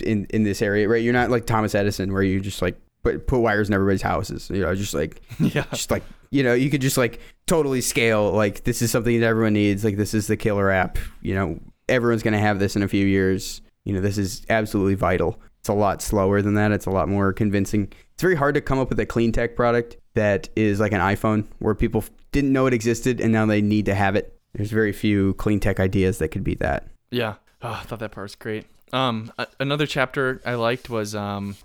in 0.00 0.26
in 0.30 0.42
this 0.44 0.62
area, 0.62 0.88
right? 0.88 1.02
You're 1.02 1.12
not 1.12 1.30
like 1.30 1.46
Thomas 1.46 1.74
Edison, 1.74 2.12
where 2.12 2.22
you 2.22 2.40
just 2.40 2.62
like 2.62 2.80
put 3.02 3.26
put 3.26 3.40
wires 3.40 3.68
in 3.68 3.74
everybody's 3.74 4.02
houses. 4.02 4.50
You 4.50 4.62
know, 4.62 4.74
just 4.74 4.94
like 4.94 5.20
Yeah. 5.38 5.64
just 5.70 5.90
like 5.90 6.02
you 6.30 6.42
know 6.42 6.54
you 6.54 6.70
could 6.70 6.80
just 6.82 6.98
like 6.98 7.20
totally 7.46 7.80
scale 7.80 8.30
like 8.32 8.64
this 8.64 8.82
is 8.82 8.90
something 8.90 9.18
that 9.20 9.26
everyone 9.26 9.54
needs 9.54 9.82
like 9.84 9.96
this 9.96 10.12
is 10.12 10.26
the 10.26 10.36
killer 10.36 10.70
app 10.70 10.98
you 11.22 11.34
know 11.34 11.58
everyone's 11.88 12.22
going 12.22 12.34
to 12.34 12.38
have 12.38 12.58
this 12.58 12.76
in 12.76 12.82
a 12.82 12.88
few 12.88 13.06
years 13.06 13.62
you 13.84 13.94
know 13.94 14.00
this 14.02 14.18
is 14.18 14.44
absolutely 14.50 14.94
vital 14.94 15.40
it's 15.60 15.70
a 15.70 15.72
lot 15.72 16.02
slower 16.02 16.42
than 16.42 16.52
that 16.52 16.70
it's 16.70 16.84
a 16.84 16.90
lot 16.90 17.08
more 17.08 17.32
convincing 17.32 17.90
it's 18.12 18.20
very 18.20 18.34
hard 18.34 18.54
to 18.54 18.60
come 18.60 18.78
up 18.78 18.90
with 18.90 19.00
a 19.00 19.06
clean 19.06 19.32
tech 19.32 19.56
product 19.56 19.96
that 20.18 20.48
is 20.56 20.80
like 20.80 20.92
an 20.92 21.00
iphone 21.00 21.44
where 21.60 21.74
people 21.74 22.04
didn't 22.32 22.52
know 22.52 22.66
it 22.66 22.74
existed 22.74 23.20
and 23.20 23.32
now 23.32 23.46
they 23.46 23.62
need 23.62 23.86
to 23.86 23.94
have 23.94 24.14
it 24.14 24.38
there's 24.52 24.70
very 24.70 24.92
few 24.92 25.34
clean 25.34 25.60
tech 25.60 25.80
ideas 25.80 26.18
that 26.18 26.28
could 26.28 26.44
be 26.44 26.54
that 26.54 26.86
Yeah. 27.10 27.34
Oh, 27.62 27.72
I 27.72 27.82
thought 27.82 27.98
that 27.98 28.12
part 28.12 28.24
was 28.24 28.34
great. 28.34 28.66
Um, 28.92 29.32
another 29.58 29.86
chapter 29.86 30.40
I 30.44 30.54
liked 30.54 30.88
was 30.88 31.14
um, 31.14 31.56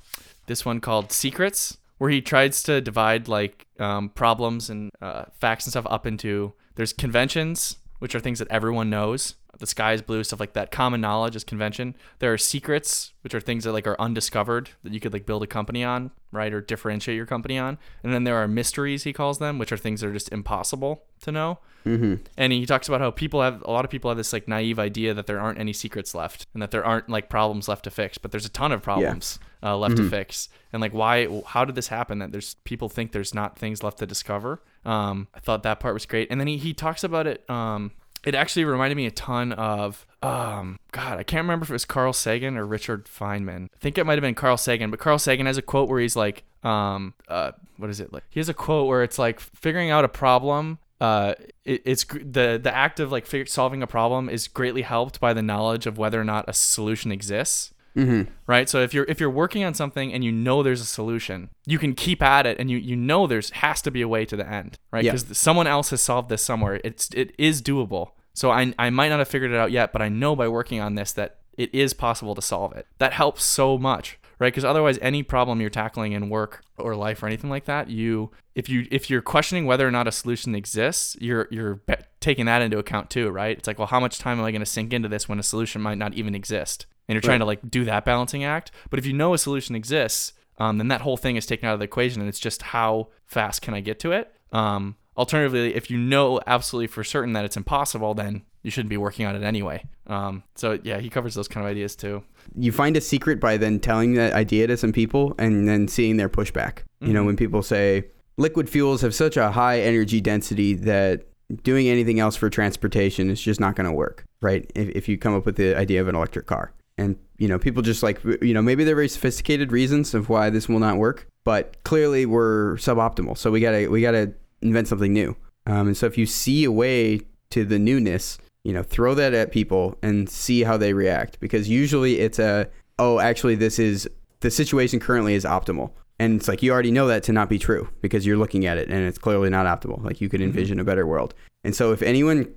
this 0.48 0.65
one 0.65 0.79
called 0.79 1.12
Secrets, 1.12 1.77
where 1.98 2.10
he 2.10 2.22
tries 2.22 2.63
to 2.63 2.81
divide 2.81 3.27
like 3.27 3.67
um, 3.79 4.10
problems 4.10 4.69
and 4.69 4.91
uh, 5.01 5.25
facts 5.39 5.65
and 5.65 5.72
stuff 5.72 5.86
up 5.89 6.05
into 6.05 6.53
there's 6.75 6.93
conventions, 6.93 7.77
which 8.03 8.13
are 8.15 8.19
things 8.19 8.39
that 8.39 8.50
everyone 8.51 8.89
knows. 8.89 9.36
The 9.60 9.65
sky 9.65 9.93
is 9.93 10.01
blue, 10.01 10.25
stuff 10.25 10.41
like 10.41 10.51
that. 10.55 10.72
Common 10.72 11.00
knowledge 11.00 11.38
is 11.38 11.45
convention. 11.45 11.95
There 12.19 12.33
are 12.33 12.38
secrets, 12.38 13.13
which 13.22 13.33
are 13.33 13.39
things 13.39 13.63
that 13.63 13.72
like 13.72 13.88
are 13.88 13.95
undiscovered 13.98 14.72
that 14.83 14.91
you 14.91 15.00
could 15.00 15.13
like 15.13 15.25
build 15.25 15.41
a 15.41 15.48
company 15.48 15.86
on, 15.86 16.12
right, 16.33 16.51
or 16.51 16.60
differentiate 16.60 17.15
your 17.15 17.25
company 17.25 17.57
on. 17.57 17.77
And 18.03 18.13
then 18.13 18.25
there 18.25 18.36
are 18.36 18.45
mysteries, 18.45 19.03
he 19.03 19.13
calls 19.13 19.39
them, 19.39 19.57
which 19.57 19.72
are 19.72 19.77
things 19.77 20.01
that 20.01 20.07
are 20.07 20.13
just 20.13 20.33
impossible 20.33 21.05
to 21.22 21.31
know. 21.31 21.60
Mm-hmm. 21.86 22.15
And 22.36 22.51
he 22.51 22.65
talks 22.65 22.89
about 22.89 23.00
how 23.00 23.10
people 23.10 23.41
have 23.41 23.62
a 23.62 23.72
lot 23.72 23.86
of 23.86 23.91
people 23.91 24.12
have 24.12 24.17
this 24.17 24.33
like 24.33 24.50
naive 24.50 24.79
idea 24.79 25.13
that 25.13 25.25
there 25.25 25.39
aren't 25.39 25.60
any 25.60 25.72
secrets 25.72 26.13
left 26.13 26.45
and 26.53 26.62
that 26.62 26.72
there 26.72 26.83
aren't 26.83 27.07
like 27.07 27.29
problems 27.29 27.69
left 27.69 27.86
to 27.86 27.89
fix, 27.89 28.17
but 28.17 28.31
there's 28.31 28.45
a 28.45 28.50
ton 28.50 28.74
of 28.74 28.81
problems 28.81 29.39
uh, 29.63 29.77
left 29.77 29.95
to 29.95 30.10
fix. 30.10 30.50
And 30.74 30.81
like, 30.81 30.93
why? 30.93 31.41
How 31.45 31.63
did 31.63 31.75
this 31.75 31.88
happen? 31.88 32.19
That 32.19 32.33
there's 32.33 32.55
people 32.65 32.89
think 32.89 33.13
there's 33.13 33.33
not 33.33 33.57
things 33.57 33.81
left 33.81 34.00
to 34.00 34.05
discover. 34.05 34.62
Um, 34.85 35.27
I 35.33 35.39
thought 35.39 35.63
that 35.63 35.79
part 35.79 35.93
was 35.93 36.05
great. 36.05 36.29
And 36.31 36.39
then 36.39 36.47
he 36.47 36.57
he 36.57 36.73
talks 36.73 37.03
about 37.03 37.27
it. 37.27 37.49
Um, 37.49 37.91
it 38.23 38.35
actually 38.35 38.65
reminded 38.65 38.95
me 38.95 39.05
a 39.05 39.11
ton 39.11 39.51
of 39.53 40.05
um 40.21 40.79
god 40.91 41.19
i 41.19 41.23
can't 41.23 41.43
remember 41.43 41.63
if 41.63 41.69
it 41.69 41.73
was 41.73 41.85
carl 41.85 42.13
sagan 42.13 42.57
or 42.57 42.65
richard 42.65 43.05
feynman 43.05 43.65
i 43.65 43.77
think 43.79 43.97
it 43.97 44.05
might 44.05 44.13
have 44.13 44.21
been 44.21 44.35
carl 44.35 44.57
sagan 44.57 44.89
but 44.89 44.99
carl 44.99 45.19
sagan 45.19 45.45
has 45.45 45.57
a 45.57 45.61
quote 45.61 45.89
where 45.89 45.99
he's 45.99 46.15
like 46.15 46.43
um 46.63 47.13
uh 47.27 47.51
what 47.77 47.89
is 47.89 47.99
it 47.99 48.13
like 48.13 48.23
he 48.29 48.39
has 48.39 48.49
a 48.49 48.53
quote 48.53 48.87
where 48.87 49.03
it's 49.03 49.19
like 49.19 49.39
figuring 49.39 49.91
out 49.91 50.05
a 50.05 50.09
problem 50.09 50.79
uh 51.01 51.33
it, 51.65 51.81
it's 51.85 52.05
the 52.05 52.59
the 52.61 52.73
act 52.73 52.99
of 52.99 53.11
like 53.11 53.27
solving 53.47 53.83
a 53.83 53.87
problem 53.87 54.29
is 54.29 54.47
greatly 54.47 54.83
helped 54.83 55.19
by 55.19 55.33
the 55.33 55.41
knowledge 55.41 55.85
of 55.85 55.97
whether 55.97 56.19
or 56.19 56.23
not 56.23 56.45
a 56.47 56.53
solution 56.53 57.11
exists 57.11 57.73
Mm-hmm. 57.95 58.31
right? 58.47 58.67
So 58.67 58.81
if 58.81 58.93
you're 58.93 59.05
if 59.05 59.19
you're 59.19 59.29
working 59.29 59.63
on 59.63 59.73
something 59.73 60.12
and 60.12 60.23
you 60.23 60.31
know 60.31 60.63
there's 60.63 60.81
a 60.81 60.85
solution 60.85 61.50
you 61.65 61.77
can 61.77 61.93
keep 61.93 62.21
at 62.21 62.45
it 62.45 62.59
and 62.59 62.69
you 62.69 62.77
you 62.77 62.95
know 62.95 63.27
there's 63.27 63.51
has 63.51 63.81
to 63.83 63.91
be 63.91 64.01
a 64.01 64.07
way 64.07 64.25
to 64.25 64.35
the 64.35 64.47
end 64.47 64.77
right? 64.91 65.03
Yeah. 65.03 65.12
because 65.12 65.38
someone 65.38 65.67
else 65.67 65.91
has 65.91 66.01
solved 66.01 66.29
this 66.29 66.43
somewhere. 66.43 66.81
It's 66.83 67.09
it 67.13 67.33
is 67.38 67.62
doable. 67.62 68.12
So 68.33 68.50
I, 68.50 68.73
I 68.79 68.89
might 68.89 69.09
not 69.09 69.19
have 69.19 69.27
figured 69.27 69.51
it 69.51 69.57
out 69.57 69.71
yet 69.71 69.93
but 69.93 70.01
i 70.01 70.09
know 70.09 70.35
by 70.35 70.47
working 70.47 70.79
on 70.79 70.95
this 70.95 71.13
that 71.13 71.38
it 71.55 71.73
is 71.73 71.93
possible 71.93 72.33
to 72.33 72.41
solve 72.41 72.73
it. 72.73 72.88
That 72.97 73.13
helps 73.13 73.43
so 73.43 73.77
much 73.77 74.17
right? 74.39 74.51
Because 74.51 74.65
otherwise 74.65 75.00
any 75.01 75.23
problem 75.23 75.62
you're 75.62 75.69
tackling 75.69 76.12
in 76.12 76.29
work 76.29 76.63
or 76.77 76.95
life 76.95 77.23
or 77.23 77.27
anything 77.27 77.50
like 77.50 77.65
that 77.65 77.89
you 77.89 78.31
if 78.55 78.67
you 78.67 78.88
if 78.91 79.09
you're 79.09 79.21
questioning 79.21 79.65
whether 79.65 79.88
or 79.88 79.91
not 79.91 80.07
a 80.07 80.12
solution 80.12 80.55
exists 80.55 81.15
you're 81.21 81.47
you're 81.51 81.75
be- 81.75 81.95
taking 82.19 82.45
that 82.45 82.62
into 82.62 82.77
account 82.77 83.09
too 83.09 83.29
right? 83.29 83.57
It's 83.57 83.67
like 83.67 83.77
well 83.77 83.88
how 83.88 84.00
much 84.00 84.19
time 84.19 84.39
am 84.39 84.45
i 84.45 84.51
going 84.51 84.62
to 84.62 84.65
sink 84.65 84.93
into 84.93 85.07
this 85.07 85.29
when 85.29 85.39
a 85.39 85.43
solution 85.43 85.81
might 85.81 85.97
not 85.97 86.13
even 86.15 86.35
exist 86.35 86.85
and 87.07 87.15
you're 87.15 87.22
trying 87.22 87.39
to 87.39 87.45
like 87.45 87.60
do 87.69 87.86
that 87.86 88.05
balancing 88.05 88.43
act 88.43 88.72
but 88.89 89.00
if 89.00 89.05
you 89.05 89.13
know 89.13 89.33
a 89.33 89.38
solution 89.38 89.75
exists 89.75 90.33
um, 90.60 90.77
then 90.77 90.88
that 90.88 91.01
whole 91.01 91.17
thing 91.17 91.36
is 91.36 91.45
taken 91.45 91.67
out 91.67 91.74
of 91.74 91.79
the 91.79 91.86
equation 91.86 92.22
and 92.22 92.29
it's 92.29 92.39
just 92.39 92.62
how 92.62 93.07
fast 93.25 93.62
can 93.62 93.74
i 93.74 93.79
get 93.79 94.00
to 94.00 94.12
it 94.12 94.33
um, 94.51 94.95
alternatively 95.17 95.74
if 95.75 95.89
you 95.89 95.98
know 95.98 96.39
absolutely 96.48 96.88
for 96.88 97.03
certain 97.03 97.33
that 97.33 97.45
it's 97.45 97.57
impossible 97.57 98.13
then 98.13 98.43
you 98.62 98.72
shouldn't 98.72 98.89
be 98.89 98.98
working 98.98 99.25
on 99.25 99.36
it 99.36 99.43
anyway 99.43 99.83
um, 100.07 100.43
so 100.55 100.79
yeah 100.83 101.00
he 101.00 101.10
covers 101.10 101.36
those 101.36 101.48
kind 101.48 101.65
of 101.65 101.69
ideas 101.69 101.95
too 101.95 102.24
you 102.55 102.72
find 102.72 102.98
a 102.98 103.01
secret 103.01 103.39
by 103.39 103.57
then 103.57 103.79
telling 103.79 104.13
that 104.13 104.33
idea 104.33 104.67
to 104.67 104.77
some 104.77 104.91
people 104.91 105.33
and 105.38 105.67
then 105.67 105.88
seeing 105.88 106.17
their 106.17 106.29
pushback. 106.29 106.79
You 107.01 107.13
know, 107.13 107.24
when 107.25 107.36
people 107.36 107.62
say 107.62 108.05
liquid 108.38 108.69
fuels 108.69 109.01
have 109.01 109.13
such 109.13 109.36
a 109.36 109.51
high 109.51 109.81
energy 109.81 110.22
density 110.22 110.74
that 110.75 111.25
doing 111.63 111.88
anything 111.88 112.19
else 112.19 112.36
for 112.36 112.50
transportation 112.50 113.29
is 113.29 113.41
just 113.41 113.60
not 113.60 113.75
going 113.75 113.89
to 113.89 113.93
work, 113.93 114.24
right? 114.41 114.72
If, 114.74 114.89
if 114.89 115.10
you 115.10 115.17
come 115.17 115.36
up 115.36 115.45
with 115.45 115.57
the 115.57 115.75
idea 115.75 116.01
of 116.01 116.07
an 116.07 116.15
electric 116.15 116.45
car. 116.45 116.72
And, 116.97 117.17
you 117.38 117.47
know, 117.47 117.57
people 117.57 117.81
just 117.81 118.03
like, 118.03 118.23
you 118.41 118.53
know, 118.53 118.62
maybe 118.62 118.83
they're 118.83 118.95
very 118.95 119.09
sophisticated 119.09 119.71
reasons 119.71 120.13
of 120.13 120.29
why 120.29 120.50
this 120.50 120.69
will 120.69 120.79
not 120.79 120.97
work, 120.97 121.27
but 121.43 121.83
clearly 121.83 122.25
we're 122.25 122.75
suboptimal. 122.75 123.38
So 123.38 123.51
we 123.51 123.59
got 123.59 123.71
to, 123.71 123.88
we 123.88 124.01
got 124.01 124.12
to 124.12 124.33
invent 124.62 124.88
something 124.88 125.12
new. 125.12 125.35
Um, 125.65 125.88
and 125.88 125.97
so 125.97 126.05
if 126.05 126.17
you 126.17 126.25
see 126.25 126.63
a 126.63 126.71
way 126.71 127.21
to 127.50 127.65
the 127.65 127.79
newness, 127.79 128.38
you 128.63 128.73
know, 128.73 128.83
throw 128.83 129.13
that 129.15 129.33
at 129.33 129.51
people 129.51 129.97
and 130.01 130.29
see 130.29 130.63
how 130.63 130.77
they 130.77 130.93
react 130.93 131.39
because 131.39 131.67
usually 131.67 132.19
it's 132.19 132.39
a, 132.39 132.69
oh, 133.00 133.19
actually, 133.19 133.55
this 133.55 133.79
is 133.79 134.07
the 134.41 134.51
situation 134.51 135.00
currently 135.00 135.33
is 135.33 135.45
optimal. 135.45 135.91
And 136.19 136.39
it's 136.39 136.47
like 136.47 136.62
you 136.62 136.71
already 136.71 136.91
know 136.91 137.07
that 137.07 137.23
to 137.23 137.33
not 137.33 137.50
be 137.50 137.57
true 137.57 137.89
because 138.01 138.25
you're 138.25 138.38
looking 138.38 138.65
at 138.65 138.77
it 138.77 138.89
and 138.89 139.07
it's 139.07 139.17
clearly 139.17 139.50
not 139.50 139.65
optimal. 139.65 140.03
Like 140.03 140.21
you 140.21 140.29
could 140.29 140.41
envision 140.41 140.79
a 140.79 140.83
better 140.83 141.07
world. 141.07 141.33
And 141.63 141.75
so 141.75 141.91
if 141.91 142.01
anyone, 142.01 142.53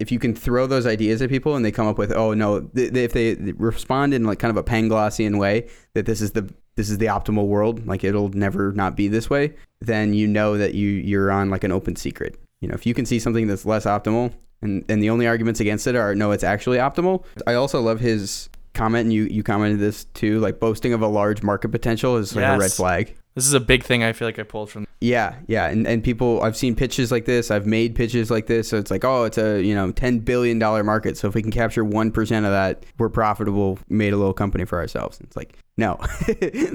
if 0.00 0.10
you 0.10 0.18
can 0.18 0.34
throw 0.34 0.66
those 0.66 0.86
ideas 0.86 1.20
at 1.22 1.28
people 1.28 1.54
and 1.54 1.64
they 1.64 1.70
come 1.70 1.86
up 1.86 1.98
with, 1.98 2.10
oh 2.10 2.32
no, 2.34 2.60
th- 2.60 2.92
if 2.92 3.12
they 3.12 3.34
respond 3.56 4.14
in 4.14 4.24
like 4.24 4.38
kind 4.38 4.50
of 4.50 4.56
a 4.56 4.64
Panglossian 4.64 5.38
way 5.38 5.68
that 5.94 6.06
this 6.06 6.20
is 6.20 6.32
the 6.32 6.52
this 6.76 6.88
is 6.88 6.98
the 6.98 7.06
optimal 7.06 7.46
world, 7.46 7.86
like 7.86 8.02
it'll 8.02 8.30
never 8.30 8.72
not 8.72 8.96
be 8.96 9.06
this 9.06 9.28
way, 9.28 9.54
then 9.80 10.14
you 10.14 10.26
know 10.26 10.56
that 10.56 10.74
you 10.74 10.88
you're 10.88 11.30
on 11.30 11.50
like 11.50 11.62
an 11.62 11.70
open 11.70 11.94
secret. 11.94 12.40
You 12.60 12.68
know, 12.68 12.74
if 12.74 12.86
you 12.86 12.94
can 12.94 13.04
see 13.04 13.18
something 13.18 13.46
that's 13.46 13.66
less 13.66 13.84
optimal, 13.84 14.32
and 14.62 14.84
and 14.88 15.02
the 15.02 15.10
only 15.10 15.26
arguments 15.26 15.60
against 15.60 15.86
it 15.86 15.94
are 15.94 16.14
no, 16.14 16.32
it's 16.32 16.44
actually 16.44 16.78
optimal. 16.78 17.24
I 17.46 17.54
also 17.54 17.80
love 17.82 18.00
his 18.00 18.48
comment, 18.72 19.04
and 19.04 19.12
you 19.12 19.24
you 19.24 19.42
commented 19.42 19.80
this 19.80 20.04
too, 20.04 20.40
like 20.40 20.58
boasting 20.58 20.94
of 20.94 21.02
a 21.02 21.08
large 21.08 21.42
market 21.42 21.68
potential 21.68 22.16
is 22.16 22.34
like 22.34 22.44
a 22.56 22.58
red 22.58 22.72
flag. 22.72 23.14
This 23.40 23.46
is 23.46 23.54
a 23.54 23.60
big 23.60 23.82
thing 23.82 24.04
i 24.04 24.12
feel 24.12 24.28
like 24.28 24.38
i 24.38 24.42
pulled 24.42 24.70
from 24.70 24.86
Yeah, 25.02 25.36
yeah, 25.46 25.68
and 25.68 25.86
and 25.86 26.04
people 26.04 26.42
I've 26.42 26.56
seen 26.56 26.74
pitches 26.74 27.10
like 27.10 27.24
this. 27.24 27.50
I've 27.50 27.64
made 27.66 27.94
pitches 27.94 28.30
like 28.30 28.46
this. 28.48 28.68
So 28.68 28.76
it's 28.76 28.90
like, 28.90 29.02
oh, 29.02 29.24
it's 29.24 29.38
a 29.38 29.62
you 29.62 29.74
know 29.74 29.92
ten 29.92 30.18
billion 30.18 30.58
dollar 30.58 30.84
market. 30.84 31.16
So 31.16 31.26
if 31.26 31.34
we 31.34 31.40
can 31.40 31.50
capture 31.50 31.82
one 31.82 32.12
percent 32.12 32.44
of 32.44 32.52
that, 32.52 32.84
we're 32.98 33.08
profitable. 33.08 33.78
Made 33.88 34.12
a 34.12 34.18
little 34.18 34.34
company 34.34 34.66
for 34.66 34.78
ourselves. 34.78 35.18
It's 35.22 35.36
like, 35.36 35.56
no, 35.78 35.96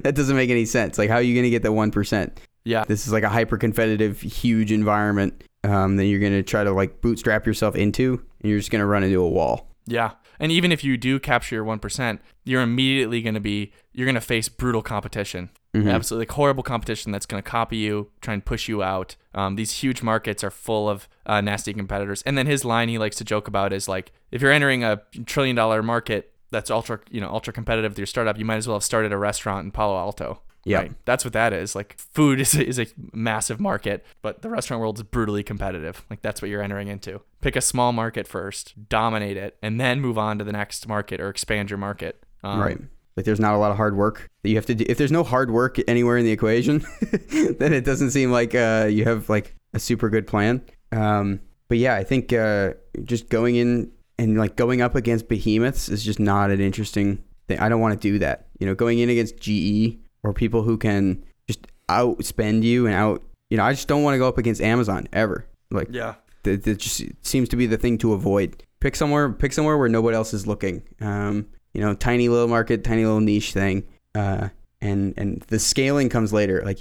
that 0.01 0.13
doesn't 0.15 0.36
make 0.36 0.49
any 0.49 0.65
sense. 0.65 0.97
Like, 0.97 1.12
how 1.12 1.17
are 1.17 1.21
you 1.21 1.36
gonna 1.36 1.51
get 1.51 1.62
that 1.62 1.73
one 1.73 1.91
percent? 1.91 2.39
yeah 2.63 2.84
This 2.86 3.06
is 3.06 3.13
like 3.13 3.23
a 3.23 3.30
hyper 3.30 3.58
competitive, 3.60 4.21
huge 4.21 4.71
environment 4.71 5.43
um, 5.63 5.97
that 5.97 6.06
you're 6.06 6.19
gonna 6.19 6.41
try 6.41 6.63
to 6.63 6.71
like 6.71 7.01
bootstrap 7.01 7.45
yourself 7.45 7.75
into, 7.75 8.19
and 8.41 8.49
you're 8.49 8.58
just 8.58 8.71
gonna 8.71 8.88
run 8.88 9.04
into 9.04 9.21
a 9.21 9.30
wall. 9.30 9.69
Yeah. 9.86 10.13
And 10.39 10.51
even 10.51 10.71
if 10.71 10.84
you 10.84 10.97
do 10.97 11.19
capture 11.19 11.56
your 11.56 11.63
1%, 11.63 12.19
you're 12.43 12.62
immediately 12.62 13.21
going 13.21 13.36
to 13.36 13.39
be, 13.39 13.71
you're 13.93 14.06
going 14.06 14.15
to 14.15 14.21
face 14.21 14.49
brutal 14.49 14.82
competition. 14.82 15.49
Mhm. 15.75 15.91
Absolutely 15.91 16.21
like 16.23 16.31
horrible 16.31 16.63
competition 16.63 17.11
that's 17.11 17.25
going 17.25 17.41
to 17.41 17.49
copy 17.49 17.77
you, 17.77 18.09
try 18.21 18.33
and 18.33 18.45
push 18.45 18.67
you 18.67 18.81
out. 18.81 19.15
Um, 19.33 19.55
these 19.55 19.71
huge 19.71 20.01
markets 20.01 20.43
are 20.43 20.51
full 20.51 20.89
of 20.89 21.09
uh, 21.25 21.41
nasty 21.41 21.73
competitors. 21.73 22.21
And 22.25 22.38
then 22.38 22.47
his 22.47 22.63
line 22.63 22.88
he 22.89 22.97
likes 22.97 23.17
to 23.17 23.23
joke 23.23 23.47
about 23.47 23.73
is 23.73 23.88
like, 23.88 24.11
if 24.31 24.41
you're 24.41 24.51
entering 24.51 24.83
a 24.83 25.01
trillion 25.25 25.55
dollar 25.55 25.83
market 25.83 26.31
that's 26.51 26.71
ultra, 26.71 26.99
you 27.09 27.19
know, 27.19 27.29
ultra 27.29 27.51
competitive 27.51 27.91
with 27.91 27.99
your 27.99 28.05
startup, 28.07 28.38
you 28.38 28.45
might 28.45 28.55
as 28.57 28.67
well 28.67 28.77
have 28.77 28.83
started 28.83 29.11
a 29.11 29.17
restaurant 29.17 29.65
in 29.65 29.71
Palo 29.71 29.97
Alto. 29.97 30.41
Yeah. 30.63 30.79
Right. 30.79 30.93
That's 31.05 31.23
what 31.23 31.33
that 31.33 31.53
is. 31.53 31.75
Like 31.75 31.95
food 31.99 32.39
is 32.39 32.55
a, 32.55 32.65
is 32.65 32.79
a 32.79 32.88
massive 33.13 33.59
market, 33.59 34.03
but 34.23 34.41
the 34.41 34.49
restaurant 34.49 34.81
world 34.81 34.97
is 34.97 35.03
brutally 35.03 35.43
competitive. 35.43 36.03
Like 36.09 36.21
that's 36.21 36.41
what 36.41 36.49
you're 36.49 36.61
entering 36.61 36.88
into. 36.88 37.21
Pick 37.41 37.55
a 37.55 37.61
small 37.61 37.91
market 37.91 38.27
first, 38.27 38.73
dominate 38.89 39.38
it, 39.38 39.57
and 39.61 39.79
then 39.79 40.01
move 40.01 40.17
on 40.17 40.39
to 40.39 40.43
the 40.43 40.51
next 40.51 40.88
market 40.88 41.19
or 41.21 41.29
expand 41.29 41.69
your 41.69 41.77
market. 41.77 42.23
Um, 42.43 42.59
right. 42.59 42.79
Like 43.15 43.25
there's 43.25 43.39
not 43.39 43.54
a 43.54 43.58
lot 43.58 43.71
of 43.71 43.78
hard 43.78 43.95
work 43.95 44.30
that 44.43 44.49
you 44.49 44.56
have 44.56 44.65
to 44.67 44.75
do. 44.75 44.86
If 44.88 44.97
there's 44.97 45.12
no 45.12 45.23
hard 45.23 45.49
work 45.51 45.78
anywhere 45.88 46.17
in 46.17 46.25
the 46.25 46.32
equation, 46.32 46.86
then 47.58 47.71
it 47.73 47.86
doesn't 47.86 48.12
seem 48.12 48.32
like 48.32 48.54
uh, 48.54 48.88
you 48.91 49.06
have 49.06 49.30
like 49.30 49.56
a 49.73 49.80
super 49.80 50.10
good 50.10 50.28
plan. 50.28 50.62
Um, 50.91 51.39
but 51.67 51.78
yeah, 51.78 51.95
I 51.95 52.04
think 52.04 52.34
uh, 52.34 52.73
just 53.04 53.30
going 53.30 53.56
in 53.56 53.91
and 54.19 54.38
like 54.38 54.56
going 54.56 54.82
up 54.82 54.95
against 54.95 55.28
behemoths 55.30 55.89
is 55.89 56.04
just 56.04 56.19
not 56.19 56.51
an 56.51 56.60
interesting 56.60 57.23
thing. 57.47 57.60
I 57.60 57.69
don't 57.69 57.80
want 57.82 57.93
to 57.99 57.99
do 58.12 58.19
that. 58.19 58.47
You 58.60 58.67
know, 58.67 58.75
going 58.75 58.99
in 58.99 59.10
against 59.10 59.38
GE 59.39 59.97
or 60.23 60.34
people 60.34 60.63
who 60.63 60.78
can 60.78 61.23
just 61.47 61.67
outspend 61.89 62.63
you 62.63 62.86
and 62.86 62.95
out. 62.95 63.23
You 63.49 63.58
know, 63.58 63.63
I 63.63 63.71
just 63.73 63.88
don't 63.88 64.04
want 64.04 64.15
to 64.15 64.17
go 64.19 64.28
up 64.28 64.38
against 64.38 64.62
Amazon 64.62 65.08
ever. 65.13 65.45
Like 65.71 65.88
Yeah. 65.91 66.15
that, 66.43 66.63
just 66.78 67.01
seems 67.21 67.47
to 67.49 67.56
be 67.56 67.65
the 67.65 67.78
thing 67.78 67.97
to 67.99 68.13
avoid. 68.13 68.63
Pick 68.80 68.95
somewhere, 68.95 69.32
pick 69.32 69.54
somewhere 69.54 69.78
where 69.78 69.89
nobody 69.89 70.15
else 70.15 70.34
is 70.34 70.45
looking. 70.47 70.84
Um, 71.01 71.47
you 71.75 71.81
know, 71.81 71.93
tiny 71.93 72.29
little 72.29 72.47
market, 72.47 72.83
tiny 72.83 73.03
little 73.05 73.19
niche 73.21 73.53
thing, 73.53 73.83
uh, 74.15 74.49
and 74.81 75.13
and 75.17 75.41
the 75.47 75.59
scaling 75.59 76.09
comes 76.09 76.31
later. 76.33 76.61
Like 76.63 76.79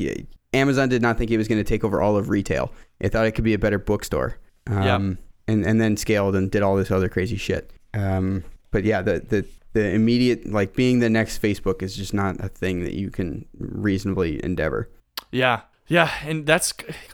Amazon 0.52 0.88
did 0.88 1.02
not 1.02 1.18
think 1.18 1.30
it 1.30 1.37
was 1.37 1.48
going 1.48 1.62
to 1.62 1.68
take 1.68 1.85
over 1.85 2.00
all 2.00 2.16
of 2.16 2.28
retail. 2.28 2.72
It 3.00 3.11
thought 3.11 3.26
it 3.26 3.33
could 3.33 3.44
be 3.44 3.54
a 3.54 3.59
better 3.59 3.78
bookstore. 3.78 4.38
Um, 4.68 4.83
Yeah. 4.83 4.96
And 5.46 5.66
and 5.66 5.80
then 5.80 5.96
scaled 5.96 6.37
and 6.37 6.50
did 6.50 6.62
all 6.62 6.76
this 6.76 6.90
other 6.90 7.09
crazy 7.09 7.37
shit. 7.37 7.70
Um, 7.92 8.44
but 8.70 8.85
yeah, 8.85 9.02
the 9.02 9.20
the 9.20 9.44
the 9.74 9.90
immediate 9.90 10.46
like 10.50 10.74
being 10.74 11.00
the 11.00 11.11
next 11.11 11.42
Facebook 11.42 11.83
is 11.83 11.96
just 11.96 12.14
not 12.14 12.42
a 12.42 12.48
thing 12.48 12.85
that 12.85 12.94
you 12.94 13.11
can 13.11 13.44
reasonably 13.59 14.42
endeavor. 14.42 14.88
Yeah. 15.33 15.62
Yeah, 15.87 16.11
and 16.25 16.47
that's 16.47 16.73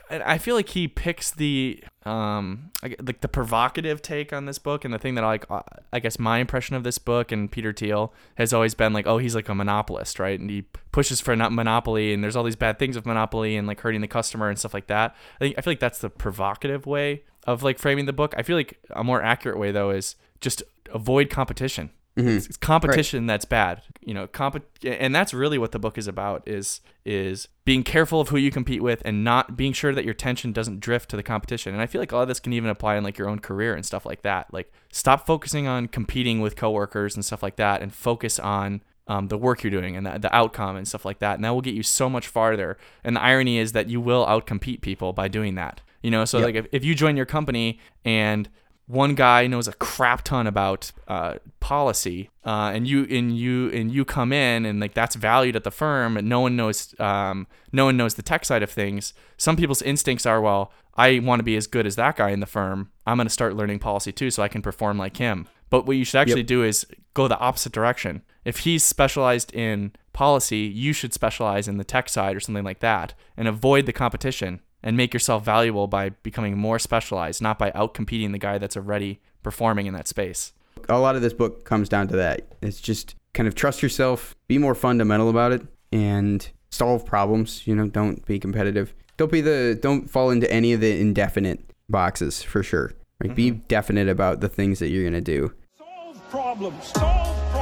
I 0.09 0.37
feel 0.37 0.55
like 0.55 0.69
he 0.69 0.87
picks 0.87 1.31
the 1.31 1.83
um 2.05 2.71
like 2.81 2.97
the 3.21 3.27
provocative 3.27 4.01
take 4.01 4.31
on 4.33 4.45
this 4.45 4.57
book 4.57 4.85
and 4.85 4.93
the 4.93 4.97
thing 4.97 5.15
that 5.15 5.23
I 5.23 5.27
like 5.27 5.45
uh, 5.51 5.61
I 5.91 5.99
guess 5.99 6.17
my 6.17 6.39
impression 6.39 6.75
of 6.75 6.83
this 6.83 6.97
book 6.97 7.31
and 7.31 7.51
Peter 7.51 7.73
Thiel 7.73 8.13
has 8.35 8.53
always 8.53 8.73
been 8.73 8.93
like 8.93 9.05
oh 9.05 9.17
he's 9.17 9.35
like 9.35 9.49
a 9.49 9.55
monopolist, 9.55 10.19
right? 10.19 10.39
And 10.39 10.49
he 10.49 10.63
pushes 10.93 11.19
for 11.19 11.35
not 11.35 11.51
monopoly 11.51 12.13
and 12.13 12.23
there's 12.23 12.35
all 12.35 12.45
these 12.45 12.55
bad 12.55 12.79
things 12.79 12.95
of 12.95 13.05
monopoly 13.05 13.57
and 13.57 13.67
like 13.67 13.81
hurting 13.81 14.01
the 14.01 14.07
customer 14.07 14.49
and 14.49 14.57
stuff 14.57 14.73
like 14.73 14.87
that. 14.87 15.15
I 15.35 15.39
think 15.39 15.55
I 15.57 15.61
feel 15.61 15.71
like 15.71 15.79
that's 15.79 15.99
the 15.99 16.09
provocative 16.09 16.85
way 16.85 17.23
of 17.45 17.63
like 17.63 17.77
framing 17.77 18.05
the 18.05 18.13
book. 18.13 18.33
I 18.37 18.43
feel 18.43 18.55
like 18.55 18.79
a 18.91 19.03
more 19.03 19.21
accurate 19.21 19.59
way 19.59 19.71
though 19.71 19.89
is 19.89 20.15
just 20.39 20.63
avoid 20.93 21.29
competition. 21.29 21.91
It's, 22.27 22.45
it's 22.47 22.57
competition 22.57 23.25
that's 23.25 23.45
bad. 23.45 23.81
You 24.01 24.13
know, 24.13 24.27
comp- 24.27 24.63
and 24.83 25.13
that's 25.13 25.33
really 25.33 25.57
what 25.57 25.71
the 25.71 25.79
book 25.79 25.97
is 25.97 26.07
about 26.07 26.47
is 26.47 26.81
is 27.05 27.47
being 27.65 27.83
careful 27.83 28.21
of 28.21 28.29
who 28.29 28.37
you 28.37 28.51
compete 28.51 28.81
with 28.81 29.01
and 29.05 29.23
not 29.23 29.57
being 29.57 29.73
sure 29.73 29.93
that 29.93 30.05
your 30.05 30.13
tension 30.13 30.51
doesn't 30.51 30.79
drift 30.79 31.09
to 31.09 31.15
the 31.17 31.23
competition. 31.23 31.73
And 31.73 31.81
I 31.81 31.87
feel 31.87 32.01
like 32.01 32.11
a 32.11 32.15
lot 32.15 32.23
of 32.23 32.27
this 32.27 32.39
can 32.39 32.53
even 32.53 32.69
apply 32.69 32.95
in 32.95 33.03
like 33.03 33.17
your 33.17 33.27
own 33.29 33.39
career 33.39 33.73
and 33.73 33.85
stuff 33.85 34.05
like 34.05 34.21
that. 34.21 34.53
Like 34.53 34.71
stop 34.91 35.25
focusing 35.25 35.67
on 35.67 35.87
competing 35.87 36.41
with 36.41 36.55
coworkers 36.55 37.15
and 37.15 37.25
stuff 37.25 37.41
like 37.41 37.55
that 37.57 37.81
and 37.81 37.93
focus 37.93 38.39
on 38.39 38.81
um, 39.07 39.27
the 39.27 39.37
work 39.37 39.63
you're 39.63 39.71
doing 39.71 39.97
and 39.97 40.05
the, 40.05 40.19
the 40.19 40.33
outcome 40.35 40.75
and 40.75 40.87
stuff 40.87 41.05
like 41.05 41.19
that. 41.19 41.35
And 41.35 41.43
that 41.43 41.49
will 41.51 41.61
get 41.61 41.73
you 41.73 41.83
so 41.83 42.09
much 42.09 42.27
farther. 42.27 42.77
And 43.03 43.15
the 43.15 43.21
irony 43.21 43.57
is 43.57 43.71
that 43.71 43.89
you 43.89 43.99
will 43.99 44.25
outcompete 44.25 44.81
people 44.81 45.11
by 45.11 45.27
doing 45.27 45.55
that. 45.55 45.81
You 46.01 46.11
know, 46.11 46.25
so 46.25 46.37
Yep. 46.39 46.45
like 46.45 46.55
if, 46.55 46.67
if 46.71 46.85
you 46.85 46.95
join 46.95 47.17
your 47.17 47.25
company 47.25 47.79
and 48.05 48.47
one 48.91 49.15
guy 49.15 49.47
knows 49.47 49.67
a 49.67 49.73
crap 49.73 50.23
ton 50.23 50.47
about 50.47 50.91
uh, 51.07 51.35
policy, 51.59 52.29
uh, 52.45 52.71
and 52.73 52.87
you 52.87 53.07
and 53.09 53.37
you 53.37 53.69
and 53.71 53.91
you 53.91 54.03
come 54.03 54.33
in 54.33 54.65
and 54.65 54.79
like 54.79 54.93
that's 54.93 55.15
valued 55.15 55.55
at 55.55 55.63
the 55.63 55.71
firm, 55.71 56.17
and 56.17 56.27
no 56.27 56.41
one 56.41 56.55
knows 56.55 56.93
um, 56.99 57.47
no 57.71 57.85
one 57.85 57.95
knows 57.95 58.15
the 58.15 58.21
tech 58.21 58.43
side 58.45 58.63
of 58.63 58.69
things. 58.69 59.13
Some 59.37 59.55
people's 59.55 59.81
instincts 59.81 60.25
are, 60.25 60.41
well, 60.41 60.71
I 60.95 61.19
want 61.19 61.39
to 61.39 61.43
be 61.43 61.55
as 61.55 61.67
good 61.67 61.87
as 61.87 61.95
that 61.95 62.17
guy 62.17 62.31
in 62.31 62.41
the 62.41 62.45
firm. 62.45 62.91
I'm 63.07 63.17
going 63.17 63.27
to 63.27 63.33
start 63.33 63.55
learning 63.55 63.79
policy 63.79 64.11
too, 64.11 64.29
so 64.29 64.43
I 64.43 64.49
can 64.49 64.61
perform 64.61 64.97
like 64.97 65.17
him. 65.17 65.47
But 65.69 65.85
what 65.85 65.95
you 65.95 66.03
should 66.03 66.19
actually 66.19 66.41
Yep. 66.41 66.47
do 66.47 66.63
is 66.63 66.85
go 67.13 67.27
the 67.29 67.39
opposite 67.39 67.71
direction. 67.71 68.23
If 68.43 68.59
he's 68.59 68.83
specialized 68.83 69.53
in 69.53 69.93
policy, 70.11 70.57
you 70.61 70.91
should 70.91 71.13
specialize 71.13 71.67
in 71.69 71.77
the 71.77 71.83
tech 71.85 72.09
side 72.09 72.35
or 72.35 72.39
something 72.41 72.65
like 72.65 72.79
that, 72.79 73.13
and 73.37 73.47
avoid 73.47 73.85
the 73.85 73.93
competition 73.93 74.59
and 74.83 74.97
make 74.97 75.13
yourself 75.13 75.43
valuable 75.43 75.87
by 75.87 76.09
becoming 76.09 76.57
more 76.57 76.79
specialized, 76.79 77.41
not 77.41 77.59
by 77.59 77.71
outcompeting 77.71 78.31
the 78.31 78.37
guy 78.37 78.57
that's 78.57 78.77
already 78.77 79.19
performing 79.43 79.87
in 79.87 79.93
that 79.93 80.07
space. 80.07 80.53
a 80.89 80.99
lot 80.99 81.15
of 81.15 81.21
this 81.21 81.33
book 81.33 81.65
comes 81.65 81.89
down 81.89 82.07
to 82.07 82.15
that. 82.17 82.47
It's 82.61 82.81
just 82.81 83.15
kind 83.33 83.47
of 83.47 83.55
trust 83.55 83.81
yourself, 83.81 84.35
be 84.47 84.57
more 84.57 84.75
fundamental 84.75 85.29
about 85.29 85.51
it, 85.51 85.61
and 85.91 86.47
solve 86.69 87.05
problems. 87.05 87.65
You 87.67 87.75
know, 87.75 87.87
don't 87.87 88.25
be 88.25 88.39
competitive. 88.39 88.93
Don't 89.17 89.31
be 89.31 89.41
the 89.41 89.77
don't 89.79 90.09
fall 90.09 90.29
into 90.29 90.51
any 90.51 90.73
of 90.73 90.81
the 90.81 90.99
indefinite 90.99 91.59
boxes 91.89 92.41
for 92.41 92.63
sure. 92.63 92.93
Like 93.21 93.35
be 93.35 93.51
mm-hmm. 93.51 93.61
definite 93.67 94.09
about 94.09 94.39
the 94.39 94.49
things 94.49 94.79
that 94.79 94.89
you're 94.89 95.03
gonna 95.03 95.21
do. 95.21 95.53
Solve 95.77 96.29
problems. 96.29 96.85
Solve 96.87 97.51
problems. 97.51 97.60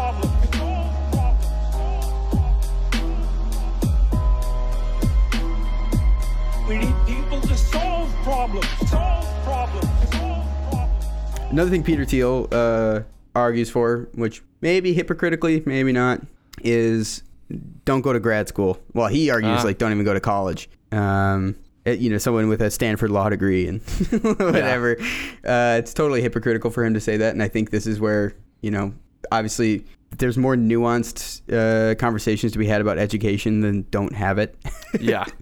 Problems. 8.30 8.68
Solve 8.90 9.44
problems. 9.44 10.12
Solve 10.12 10.64
problems. 10.70 11.52
Another 11.52 11.70
thing 11.72 11.84
Peter 11.84 12.06
Thiel 12.06 12.48
uh, 12.52 13.02
argues 13.36 13.70
for, 13.70 14.08
which 14.14 14.42
maybe 14.62 14.94
hypocritically, 14.94 15.64
maybe 15.66 15.92
not, 15.92 16.22
is 16.64 17.24
don't 17.86 18.02
go 18.02 18.14
to 18.14 18.20
grad 18.20 18.48
school. 18.48 18.80
Well, 18.94 19.08
he 19.08 19.30
argues 19.32 19.62
Ah. 19.62 19.64
like 19.64 19.78
don't 19.80 19.92
even 19.92 20.06
go 20.06 20.14
to 20.14 20.20
college. 20.20 20.70
Um, 20.92 21.56
it- 21.86 22.00
you 22.00 22.10
know, 22.12 22.18
someone 22.20 22.48
with 22.50 22.62
a 22.62 22.70
Stanford 22.70 23.10
law 23.10 23.30
degree 23.30 23.68
and 23.68 23.82
whatever. 24.12 24.98
Uh, 25.44 25.78
it's 25.80 25.94
totally 25.94 26.22
hypocritical 26.22 26.70
for 26.70 26.84
him 26.86 26.94
to 26.94 27.00
say 27.00 27.18
that, 27.18 27.34
and 27.34 27.42
I 27.42 27.48
think 27.48 27.72
this 27.72 27.88
is 27.88 28.00
where 28.00 28.34
you 28.62 28.70
know, 28.72 28.94
obviously, 29.32 29.86
there's 30.18 30.38
more 30.38 30.56
nuanced 30.56 31.42
uh, 31.52 31.96
conversations 31.96 32.52
to 32.52 32.60
be 32.60 32.68
had 32.68 32.82
about 32.82 32.98
education 33.00 33.62
than 33.62 33.86
don't 33.90 34.14
have 34.14 34.38
it. 34.38 34.56
Yeah. 35.00 35.26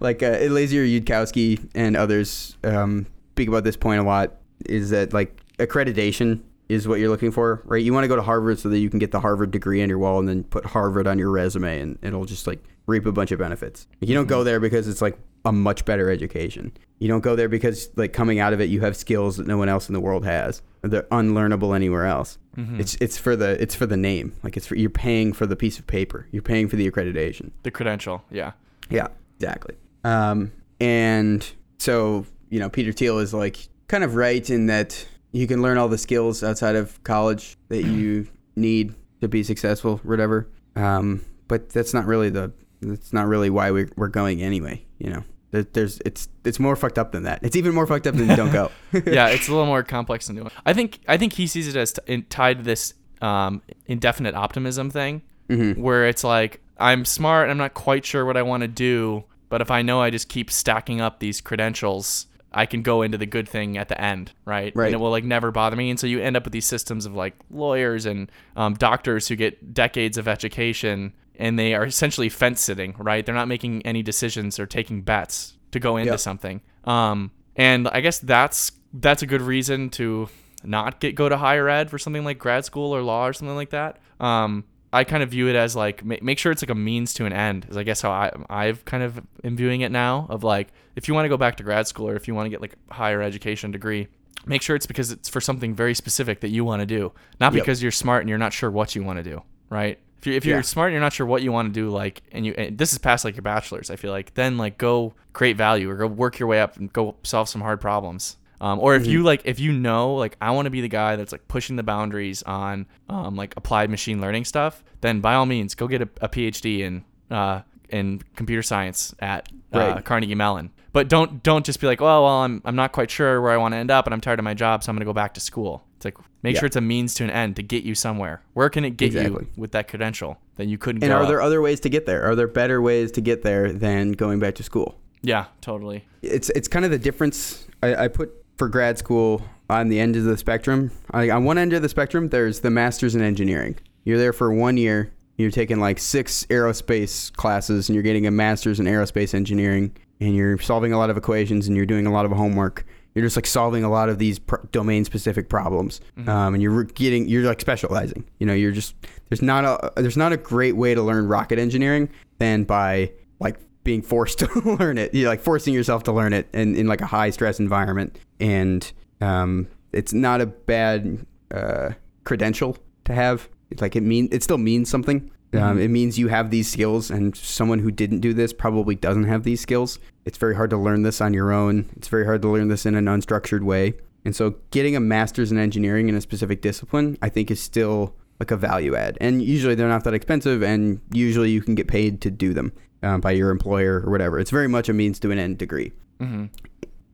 like 0.00 0.22
uh, 0.22 0.26
Eliezer 0.26 0.84
Yudkowsky 0.84 1.68
and 1.74 1.96
others 1.96 2.56
um, 2.64 3.06
speak 3.32 3.48
about 3.48 3.64
this 3.64 3.76
point 3.76 4.00
a 4.00 4.04
lot 4.04 4.34
is 4.66 4.90
that 4.90 5.12
like 5.12 5.40
accreditation 5.58 6.40
is 6.68 6.88
what 6.88 6.98
you're 6.98 7.08
looking 7.10 7.30
for, 7.30 7.62
right? 7.64 7.82
You 7.82 7.92
want 7.92 8.04
to 8.04 8.08
go 8.08 8.16
to 8.16 8.22
Harvard 8.22 8.58
so 8.58 8.68
that 8.68 8.78
you 8.78 8.90
can 8.90 8.98
get 8.98 9.12
the 9.12 9.20
Harvard 9.20 9.50
degree 9.52 9.82
on 9.82 9.88
your 9.88 9.98
wall 9.98 10.18
and 10.18 10.28
then 10.28 10.42
put 10.44 10.64
Harvard 10.66 11.06
on 11.06 11.18
your 11.18 11.30
resume 11.30 11.80
and 11.80 11.98
it'll 12.02 12.24
just 12.24 12.46
like 12.46 12.62
reap 12.86 13.06
a 13.06 13.12
bunch 13.12 13.30
of 13.30 13.38
benefits. 13.38 13.86
You 14.00 14.14
don't 14.14 14.26
go 14.26 14.42
there 14.44 14.58
because 14.60 14.88
it's 14.88 15.00
like 15.00 15.16
a 15.44 15.52
much 15.52 15.84
better 15.84 16.10
education. 16.10 16.72
You 16.98 17.06
don't 17.08 17.20
go 17.20 17.36
there 17.36 17.48
because 17.48 17.88
like 17.94 18.12
coming 18.12 18.40
out 18.40 18.52
of 18.52 18.60
it 18.60 18.68
you 18.68 18.80
have 18.80 18.96
skills 18.96 19.36
that 19.36 19.46
no 19.46 19.56
one 19.58 19.68
else 19.68 19.88
in 19.88 19.92
the 19.92 20.00
world 20.00 20.24
has. 20.24 20.60
They're 20.82 21.02
unlearnable 21.04 21.74
anywhere 21.74 22.06
else. 22.06 22.38
It's 22.56 22.96
it's 23.00 23.18
for 23.18 23.36
the 23.36 23.60
it's 23.62 23.74
for 23.74 23.86
the 23.86 23.96
name. 23.98 24.34
Like 24.42 24.56
it's 24.56 24.66
for 24.66 24.76
you're 24.76 24.88
paying 24.90 25.32
for 25.34 25.46
the 25.46 25.56
piece 25.56 25.78
of 25.78 25.86
paper. 25.86 26.26
You're 26.32 26.42
paying 26.42 26.68
for 26.68 26.76
the 26.76 26.90
accreditation. 26.90 27.50
the 27.64 27.70
credential. 27.70 28.24
Yeah. 28.30 28.52
Yeah, 28.88 29.08
exactly. 29.38 29.76
Um, 30.06 30.52
and 30.80 31.48
so 31.78 32.26
you 32.50 32.60
know, 32.60 32.68
Peter 32.68 32.92
Thiel 32.92 33.18
is 33.18 33.34
like 33.34 33.68
kind 33.88 34.04
of 34.04 34.14
right 34.14 34.48
in 34.48 34.66
that 34.66 35.06
you 35.32 35.46
can 35.46 35.62
learn 35.62 35.78
all 35.78 35.88
the 35.88 35.98
skills 35.98 36.42
outside 36.44 36.76
of 36.76 37.02
college 37.04 37.56
that 37.68 37.84
you 37.84 38.28
need 38.56 38.94
to 39.20 39.28
be 39.28 39.42
successful, 39.42 39.98
whatever. 40.04 40.48
Um, 40.76 41.24
but 41.48 41.70
that's 41.70 41.92
not 41.94 42.06
really 42.06 42.30
the 42.30 42.52
that's 42.82 43.12
not 43.12 43.26
really 43.26 43.50
why 43.50 43.70
we're, 43.70 43.88
we're 43.96 44.08
going 44.08 44.42
anyway. 44.42 44.84
You 44.98 45.10
know, 45.10 45.24
There- 45.50 45.62
there's 45.72 46.00
it's 46.04 46.28
it's 46.44 46.60
more 46.60 46.76
fucked 46.76 46.98
up 46.98 47.12
than 47.12 47.24
that. 47.24 47.40
It's 47.42 47.56
even 47.56 47.74
more 47.74 47.86
fucked 47.86 48.06
up 48.06 48.14
than 48.14 48.28
don't 48.28 48.52
go. 48.52 48.70
yeah, 49.06 49.28
it's 49.28 49.48
a 49.48 49.50
little 49.50 49.66
more 49.66 49.82
complex 49.82 50.26
than 50.28 50.36
doing. 50.36 50.50
I 50.64 50.72
think 50.72 51.00
I 51.08 51.16
think 51.16 51.32
he 51.32 51.46
sees 51.46 51.66
it 51.68 51.76
as 51.76 51.92
t- 51.94 52.02
in, 52.06 52.22
tied 52.24 52.58
to 52.58 52.64
this 52.64 52.94
um, 53.22 53.62
indefinite 53.86 54.34
optimism 54.34 54.90
thing, 54.90 55.22
where 55.48 56.06
it's 56.06 56.22
like 56.22 56.60
I'm 56.78 57.04
smart, 57.04 57.44
and 57.44 57.52
I'm 57.52 57.58
not 57.58 57.74
quite 57.74 58.04
sure 58.04 58.24
what 58.26 58.36
I 58.36 58.42
want 58.42 58.60
to 58.62 58.68
do, 58.68 59.24
but 59.48 59.60
if 59.60 59.70
I 59.70 59.82
know 59.82 60.00
I 60.00 60.10
just 60.10 60.28
keep 60.28 60.50
stacking 60.50 61.00
up 61.00 61.20
these 61.20 61.40
credentials, 61.40 62.26
I 62.52 62.64
can 62.66 62.82
go 62.82 63.02
into 63.02 63.18
the 63.18 63.26
good 63.26 63.48
thing 63.48 63.76
at 63.76 63.88
the 63.88 64.00
end, 64.00 64.32
right? 64.44 64.72
Right. 64.74 64.86
And 64.86 64.94
it 64.94 64.98
will 64.98 65.10
like 65.10 65.24
never 65.24 65.50
bother 65.50 65.76
me, 65.76 65.90
and 65.90 65.98
so 66.00 66.06
you 66.06 66.20
end 66.20 66.36
up 66.36 66.44
with 66.44 66.52
these 66.52 66.66
systems 66.66 67.06
of 67.06 67.14
like 67.14 67.34
lawyers 67.50 68.06
and 68.06 68.30
um, 68.56 68.74
doctors 68.74 69.28
who 69.28 69.36
get 69.36 69.74
decades 69.74 70.16
of 70.18 70.26
education. 70.28 71.12
And 71.38 71.58
they 71.58 71.74
are 71.74 71.84
essentially 71.84 72.30
fence 72.30 72.62
sitting, 72.62 72.94
right? 72.98 73.24
They're 73.26 73.34
not 73.34 73.46
making 73.46 73.82
any 73.82 74.02
decisions 74.02 74.58
or 74.58 74.64
taking 74.64 75.02
bets 75.02 75.58
to 75.72 75.78
go 75.78 75.98
into 75.98 76.12
Yep. 76.12 76.20
something. 76.20 76.62
Um, 76.84 77.30
and 77.56 77.88
I 77.88 78.00
guess 78.00 78.18
that's 78.20 78.72
that's 78.94 79.20
a 79.20 79.26
good 79.26 79.42
reason 79.42 79.90
to 79.90 80.30
not 80.64 80.98
get 80.98 81.14
go 81.14 81.28
to 81.28 81.36
higher 81.36 81.68
ed 81.68 81.90
for 81.90 81.98
something 81.98 82.24
like 82.24 82.38
grad 82.38 82.64
school 82.64 82.94
or 82.96 83.02
law 83.02 83.26
or 83.26 83.34
something 83.34 83.54
like 83.54 83.68
that. 83.70 83.98
Um, 84.18 84.64
I 84.96 85.04
kind 85.04 85.22
of 85.22 85.30
view 85.30 85.48
it 85.48 85.56
as 85.56 85.76
like 85.76 86.04
ma- 86.04 86.16
make 86.22 86.38
sure 86.38 86.50
it's 86.52 86.62
like 86.62 86.70
a 86.70 86.74
means 86.74 87.14
to 87.14 87.26
an 87.26 87.32
end. 87.32 87.66
Is 87.70 87.76
I 87.76 87.82
guess 87.82 88.00
how 88.02 88.10
I 88.10 88.32
I've 88.50 88.84
kind 88.84 89.02
of 89.02 89.20
am 89.44 89.56
viewing 89.56 89.80
it 89.82 89.92
now. 89.92 90.26
Of 90.28 90.42
like 90.44 90.68
if 90.96 91.08
you 91.08 91.14
want 91.14 91.24
to 91.26 91.28
go 91.28 91.36
back 91.36 91.56
to 91.56 91.62
grad 91.62 91.86
school 91.86 92.08
or 92.08 92.16
if 92.16 92.26
you 92.28 92.34
want 92.34 92.46
to 92.46 92.50
get 92.50 92.60
like 92.60 92.74
higher 92.90 93.20
education 93.22 93.70
degree, 93.70 94.08
make 94.46 94.62
sure 94.62 94.74
it's 94.76 94.86
because 94.86 95.10
it's 95.12 95.28
for 95.28 95.40
something 95.40 95.74
very 95.74 95.94
specific 95.94 96.40
that 96.40 96.48
you 96.48 96.64
want 96.64 96.80
to 96.80 96.86
do, 96.86 97.12
not 97.40 97.52
Yep. 97.52 97.62
because 97.62 97.82
you're 97.82 97.92
smart 97.92 98.22
and 98.22 98.28
you're 98.28 98.38
not 98.38 98.52
sure 98.52 98.70
what 98.70 98.94
you 98.94 99.02
want 99.04 99.18
to 99.18 99.22
do, 99.22 99.42
right? 99.70 99.98
If 100.18 100.26
you're, 100.26 100.36
if 100.36 100.44
you're 100.46 100.56
Yeah. 100.56 100.62
smart 100.62 100.88
and 100.88 100.92
you're 100.94 101.02
not 101.02 101.12
sure 101.12 101.26
what 101.26 101.42
you 101.42 101.52
want 101.52 101.72
to 101.72 101.80
do, 101.80 101.90
like, 101.90 102.22
and 102.32 102.46
you 102.46 102.54
and 102.56 102.78
this 102.78 102.92
is 102.92 102.98
past 102.98 103.24
like 103.24 103.36
your 103.36 103.42
bachelor's, 103.42 103.90
I 103.90 103.96
feel 103.96 104.10
like 104.10 104.34
then 104.34 104.56
like 104.56 104.78
go 104.78 105.14
create 105.34 105.56
value 105.56 105.90
or 105.90 105.96
go 105.96 106.06
work 106.06 106.38
your 106.38 106.48
way 106.48 106.60
up 106.60 106.76
and 106.78 106.90
go 106.92 107.16
solve 107.22 107.48
some 107.48 107.60
hard 107.60 107.80
problems. 107.80 108.36
Um, 108.60 108.78
or 108.80 108.94
if 108.94 109.02
Mm-hmm. 109.02 109.10
you 109.12 109.22
like, 109.22 109.42
if 109.44 109.60
you 109.60 109.72
know, 109.72 110.14
like, 110.14 110.36
I 110.40 110.50
want 110.52 110.66
to 110.66 110.70
be 110.70 110.80
the 110.80 110.88
guy 110.88 111.16
that's 111.16 111.32
like 111.32 111.46
pushing 111.48 111.76
the 111.76 111.82
boundaries 111.82 112.42
on 112.44 112.86
um, 113.08 113.36
like 113.36 113.54
applied 113.56 113.90
machine 113.90 114.20
learning 114.20 114.44
stuff, 114.46 114.82
then 115.02 115.20
by 115.20 115.34
all 115.34 115.46
means, 115.46 115.74
go 115.74 115.86
get 115.88 116.02
a, 116.02 116.08
a 116.22 116.28
PhD 116.28 116.80
in 116.80 117.04
uh, 117.30 117.62
in 117.90 118.20
computer 118.34 118.62
science 118.62 119.14
at 119.20 119.48
uh, 119.72 119.78
Right. 119.78 120.04
Carnegie 120.04 120.34
Mellon. 120.34 120.70
But 120.92 121.08
don't 121.08 121.42
don't 121.42 121.64
just 121.66 121.78
be 121.80 121.86
like, 121.86 122.00
oh 122.00 122.04
well, 122.24 122.26
I'm 122.42 122.62
I'm 122.64 122.74
not 122.76 122.92
quite 122.92 123.10
sure 123.10 123.42
where 123.42 123.52
I 123.52 123.58
want 123.58 123.72
to 123.74 123.78
end 123.78 123.90
up, 123.90 124.06
and 124.06 124.14
I'm 124.14 124.20
tired 124.22 124.38
of 124.38 124.44
my 124.44 124.54
job, 124.54 124.82
so 124.82 124.90
I'm 124.90 124.96
gonna 124.96 125.04
go 125.04 125.12
back 125.12 125.34
to 125.34 125.40
school. 125.40 125.84
It's 125.96 126.06
like 126.06 126.16
make 126.42 126.54
Yeah. 126.54 126.60
sure 126.60 126.66
it's 126.68 126.76
a 126.76 126.80
means 126.80 127.12
to 127.14 127.24
an 127.24 127.30
end 127.30 127.56
to 127.56 127.62
get 127.62 127.84
you 127.84 127.94
somewhere. 127.94 128.40
Where 128.54 128.70
can 128.70 128.84
it 128.86 128.96
get 128.96 129.08
Exactly. 129.08 129.44
you 129.44 129.60
with 129.60 129.72
that 129.72 129.88
credential 129.88 130.38
that 130.56 130.66
you 130.68 130.78
couldn't? 130.78 131.04
and 131.04 131.12
are 131.12 131.26
there 131.26 131.42
other 131.42 131.60
ways 131.60 131.80
to 131.80 131.90
get 131.90 132.06
there? 132.06 132.24
Are 132.24 132.34
there 132.34 132.46
better 132.48 132.80
ways 132.80 133.12
to 133.12 133.20
get 133.20 133.42
there 133.42 133.72
than 133.72 134.12
going 134.12 134.38
back 134.40 134.54
to 134.54 134.62
school? 134.62 134.98
Yeah, 135.20 135.46
totally. 135.60 136.06
it's 136.22 136.48
it's 136.50 136.66
kind 136.68 136.84
of 136.86 136.90
the 136.90 136.98
difference 136.98 137.66
I, 137.82 138.04
I 138.04 138.08
put 138.08 138.30
for 138.56 138.68
grad 138.68 138.98
school 138.98 139.42
on 139.68 139.88
the 139.88 139.98
end 139.98 140.16
of 140.16 140.24
the 140.24 140.36
spectrum. 140.36 140.90
Like 141.12 141.30
on 141.30 141.44
one 141.44 141.58
end 141.58 141.72
of 141.72 141.82
the 141.82 141.88
spectrum, 141.88 142.28
there's 142.28 142.60
the 142.60 142.70
masters 142.70 143.14
in 143.14 143.22
engineering. 143.22 143.76
You're 144.04 144.18
there 144.18 144.32
for 144.32 144.52
one 144.52 144.76
year. 144.76 145.12
You're 145.36 145.50
taking 145.50 145.80
like 145.80 145.98
six 145.98 146.46
aerospace 146.46 147.32
classes, 147.34 147.88
and 147.88 147.94
you're 147.94 148.02
getting 148.02 148.26
a 148.26 148.30
master's 148.30 148.80
in 148.80 148.86
aerospace 148.86 149.34
engineering, 149.34 149.94
and 150.18 150.34
you're 150.34 150.58
solving 150.58 150.94
a 150.94 150.98
lot 150.98 151.10
of 151.10 151.16
equations, 151.18 151.66
and 151.66 151.76
you're 151.76 151.84
doing 151.84 152.06
a 152.06 152.12
lot 152.12 152.24
of 152.24 152.32
homework. 152.32 152.86
You're 153.14 153.24
just 153.24 153.36
like 153.36 153.46
solving 153.46 153.84
a 153.84 153.90
lot 153.90 154.08
of 154.08 154.18
these 154.18 154.38
pro- 154.38 154.62
domain-specific 154.72 155.48
problems, 155.48 156.00
um, 156.26 156.54
and 156.54 156.62
you're 156.62 156.84
getting 156.84 157.28
you're 157.28 157.42
like 157.42 157.60
specializing. 157.60 158.24
You 158.38 158.46
know, 158.46 158.54
you're 158.54 158.72
just 158.72 158.94
there's 159.28 159.42
not 159.42 159.64
a 159.64 160.00
there's 160.00 160.16
not 160.16 160.32
a 160.32 160.36
great 160.38 160.76
way 160.76 160.94
to 160.94 161.02
learn 161.02 161.26
rocket 161.26 161.58
engineering 161.58 162.08
than 162.38 162.64
by 162.64 163.12
like 163.40 163.58
being 163.86 164.02
forced 164.02 164.38
to 164.40 164.76
learn 164.78 164.98
it. 164.98 165.14
You're 165.14 165.30
like 165.30 165.40
forcing 165.40 165.72
yourself 165.72 166.02
to 166.04 166.12
learn 166.12 166.34
it 166.34 166.48
in, 166.52 166.76
in 166.76 166.86
like 166.86 167.00
a 167.00 167.06
high 167.06 167.30
stress 167.30 167.58
environment. 167.58 168.18
And 168.38 168.92
um, 169.22 169.68
it's 169.94 170.12
not 170.12 170.42
a 170.42 170.46
bad 170.46 171.24
uh, 171.50 171.90
credential 172.24 172.76
to 173.04 173.14
have. 173.14 173.48
It's 173.70 173.80
like 173.80 173.96
it 173.96 174.02
mean 174.02 174.28
it 174.30 174.42
still 174.42 174.58
means 174.58 174.90
something. 174.90 175.30
Um, 175.54 175.78
it 175.78 175.88
means 175.88 176.18
you 176.18 176.28
have 176.28 176.50
these 176.50 176.70
skills, 176.70 177.10
and 177.10 177.34
someone 177.34 177.78
who 177.78 177.90
didn't 177.90 178.20
do 178.20 178.34
this 178.34 178.52
probably 178.52 178.94
doesn't 178.94 179.24
have 179.24 179.42
these 179.42 179.58
skills. 179.58 179.98
It's 180.26 180.36
very 180.36 180.54
hard 180.54 180.68
to 180.68 180.76
learn 180.76 181.02
this 181.02 181.22
on 181.22 181.32
your 181.32 181.50
own. 181.50 181.88
It's 181.96 182.08
very 182.08 182.26
hard 182.26 182.42
to 182.42 182.48
learn 182.48 182.68
this 182.68 182.84
in 182.84 182.94
an 182.94 183.06
unstructured 183.06 183.62
way. 183.62 183.94
And 184.26 184.36
so 184.36 184.56
getting 184.70 184.96
a 184.96 185.00
master's 185.00 185.50
in 185.50 185.56
engineering 185.56 186.10
in 186.10 186.14
a 186.14 186.20
specific 186.20 186.60
discipline, 186.60 187.16
I 187.22 187.30
think 187.30 187.50
is 187.50 187.62
still 187.62 188.14
like 188.38 188.50
a 188.50 188.56
value 188.56 188.94
add. 188.94 189.16
And 189.20 189.42
usually 189.42 189.74
they're 189.74 189.88
not 189.88 190.04
that 190.04 190.12
expensive 190.12 190.62
and 190.62 191.00
usually 191.10 191.50
you 191.50 191.62
can 191.62 191.74
get 191.74 191.88
paid 191.88 192.20
to 192.22 192.30
do 192.30 192.52
them 192.52 192.72
uh, 193.06 193.18
by 193.18 193.30
your 193.30 193.50
employer 193.50 194.02
or 194.04 194.10
whatever. 194.10 194.38
It's 194.38 194.50
very 194.50 194.68
much 194.68 194.88
a 194.88 194.92
means 194.92 195.18
to 195.20 195.30
an 195.30 195.38
end 195.38 195.58
degree. 195.58 195.92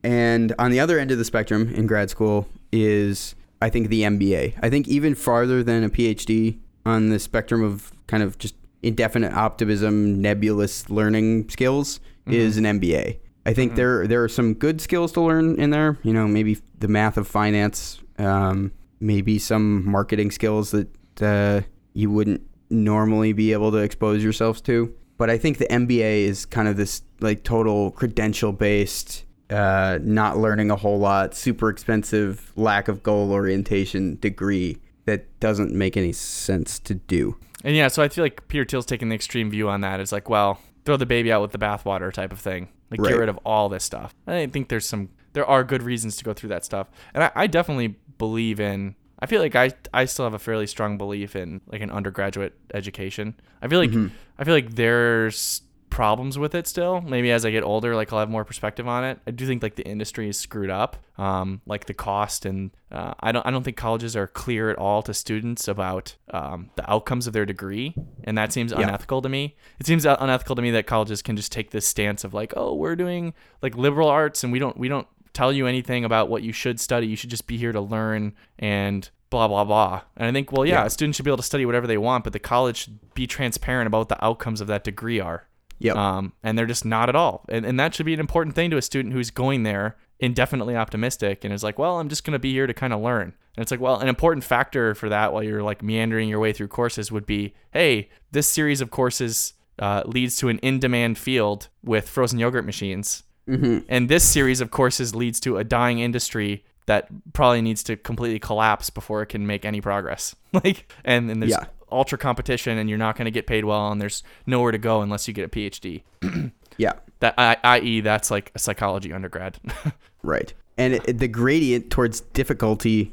And 0.04 0.54
on 0.58 0.70
the 0.70 0.80
other 0.80 0.98
end 0.98 1.10
of 1.10 1.18
the 1.18 1.24
spectrum 1.24 1.72
in 1.74 1.86
grad 1.86 2.10
school 2.10 2.48
is, 2.72 3.34
I 3.60 3.68
think, 3.70 3.88
the 3.88 4.02
MBA. 4.02 4.54
I 4.62 4.70
think 4.70 4.88
even 4.88 5.14
farther 5.14 5.62
than 5.62 5.84
a 5.84 5.90
PhD 5.90 6.58
on 6.84 7.10
the 7.10 7.18
spectrum 7.18 7.62
of 7.62 7.92
kind 8.06 8.22
of 8.22 8.38
just 8.38 8.54
indefinite 8.82 9.32
optimism, 9.32 10.20
nebulous 10.20 10.90
learning 10.90 11.48
skills 11.50 12.00
is 12.26 12.56
an 12.56 12.64
MBA. 12.64 13.18
I 13.44 13.52
think 13.54 13.74
there 13.74 14.06
there 14.06 14.22
are 14.22 14.28
some 14.28 14.54
good 14.54 14.80
skills 14.80 15.10
to 15.12 15.20
learn 15.20 15.58
in 15.60 15.70
there. 15.70 15.98
You 16.04 16.12
know, 16.12 16.26
maybe 16.28 16.58
the 16.78 16.88
math 16.88 17.16
of 17.16 17.26
finance, 17.26 18.00
um, 18.18 18.70
maybe 19.00 19.38
some 19.38 19.84
marketing 19.88 20.30
skills 20.30 20.70
that 20.70 20.88
uh, 21.20 21.62
you 21.94 22.10
wouldn't 22.10 22.42
normally 22.70 23.32
be 23.32 23.52
able 23.52 23.70
to 23.72 23.78
expose 23.78 24.22
yourselves 24.22 24.60
to. 24.62 24.94
But 25.22 25.30
I 25.30 25.38
think 25.38 25.58
the 25.58 25.66
MBA 25.66 26.24
is 26.24 26.44
kind 26.44 26.66
of 26.66 26.76
this 26.76 27.02
like 27.20 27.44
total 27.44 27.92
credential 27.92 28.50
based, 28.50 29.22
uh, 29.50 30.00
not 30.02 30.36
learning 30.36 30.72
a 30.72 30.74
whole 30.74 30.98
lot, 30.98 31.36
super 31.36 31.68
expensive, 31.68 32.50
lack 32.56 32.88
of 32.88 33.04
goal 33.04 33.30
orientation 33.30 34.18
degree 34.18 34.78
that 35.04 35.38
doesn't 35.38 35.72
make 35.72 35.96
any 35.96 36.10
sense 36.10 36.80
to 36.80 36.94
do. 36.94 37.36
And 37.62 37.76
yeah, 37.76 37.86
so 37.86 38.02
I 38.02 38.08
feel 38.08 38.24
like 38.24 38.48
Peter 38.48 38.64
Thiel's 38.64 38.84
taking 38.84 39.10
the 39.10 39.14
extreme 39.14 39.48
view 39.48 39.68
on 39.68 39.82
that. 39.82 40.00
It's 40.00 40.10
like, 40.10 40.28
well, 40.28 40.58
throw 40.84 40.96
the 40.96 41.06
baby 41.06 41.30
out 41.30 41.40
with 41.40 41.52
the 41.52 41.58
bathwater 41.58 42.12
type 42.12 42.32
of 42.32 42.40
thing. 42.40 42.68
Like 42.90 43.00
Right. 43.00 43.10
get 43.10 43.18
rid 43.20 43.28
of 43.28 43.38
all 43.44 43.68
this 43.68 43.84
stuff. 43.84 44.12
I 44.26 44.48
think 44.48 44.70
there's 44.70 44.88
some 44.88 45.10
there 45.34 45.46
are 45.46 45.62
good 45.62 45.84
reasons 45.84 46.16
to 46.16 46.24
go 46.24 46.32
through 46.32 46.48
that 46.48 46.64
stuff. 46.64 46.88
And 47.14 47.22
I, 47.22 47.30
I 47.36 47.46
definitely 47.46 47.94
believe 48.18 48.58
in 48.58 48.96
I 49.22 49.26
feel 49.26 49.40
like 49.40 49.54
I 49.54 49.70
I 49.94 50.04
still 50.04 50.24
have 50.26 50.34
a 50.34 50.38
fairly 50.38 50.66
strong 50.66 50.98
belief 50.98 51.36
in 51.36 51.60
like 51.68 51.80
an 51.80 51.92
undergraduate 51.92 52.54
education. 52.74 53.34
I 53.62 53.68
feel 53.68 53.78
like 53.78 53.92
I 54.38 54.44
feel 54.44 54.52
like 54.52 54.74
there's 54.74 55.62
problems 55.90 56.38
with 56.38 56.54
it 56.54 56.66
still. 56.66 57.02
Maybe 57.02 57.30
as 57.30 57.44
I 57.44 57.50
get 57.50 57.62
older, 57.62 57.94
like 57.94 58.12
I'll 58.12 58.18
have 58.18 58.30
more 58.30 58.44
perspective 58.46 58.88
on 58.88 59.04
it. 59.04 59.20
I 59.26 59.30
do 59.30 59.46
think 59.46 59.62
like 59.62 59.76
the 59.76 59.86
industry 59.86 60.26
is 60.28 60.38
screwed 60.38 60.70
up, 60.70 60.96
um, 61.18 61.60
like 61.66 61.84
the 61.84 61.94
cost, 61.94 62.46
and 62.46 62.70
uh, 62.90 63.12
I 63.20 63.30
don't 63.30 63.46
I 63.46 63.50
don't 63.50 63.62
think 63.62 63.76
colleges 63.76 64.16
are 64.16 64.26
clear 64.26 64.70
at 64.70 64.76
all 64.78 65.02
to 65.02 65.14
students 65.14 65.68
about 65.68 66.16
um, 66.32 66.70
the 66.76 66.90
outcomes 66.90 67.26
of 67.26 67.32
their 67.32 67.46
degree, 67.46 67.94
and 68.24 68.36
that 68.38 68.52
seems 68.52 68.72
unethical 68.72 69.22
to 69.22 69.28
me. 69.28 69.54
It 69.78 69.86
seems 69.86 70.04
unethical 70.04 70.56
to 70.56 70.62
me 70.62 70.70
that 70.72 70.86
colleges 70.86 71.22
can 71.22 71.36
just 71.36 71.52
take 71.52 71.70
this 71.70 71.86
stance 71.86 72.24
of 72.24 72.34
like, 72.34 72.54
oh, 72.56 72.74
we're 72.74 72.96
doing 72.96 73.34
like 73.60 73.76
liberal 73.76 74.08
arts, 74.08 74.42
and 74.42 74.52
we 74.52 74.58
don't 74.58 74.76
we 74.78 74.88
don't 74.88 75.06
tell 75.32 75.52
you 75.52 75.66
anything 75.66 76.04
about 76.04 76.28
what 76.28 76.42
you 76.42 76.52
should 76.52 76.78
study. 76.80 77.06
You 77.06 77.16
should 77.16 77.30
just 77.30 77.46
be 77.46 77.56
here 77.56 77.72
to 77.72 77.80
learn 77.80 78.34
and 78.58 79.08
blah 79.30 79.48
blah 79.48 79.64
blah. 79.64 80.02
And 80.16 80.26
I 80.28 80.32
think, 80.32 80.52
well, 80.52 80.66
yeah, 80.66 80.80
Yeah. 80.80 80.86
a 80.86 80.90
student 80.90 81.16
should 81.16 81.24
be 81.24 81.30
able 81.30 81.38
to 81.38 81.42
study 81.42 81.64
whatever 81.66 81.86
they 81.86 81.98
want, 81.98 82.24
but 82.24 82.32
the 82.32 82.38
college 82.38 82.76
should 82.76 83.14
be 83.14 83.26
transparent 83.26 83.86
about 83.86 83.98
what 83.98 84.08
the 84.10 84.24
outcomes 84.24 84.60
of 84.60 84.66
that 84.68 84.84
degree 84.84 85.20
are. 85.20 85.48
Yep. 85.78 85.96
Um, 85.96 86.32
and 86.42 86.56
they're 86.56 86.66
just 86.66 86.84
not 86.84 87.08
at 87.08 87.16
all. 87.16 87.44
And, 87.48 87.64
and 87.66 87.80
that 87.80 87.94
should 87.94 88.06
be 88.06 88.14
an 88.14 88.20
important 88.20 88.54
thing 88.54 88.70
to 88.70 88.76
a 88.76 88.82
student 88.82 89.14
who's 89.14 89.30
going 89.30 89.64
there 89.64 89.96
indefinitely 90.20 90.76
optimistic 90.76 91.42
and 91.44 91.52
is 91.52 91.64
like, 91.64 91.76
well, 91.78 91.98
I'm 91.98 92.08
just 92.08 92.22
going 92.24 92.34
to 92.34 92.38
be 92.38 92.52
here 92.52 92.68
to 92.68 92.74
kind 92.74 92.92
of 92.92 93.00
learn. 93.00 93.34
And 93.56 93.62
it's 93.62 93.72
like, 93.72 93.80
well, 93.80 93.98
an 93.98 94.06
important 94.06 94.44
factor 94.44 94.94
for 94.94 95.08
that 95.08 95.32
while 95.32 95.42
you're 95.42 95.62
like 95.64 95.82
meandering 95.82 96.28
your 96.28 96.38
way 96.38 96.52
through 96.52 96.68
courses 96.68 97.10
would 97.10 97.26
be, 97.26 97.54
hey, 97.72 98.10
this 98.30 98.46
series 98.46 98.80
of 98.80 98.90
courses 98.92 99.54
uh, 99.80 100.02
leads 100.06 100.36
to 100.36 100.48
an 100.48 100.58
in 100.58 100.78
demand 100.78 101.18
field 101.18 101.68
with 101.82 102.08
frozen 102.08 102.38
yogurt 102.38 102.64
machines. 102.64 103.24
Mm-hmm. 103.48 103.78
And 103.88 104.08
this 104.08 104.24
series 104.28 104.60
of 104.60 104.70
courses 104.70 105.14
leads 105.14 105.40
to 105.40 105.56
a 105.58 105.64
dying 105.64 105.98
industry 105.98 106.64
that 106.86 107.08
probably 107.32 107.62
needs 107.62 107.82
to 107.84 107.96
completely 107.96 108.38
collapse 108.38 108.90
before 108.90 109.22
it 109.22 109.26
can 109.26 109.46
make 109.46 109.64
any 109.64 109.80
progress. 109.80 110.34
Like, 110.52 110.92
and 111.04 111.28
there's 111.30 111.50
Yeah. 111.52 111.64
ultra 111.90 112.18
competition, 112.18 112.76
and 112.78 112.88
you're 112.88 112.98
not 112.98 113.16
going 113.16 113.24
to 113.24 113.30
get 113.30 113.46
paid 113.46 113.64
well, 113.64 113.90
and 113.90 114.00
there's 114.00 114.22
nowhere 114.46 114.70
to 114.72 114.78
go 114.78 115.00
unless 115.00 115.26
you 115.26 115.32
get 115.34 115.44
a 115.44 115.48
PhD. 115.48 116.02
Yeah. 116.78 116.92
That, 117.20 117.34
I, 117.36 117.56
i.e., 117.64 118.00
that's 118.00 118.30
like 118.30 118.50
a 118.54 118.58
psychology 118.58 119.12
undergrad. 119.12 119.58
Right. 120.22 120.54
And 120.78 120.94
it, 120.94 121.18
the 121.18 121.26
gradient 121.28 121.90
towards 121.90 122.20
difficulty 122.20 123.12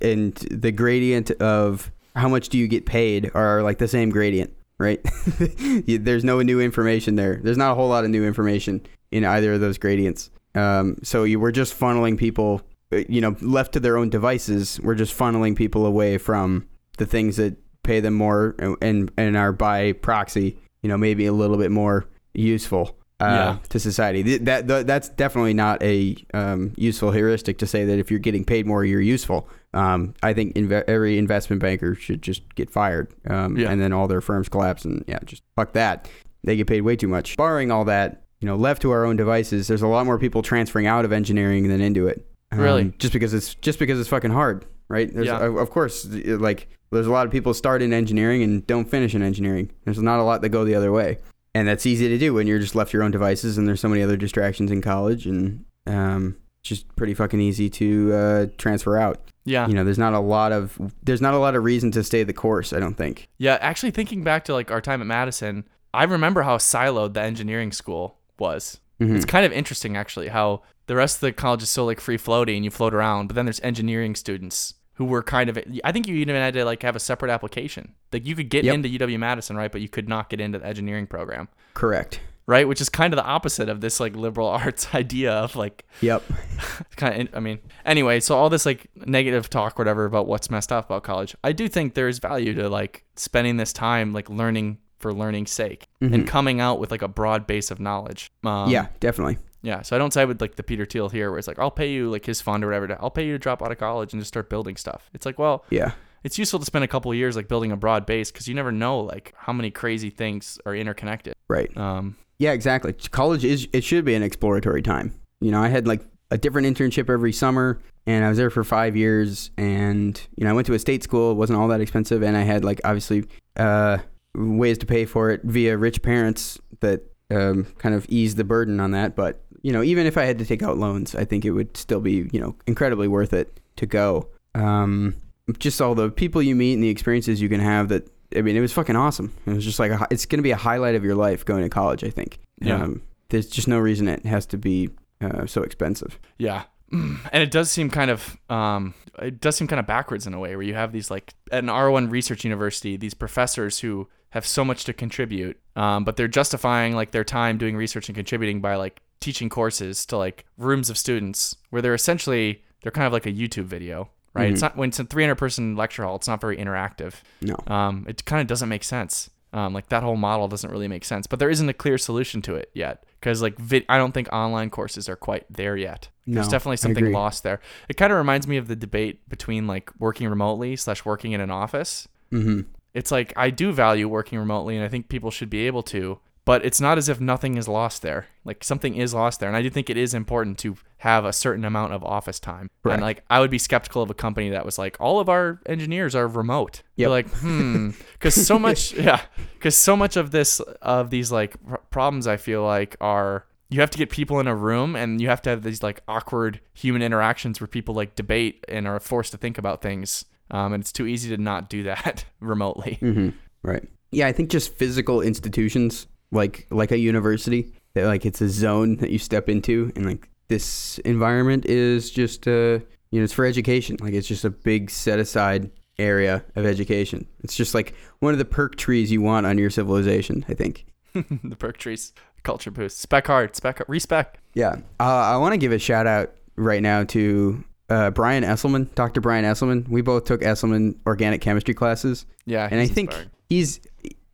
and 0.00 0.34
the 0.50 0.72
gradient 0.72 1.30
of 1.32 1.90
how 2.16 2.28
much 2.28 2.48
do 2.48 2.58
you 2.58 2.66
get 2.68 2.84
paid 2.84 3.30
are 3.34 3.62
like 3.62 3.78
the 3.78 3.86
same 3.88 4.10
gradient, 4.10 4.52
right? 4.78 5.00
There's 5.86 6.24
no 6.24 6.42
new 6.42 6.60
information 6.60 7.14
there. 7.16 7.40
There's 7.42 7.56
not 7.56 7.72
a 7.72 7.74
whole 7.76 7.88
lot 7.88 8.04
of 8.04 8.10
new 8.10 8.24
information 8.26 8.80
in 9.10 9.24
either 9.24 9.54
of 9.54 9.60
those 9.60 9.78
gradients. 9.78 10.30
Um, 10.54 10.96
so 11.02 11.24
you 11.24 11.38
were 11.40 11.52
just 11.52 11.78
funneling 11.78 12.16
people, 12.18 12.62
uh, 12.92 13.02
you 13.08 13.20
know, 13.20 13.36
left 13.40 13.72
to 13.74 13.80
their 13.80 13.96
own 13.98 14.08
devices. 14.10 14.80
We're 14.82 14.94
just 14.94 15.16
funneling 15.16 15.54
people 15.56 15.84
away 15.86 16.18
from 16.18 16.66
the 16.98 17.06
things 17.06 17.36
that 17.36 17.56
pay 17.82 18.00
them 18.00 18.14
more 18.14 18.54
and 18.58 18.76
and, 18.80 19.10
and 19.16 19.36
are 19.36 19.52
by 19.52 19.92
proxy, 19.92 20.56
you 20.82 20.88
know, 20.88 20.96
maybe 20.96 21.26
a 21.26 21.32
little 21.32 21.56
bit 21.58 21.70
more 21.70 22.06
useful 22.34 22.96
uh, 23.20 23.24
Yeah. 23.24 23.58
to 23.70 23.78
society. 23.80 24.22
Th- 24.22 24.40
That, 24.42 24.66
that 24.68 24.86
that's 24.86 25.08
definitely 25.10 25.54
not 25.54 25.82
a 25.82 26.16
um, 26.34 26.72
useful 26.76 27.10
heuristic 27.12 27.58
to 27.58 27.66
say 27.66 27.84
that 27.84 27.98
if 27.98 28.10
you're 28.10 28.18
getting 28.20 28.44
paid 28.44 28.66
more, 28.66 28.84
you're 28.84 29.00
useful. 29.00 29.48
Um, 29.74 30.14
I 30.22 30.32
think 30.32 30.54
inve- 30.54 30.84
every 30.88 31.18
investment 31.18 31.60
banker 31.62 31.94
should 31.94 32.22
just 32.22 32.42
get 32.54 32.70
fired, 32.70 33.08
um, 33.28 33.56
Yeah. 33.58 33.70
and 33.70 33.80
then 33.80 33.92
all 33.92 34.06
their 34.08 34.20
firms 34.22 34.48
collapse, 34.48 34.84
and 34.86 35.04
yeah, 35.06 35.18
just 35.24 35.42
fuck 35.54 35.72
that. 35.74 36.08
They 36.44 36.56
get 36.56 36.66
paid 36.66 36.80
way 36.82 36.96
too 36.96 37.08
much. 37.08 37.36
Barring 37.36 37.70
all 37.70 37.84
that, 37.86 38.22
you 38.40 38.46
know, 38.46 38.56
left 38.56 38.82
to 38.82 38.90
our 38.90 39.04
own 39.04 39.16
devices, 39.16 39.68
there's 39.68 39.82
a 39.82 39.86
lot 39.86 40.06
more 40.06 40.18
people 40.18 40.42
transferring 40.42 40.86
out 40.86 41.04
of 41.04 41.12
engineering 41.12 41.68
than 41.68 41.80
into 41.80 42.06
it. 42.06 42.26
Um, 42.52 42.60
Really? 42.60 42.92
Just 42.98 43.12
because 43.12 43.34
it's 43.34 43.54
just 43.56 43.78
because 43.78 43.98
it's 43.98 44.08
fucking 44.08 44.30
hard, 44.30 44.66
right? 44.88 45.12
There's, 45.12 45.26
Yeah. 45.26 45.44
of 45.44 45.56
of 45.56 45.70
course, 45.70 46.06
like 46.06 46.68
there's 46.90 47.06
a 47.06 47.12
lot 47.12 47.26
of 47.26 47.32
people 47.32 47.54
start 47.54 47.82
in 47.82 47.92
engineering 47.92 48.42
and 48.42 48.66
don't 48.66 48.88
finish 48.88 49.14
in 49.14 49.22
engineering. 49.22 49.70
There's 49.84 49.98
not 49.98 50.20
a 50.20 50.22
lot 50.22 50.42
that 50.42 50.50
go 50.50 50.64
the 50.64 50.74
other 50.74 50.92
way 50.92 51.18
and 51.56 51.66
that's 51.66 51.86
easy 51.86 52.06
to 52.08 52.18
do 52.18 52.34
when 52.34 52.46
you're 52.46 52.58
just 52.58 52.74
left 52.74 52.90
to 52.90 52.98
your 52.98 53.02
own 53.02 53.10
devices 53.10 53.56
and 53.56 53.66
there's 53.66 53.80
so 53.80 53.88
many 53.88 54.02
other 54.02 54.16
distractions 54.16 54.70
in 54.70 54.82
college 54.82 55.26
and 55.26 55.64
um, 55.86 56.36
it's 56.60 56.68
just 56.68 56.96
pretty 56.96 57.14
fucking 57.14 57.40
easy 57.40 57.70
to 57.70 58.12
uh, 58.12 58.46
transfer 58.58 58.98
out 58.98 59.30
yeah. 59.46 59.66
you 59.66 59.72
know 59.72 59.82
there's 59.82 59.98
not 59.98 60.12
a 60.12 60.20
lot 60.20 60.52
of 60.52 60.78
there's 61.02 61.22
not 61.22 61.32
a 61.32 61.38
lot 61.38 61.56
of 61.56 61.64
reason 61.64 61.90
to 61.90 62.04
stay 62.04 62.22
the 62.22 62.34
course 62.34 62.74
i 62.74 62.78
don't 62.78 62.96
think 62.96 63.28
Yeah, 63.38 63.56
actually 63.60 63.92
thinking 63.92 64.22
back 64.22 64.44
to 64.46 64.52
like 64.52 64.70
our 64.70 64.82
time 64.82 65.00
at 65.00 65.06
Madison, 65.06 65.64
I 65.94 66.04
remember 66.04 66.42
how 66.42 66.58
siloed 66.58 67.14
the 67.14 67.22
engineering 67.22 67.72
school 67.72 68.18
was. 68.38 68.80
Mm-hmm. 69.00 69.16
It's 69.16 69.24
kind 69.24 69.44
of 69.44 69.52
interesting 69.52 69.96
actually 69.96 70.28
how 70.28 70.62
the 70.86 70.96
rest 70.96 71.16
of 71.16 71.20
the 71.20 71.32
college 71.32 71.62
is 71.62 71.70
so 71.70 71.84
like 71.84 72.00
free 72.00 72.16
floating, 72.16 72.56
and 72.56 72.64
you 72.64 72.70
float 72.70 72.94
around, 72.94 73.26
but 73.28 73.34
then 73.34 73.44
there's 73.46 73.60
engineering 73.60 74.14
students 74.14 74.74
who 74.94 75.04
were 75.04 75.22
kind 75.22 75.50
of 75.50 75.58
I 75.84 75.92
think 75.92 76.08
you 76.08 76.14
even 76.16 76.34
had 76.34 76.54
to 76.54 76.64
like 76.64 76.82
have 76.82 76.96
a 76.96 77.00
separate 77.00 77.30
application. 77.30 77.92
Like 78.12 78.26
you 78.26 78.34
could 78.34 78.48
get 78.48 78.64
Yep. 78.64 78.74
into 78.74 78.88
UW 78.88 79.18
Madison, 79.18 79.56
right, 79.56 79.70
but 79.70 79.80
you 79.82 79.88
could 79.88 80.08
not 80.08 80.30
get 80.30 80.40
into 80.40 80.58
the 80.58 80.66
engineering 80.66 81.06
program. 81.06 81.48
correct 81.74 82.20
Right, 82.48 82.68
which 82.68 82.80
is 82.80 82.88
kind 82.88 83.12
of 83.12 83.16
the 83.16 83.24
opposite 83.24 83.68
of 83.68 83.80
this 83.80 83.98
like 83.98 84.14
liberal 84.14 84.46
arts 84.62 84.94
idea 84.94 85.32
of 85.32 85.56
like 85.56 85.84
yep 86.00 86.22
kind 86.96 87.28
of 87.28 87.34
i 87.34 87.40
mean 87.40 87.58
anyway 87.84 88.20
so 88.20 88.36
all 88.36 88.48
this 88.48 88.64
like 88.64 88.86
negative 89.04 89.50
talk 89.50 89.78
whatever 89.78 90.04
about 90.04 90.26
what's 90.28 90.48
messed 90.48 90.70
up 90.70 90.86
about 90.86 91.02
college 91.02 91.34
i 91.42 91.50
do 91.52 91.66
think 91.68 91.94
there's 91.94 92.18
value 92.20 92.54
to 92.54 92.68
like 92.68 93.04
spending 93.16 93.56
this 93.56 93.72
time 93.72 94.12
like 94.12 94.30
learning 94.30 94.78
for 94.98 95.12
learning's 95.12 95.50
sake 95.50 95.86
and 96.00 96.26
coming 96.26 96.60
out 96.60 96.78
with 96.78 96.90
like 96.90 97.02
a 97.02 97.08
broad 97.08 97.46
base 97.46 97.70
of 97.70 97.78
knowledge. 97.80 98.30
Um, 98.44 98.50
Mm-hmm. 98.52 98.70
yeah 98.70 98.86
definitely. 99.00 99.38
yeah 99.62 99.82
so 99.82 99.94
i 99.96 99.98
don't 99.98 100.12
side 100.12 100.28
with 100.28 100.40
like 100.40 100.54
the 100.56 100.62
peter 100.62 100.84
thiel 100.84 101.08
here 101.08 101.30
where 101.30 101.38
it's 101.38 101.48
like 101.48 101.58
i'll 101.58 101.70
pay 101.70 101.90
you 101.90 102.10
like 102.10 102.24
his 102.24 102.40
fund 102.40 102.62
or 102.64 102.68
whatever 102.68 102.86
to, 102.88 103.00
i'll 103.00 103.10
pay 103.10 103.26
you 103.26 103.32
to 103.32 103.38
drop 103.38 103.62
out 103.62 103.70
of 103.72 103.78
college 103.78 104.12
and 104.12 104.20
just 104.20 104.28
start 104.28 104.48
building 104.48 104.76
stuff. 104.76 105.10
It's 105.14 105.26
like 105.26 105.38
well 105.38 105.64
yeah. 105.70 105.92
it's 106.24 106.38
useful 106.38 106.58
to 106.60 106.64
spend 106.66 106.84
a 106.84 106.88
couple 106.88 107.10
of 107.10 107.16
years 107.16 107.36
like 107.36 107.48
building 107.48 107.72
a 107.72 107.76
broad 107.76 108.06
base 108.06 108.30
because 108.30 108.46
you 108.48 108.54
never 108.54 108.72
know 108.72 109.00
like 109.00 109.32
how 109.36 109.52
many 109.52 109.70
crazy 109.70 110.10
things 110.10 110.58
are 110.66 110.74
interconnected. 110.74 111.34
Right. 111.48 111.74
Um 111.76 112.16
yeah 112.38 112.52
exactly. 112.52 112.92
College 112.92 113.44
is 113.44 113.68
it 113.72 113.82
should 113.84 114.04
be 114.04 114.14
an 114.14 114.22
exploratory 114.22 114.82
time. 114.82 115.12
You 115.40 115.50
know 115.50 115.62
i 115.62 115.68
had 115.68 115.86
like 115.86 116.02
a 116.30 116.38
different 116.38 116.66
internship 116.66 117.08
every 117.10 117.32
summer 117.32 117.80
and 118.06 118.24
i 118.24 118.28
was 118.28 118.36
there 118.38 118.50
for 118.50 118.64
five 118.64 118.96
years 118.96 119.50
and 119.56 120.20
you 120.36 120.44
know 120.44 120.50
i 120.50 120.52
went 120.52 120.66
to 120.66 120.74
a 120.74 120.78
state 120.78 121.02
school. 121.02 121.32
It 121.32 121.34
wasn't 121.34 121.58
all 121.58 121.68
that 121.68 121.80
expensive 121.80 122.22
and 122.22 122.36
i 122.36 122.42
had 122.42 122.64
like 122.64 122.80
obviously 122.84 123.24
uh, 123.56 123.98
ways 124.36 124.78
to 124.78 124.86
pay 124.86 125.04
for 125.04 125.30
it 125.30 125.42
via 125.44 125.76
rich 125.76 126.02
parents 126.02 126.58
that 126.80 127.02
um, 127.30 127.64
kind 127.78 127.94
of 127.94 128.06
ease 128.08 128.36
the 128.36 128.44
burden 128.44 128.78
on 128.78 128.92
that 128.92 129.16
but 129.16 129.42
you 129.62 129.72
know 129.72 129.82
even 129.82 130.06
if 130.06 130.16
i 130.16 130.24
had 130.24 130.38
to 130.38 130.44
take 130.44 130.62
out 130.62 130.78
loans 130.78 131.14
i 131.14 131.24
think 131.24 131.44
it 131.44 131.50
would 131.50 131.76
still 131.76 132.00
be 132.00 132.28
you 132.32 132.40
know 132.40 132.54
incredibly 132.66 133.08
worth 133.08 133.32
it 133.32 133.58
to 133.76 133.86
go 133.86 134.28
um, 134.54 135.14
just 135.58 135.82
all 135.82 135.94
the 135.94 136.10
people 136.10 136.40
you 136.40 136.54
meet 136.54 136.74
and 136.74 136.82
the 136.82 136.88
experiences 136.88 137.40
you 137.40 137.48
can 137.48 137.60
have 137.60 137.88
that 137.88 138.08
I 138.34 138.42
mean, 138.42 138.56
it 138.56 138.60
was 138.60 138.72
fucking 138.72 138.96
awesome. 138.96 139.32
It 139.46 139.52
was 139.52 139.64
just 139.64 139.78
like 139.78 139.92
a, 139.92 140.06
it's 140.10 140.26
going 140.26 140.38
to 140.38 140.42
be 140.42 140.50
a 140.50 140.56
highlight 140.56 140.94
of 140.94 141.04
your 141.04 141.14
life 141.14 141.44
going 141.44 141.62
to 141.62 141.68
college. 141.68 142.02
I 142.02 142.10
think. 142.10 142.40
Yeah. 142.60 142.82
Um, 142.82 143.02
there's 143.28 143.48
just 143.48 143.68
no 143.68 143.78
reason 143.78 144.08
it 144.08 144.24
has 144.26 144.46
to 144.46 144.58
be 144.58 144.90
uh, 145.20 145.46
so 145.46 145.62
expensive. 145.62 146.18
Yeah. 146.38 146.64
And 146.92 147.42
it 147.42 147.50
does 147.50 147.70
seem 147.70 147.90
kind 147.90 148.10
of 148.10 148.36
um 148.48 148.94
it 149.20 149.40
does 149.40 149.56
seem 149.56 149.66
kind 149.66 149.80
of 149.80 149.86
backwards 149.86 150.26
in 150.26 150.34
a 150.34 150.38
way 150.38 150.54
where 150.56 150.64
you 150.64 150.74
have 150.74 150.92
these 150.92 151.10
like 151.10 151.34
at 151.50 151.64
an 151.64 151.70
R1 151.70 152.10
research 152.10 152.44
university 152.44 152.96
these 152.96 153.14
professors 153.14 153.80
who 153.80 154.08
have 154.30 154.46
so 154.46 154.64
much 154.64 154.84
to 154.84 154.92
contribute 154.92 155.58
um 155.74 156.04
but 156.04 156.16
they're 156.16 156.28
justifying 156.28 156.94
like 156.94 157.10
their 157.10 157.24
time 157.24 157.58
doing 157.58 157.76
research 157.76 158.08
and 158.08 158.14
contributing 158.16 158.60
by 158.60 158.76
like 158.76 159.00
teaching 159.20 159.48
courses 159.48 160.06
to 160.06 160.16
like 160.16 160.44
rooms 160.58 160.90
of 160.90 160.98
students 160.98 161.56
where 161.70 161.82
they're 161.82 161.94
essentially 161.94 162.62
they're 162.82 162.92
kind 162.92 163.06
of 163.06 163.12
like 163.12 163.26
a 163.26 163.32
YouTube 163.32 163.64
video, 163.64 164.10
right? 164.34 164.52
It's 164.52 164.62
not 164.62 164.76
when 164.76 164.90
it's 164.90 165.00
a 165.00 165.04
300 165.04 165.34
person 165.34 165.74
lecture 165.74 166.04
hall. 166.04 166.14
It's 166.14 166.28
not 166.28 166.40
very 166.40 166.56
interactive. 166.56 167.14
No. 167.40 167.56
Um, 167.66 168.04
it 168.08 168.24
kind 168.24 168.40
of 168.40 168.46
doesn't 168.46 168.68
make 168.68 168.84
sense. 168.84 169.28
Um, 169.56 169.72
like 169.72 169.88
that 169.88 170.02
whole 170.02 170.16
model 170.16 170.48
doesn't 170.48 170.70
really 170.70 170.86
make 170.86 171.02
sense. 171.02 171.26
But 171.26 171.38
there 171.38 171.48
isn't 171.48 171.66
a 171.66 171.72
clear 171.72 171.96
solution 171.96 172.42
to 172.42 172.56
it 172.56 172.70
yet 172.74 173.04
because 173.18 173.40
like 173.40 173.56
vid- 173.58 173.86
I 173.88 173.96
don't 173.96 174.12
think 174.12 174.28
online 174.30 174.68
courses 174.68 175.08
are 175.08 175.16
quite 175.16 175.46
there 175.50 175.78
yet. 175.78 176.10
There's 176.26 176.46
No, 176.48 176.50
definitely 176.50 176.76
something 176.76 177.10
lost 177.10 177.42
there. 177.42 177.60
It 177.88 177.96
kind 177.96 178.12
of 178.12 178.18
reminds 178.18 178.46
me 178.46 178.58
of 178.58 178.68
the 178.68 178.76
debate 178.76 179.26
between 179.30 179.66
like 179.66 179.90
working 179.98 180.28
remotely 180.28 180.76
slash 180.76 181.06
working 181.06 181.32
in 181.32 181.40
an 181.40 181.50
office. 181.50 182.06
Mm-hmm. 182.30 182.68
It's 182.92 183.10
like 183.10 183.32
I 183.34 183.48
do 183.48 183.72
value 183.72 184.08
working 184.08 184.38
remotely, 184.38 184.76
and 184.76 184.84
I 184.84 184.88
think 184.88 185.08
people 185.08 185.30
should 185.30 185.48
be 185.48 185.66
able 185.66 185.82
to. 185.84 186.18
But 186.46 186.64
it's 186.64 186.80
not 186.80 186.96
as 186.96 187.08
if 187.08 187.20
nothing 187.20 187.56
is 187.56 187.66
lost 187.66 188.02
there. 188.02 188.28
Like 188.44 188.62
something 188.62 188.94
is 188.94 189.12
lost 189.12 189.40
there, 189.40 189.48
and 189.48 189.56
I 189.56 189.62
do 189.62 189.68
think 189.68 189.90
it 189.90 189.96
is 189.96 190.14
important 190.14 190.58
to 190.60 190.76
have 190.98 191.24
a 191.24 191.32
certain 191.32 191.64
amount 191.64 191.92
of 191.92 192.04
office 192.04 192.38
time. 192.38 192.70
Correct. 192.82 192.94
And 192.94 193.02
like 193.02 193.24
I 193.28 193.40
would 193.40 193.50
be 193.50 193.58
skeptical 193.58 194.00
of 194.00 194.10
a 194.10 194.14
company 194.14 194.50
that 194.50 194.64
was 194.64 194.78
like 194.78 194.96
all 195.00 195.18
of 195.18 195.28
our 195.28 195.60
engineers 195.66 196.14
are 196.14 196.28
remote. 196.28 196.82
You're 196.94 197.10
like, 197.10 197.28
hmm, 197.28 197.90
because 198.12 198.46
so 198.46 198.60
much, 198.60 198.94
yeah, 198.94 199.22
because 199.54 199.76
so 199.76 199.96
much 199.96 200.16
of 200.16 200.30
this 200.30 200.60
of 200.80 201.10
these 201.10 201.32
like 201.32 201.56
pr- 201.66 201.76
problems, 201.90 202.28
I 202.28 202.36
feel 202.36 202.62
like 202.62 202.96
are 203.00 203.44
you 203.68 203.80
have 203.80 203.90
to 203.90 203.98
get 203.98 204.10
people 204.10 204.38
in 204.38 204.46
a 204.46 204.54
room 204.54 204.94
and 204.94 205.20
you 205.20 205.28
have 205.28 205.42
to 205.42 205.50
have 205.50 205.62
these 205.62 205.82
like 205.82 206.00
awkward 206.06 206.60
human 206.72 207.02
interactions 207.02 207.60
where 207.60 207.66
people 207.66 207.94
like 207.94 208.14
debate 208.14 208.64
and 208.68 208.86
are 208.86 209.00
forced 209.00 209.32
to 209.32 209.38
think 209.38 209.58
about 209.58 209.82
things. 209.82 210.24
Um, 210.52 210.72
and 210.72 210.80
it's 210.80 210.92
too 210.92 211.06
easy 211.06 211.34
to 211.34 211.42
not 211.42 211.68
do 211.68 211.82
that 211.82 212.24
remotely. 212.40 212.98
Mm-hmm. 213.02 213.30
Right. 213.62 213.84
Yeah, 214.12 214.28
I 214.28 214.32
think 214.32 214.50
just 214.50 214.76
physical 214.76 215.20
institutions 215.20 216.06
like 216.32 216.66
like 216.70 216.92
a 216.92 216.98
university 216.98 217.72
that 217.94 218.04
like 218.06 218.26
it's 218.26 218.40
a 218.40 218.48
zone 218.48 218.96
that 218.96 219.10
you 219.10 219.18
step 219.18 219.48
into 219.48 219.92
and 219.96 220.04
like 220.06 220.28
this 220.48 220.98
environment 220.98 221.66
is 221.66 222.10
just 222.10 222.46
uh 222.46 222.78
you 223.10 223.20
know 223.20 223.24
it's 223.24 223.32
for 223.32 223.44
education. 223.44 223.96
Like 224.00 224.12
it's 224.14 224.28
just 224.28 224.44
a 224.44 224.50
big 224.50 224.90
set 224.90 225.18
aside 225.18 225.70
area 225.98 226.44
of 226.56 226.66
education. 226.66 227.26
It's 227.42 227.56
just 227.56 227.74
like 227.74 227.94
one 228.18 228.32
of 228.32 228.38
the 228.38 228.44
perk 228.44 228.76
trees 228.76 229.10
you 229.10 229.22
want 229.22 229.46
on 229.46 229.56
your 229.58 229.70
civilization 229.70 230.44
i 230.48 230.54
think. 230.54 230.84
The 231.14 231.56
perk 231.56 231.78
trees, 231.78 232.12
culture 232.42 232.70
boost, 232.70 232.98
spec 232.98 233.26
hard, 233.28 233.56
spec 233.56 233.80
respec. 233.88 234.38
yeah. 234.54 234.76
Uh, 235.00 235.04
i 235.04 235.36
want 235.38 235.52
to 235.52 235.58
give 235.58 235.72
a 235.72 235.78
shout 235.78 236.06
out 236.06 236.32
right 236.56 236.82
now 236.82 237.04
to 237.04 237.64
uh, 237.88 238.10
brian 238.10 238.42
esselman 238.44 238.92
dr 238.94 239.20
brian 239.22 239.44
esselman. 239.44 239.88
We 239.88 240.02
both 240.02 240.24
took 240.24 240.42
esselman 240.42 240.96
organic 241.06 241.40
chemistry 241.40 241.72
classes. 241.74 242.26
Yeah, 242.44 242.68
and 242.70 242.78
I 242.80 242.86
think 242.86 243.10
inspiring. 243.10 243.30
he's 243.48 243.80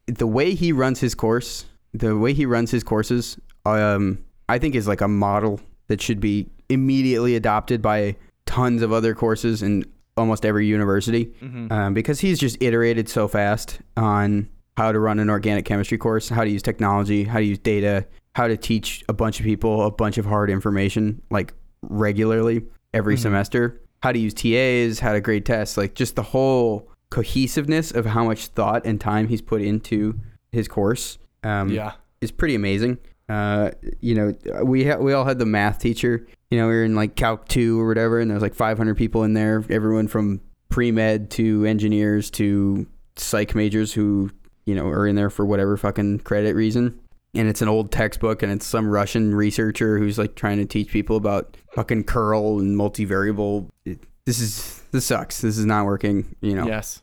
the 0.07 0.27
way 0.27 0.55
he 0.55 0.73
runs 0.73 0.99
his 1.01 1.15
course, 1.15 1.67
the 1.93 2.17
way 2.17 2.33
he 2.33 2.47
runs 2.47 2.71
his 2.71 2.83
courses, 2.85 3.39
um, 3.67 4.19
I 4.49 4.59
think 4.59 4.75
is 4.75 4.89
like 4.89 5.01
a 5.01 5.09
model 5.09 5.61
that 5.89 6.01
should 6.01 6.21
be 6.21 6.49
immediately 6.69 7.37
adopted 7.37 7.83
by 7.83 8.17
tons 8.47 8.83
of 8.83 8.93
other 8.93 9.15
courses 9.15 9.63
in 9.63 9.85
almost 10.17 10.45
every 10.45 10.67
university, 10.67 11.27
Mm-hmm. 11.43 11.73
um, 11.73 11.95
because 11.95 12.21
he's 12.21 12.39
just 12.39 12.63
iterated 12.63 13.09
so 13.09 13.29
fast 13.29 13.81
on 13.97 14.49
how 14.77 14.91
to 14.93 14.99
run 14.99 15.19
an 15.19 15.29
organic 15.31 15.65
chemistry 15.65 15.99
course, 15.99 16.29
how 16.29 16.45
to 16.45 16.51
use 16.51 16.63
technology, 16.63 17.25
how 17.25 17.39
to 17.39 17.45
use 17.45 17.59
data, 17.59 18.07
how 18.35 18.47
to 18.49 18.57
teach 18.57 19.05
a 19.09 19.13
bunch 19.13 19.39
of 19.39 19.45
people 19.45 19.85
a 19.87 19.91
bunch 19.91 20.17
of 20.19 20.25
hard 20.25 20.49
information 20.51 21.21
like 21.31 21.53
regularly 21.83 22.63
every 22.95 23.17
Mhm. 23.17 23.21
semester, 23.21 23.81
how 24.03 24.13
to 24.13 24.19
use 24.19 24.33
TAs, 24.35 25.01
how 25.01 25.13
to 25.13 25.21
grade 25.21 25.45
tests, 25.45 25.77
like 25.77 25.95
just 25.95 26.17
the 26.17 26.23
whole 26.23 26.89
cohesiveness 27.11 27.91
of 27.91 28.07
how 28.07 28.25
much 28.25 28.47
thought 28.49 28.85
and 28.87 28.99
time 29.01 29.29
he's 29.29 29.43
put 29.43 29.61
into 29.61 30.19
his 30.51 30.69
course 30.69 31.19
um, 31.43 31.71
yeah, 31.71 31.93
is 32.21 32.31
pretty 32.31 32.55
amazing. 32.55 32.99
Uh, 33.29 33.71
you 34.01 34.15
know, 34.15 34.65
we 34.65 34.85
ha- 34.85 34.97
we 34.99 35.13
all 35.13 35.25
had 35.25 35.39
the 35.39 35.47
math 35.47 35.79
teacher. 35.79 36.27
You 36.51 36.59
know, 36.59 36.67
we 36.69 36.75
were 36.75 36.85
in 36.85 36.95
like 36.95 37.17
Calc 37.17 37.49
two 37.49 37.81
or 37.81 37.87
whatever, 37.89 38.21
and 38.21 38.31
there 38.31 38.35
was 38.35 38.43
like 38.43 38.55
500 38.55 38.97
people 38.97 39.25
in 39.25 39.33
there. 39.35 39.65
Everyone 39.71 40.09
from 40.09 40.41
pre 40.69 40.91
med 40.91 41.31
to 41.33 41.65
engineers 41.65 42.31
to 42.33 42.87
psych 43.17 43.55
majors 43.55 43.93
who 43.93 44.31
you 44.67 44.75
know 44.75 44.87
are 44.87 45.07
in 45.07 45.17
there 45.17 45.31
for 45.31 45.47
whatever 45.47 45.77
fucking 45.77 46.21
credit 46.21 46.55
reason. 46.55 46.99
And 47.35 47.49
it's 47.49 47.63
an 47.63 47.69
old 47.69 47.91
textbook, 47.91 48.43
and 48.43 48.53
it's 48.53 48.67
some 48.67 48.87
Russian 48.87 49.35
researcher 49.35 49.99
who's 49.99 50.19
like 50.19 50.35
trying 50.35 50.59
to 50.59 50.67
teach 50.67 50.89
people 50.89 51.17
about 51.17 51.57
fucking 51.75 52.05
curl 52.05 52.59
and 52.59 52.77
multivariable. 52.79 53.71
It, 53.87 54.01
this 54.27 54.39
is 54.41 54.83
this 54.93 55.07
sucks. 55.07 55.41
This 55.41 55.57
is 55.57 55.65
not 55.65 55.87
working. 55.87 56.37
You 56.43 56.55
know, 56.55 56.67
yes, 56.67 57.03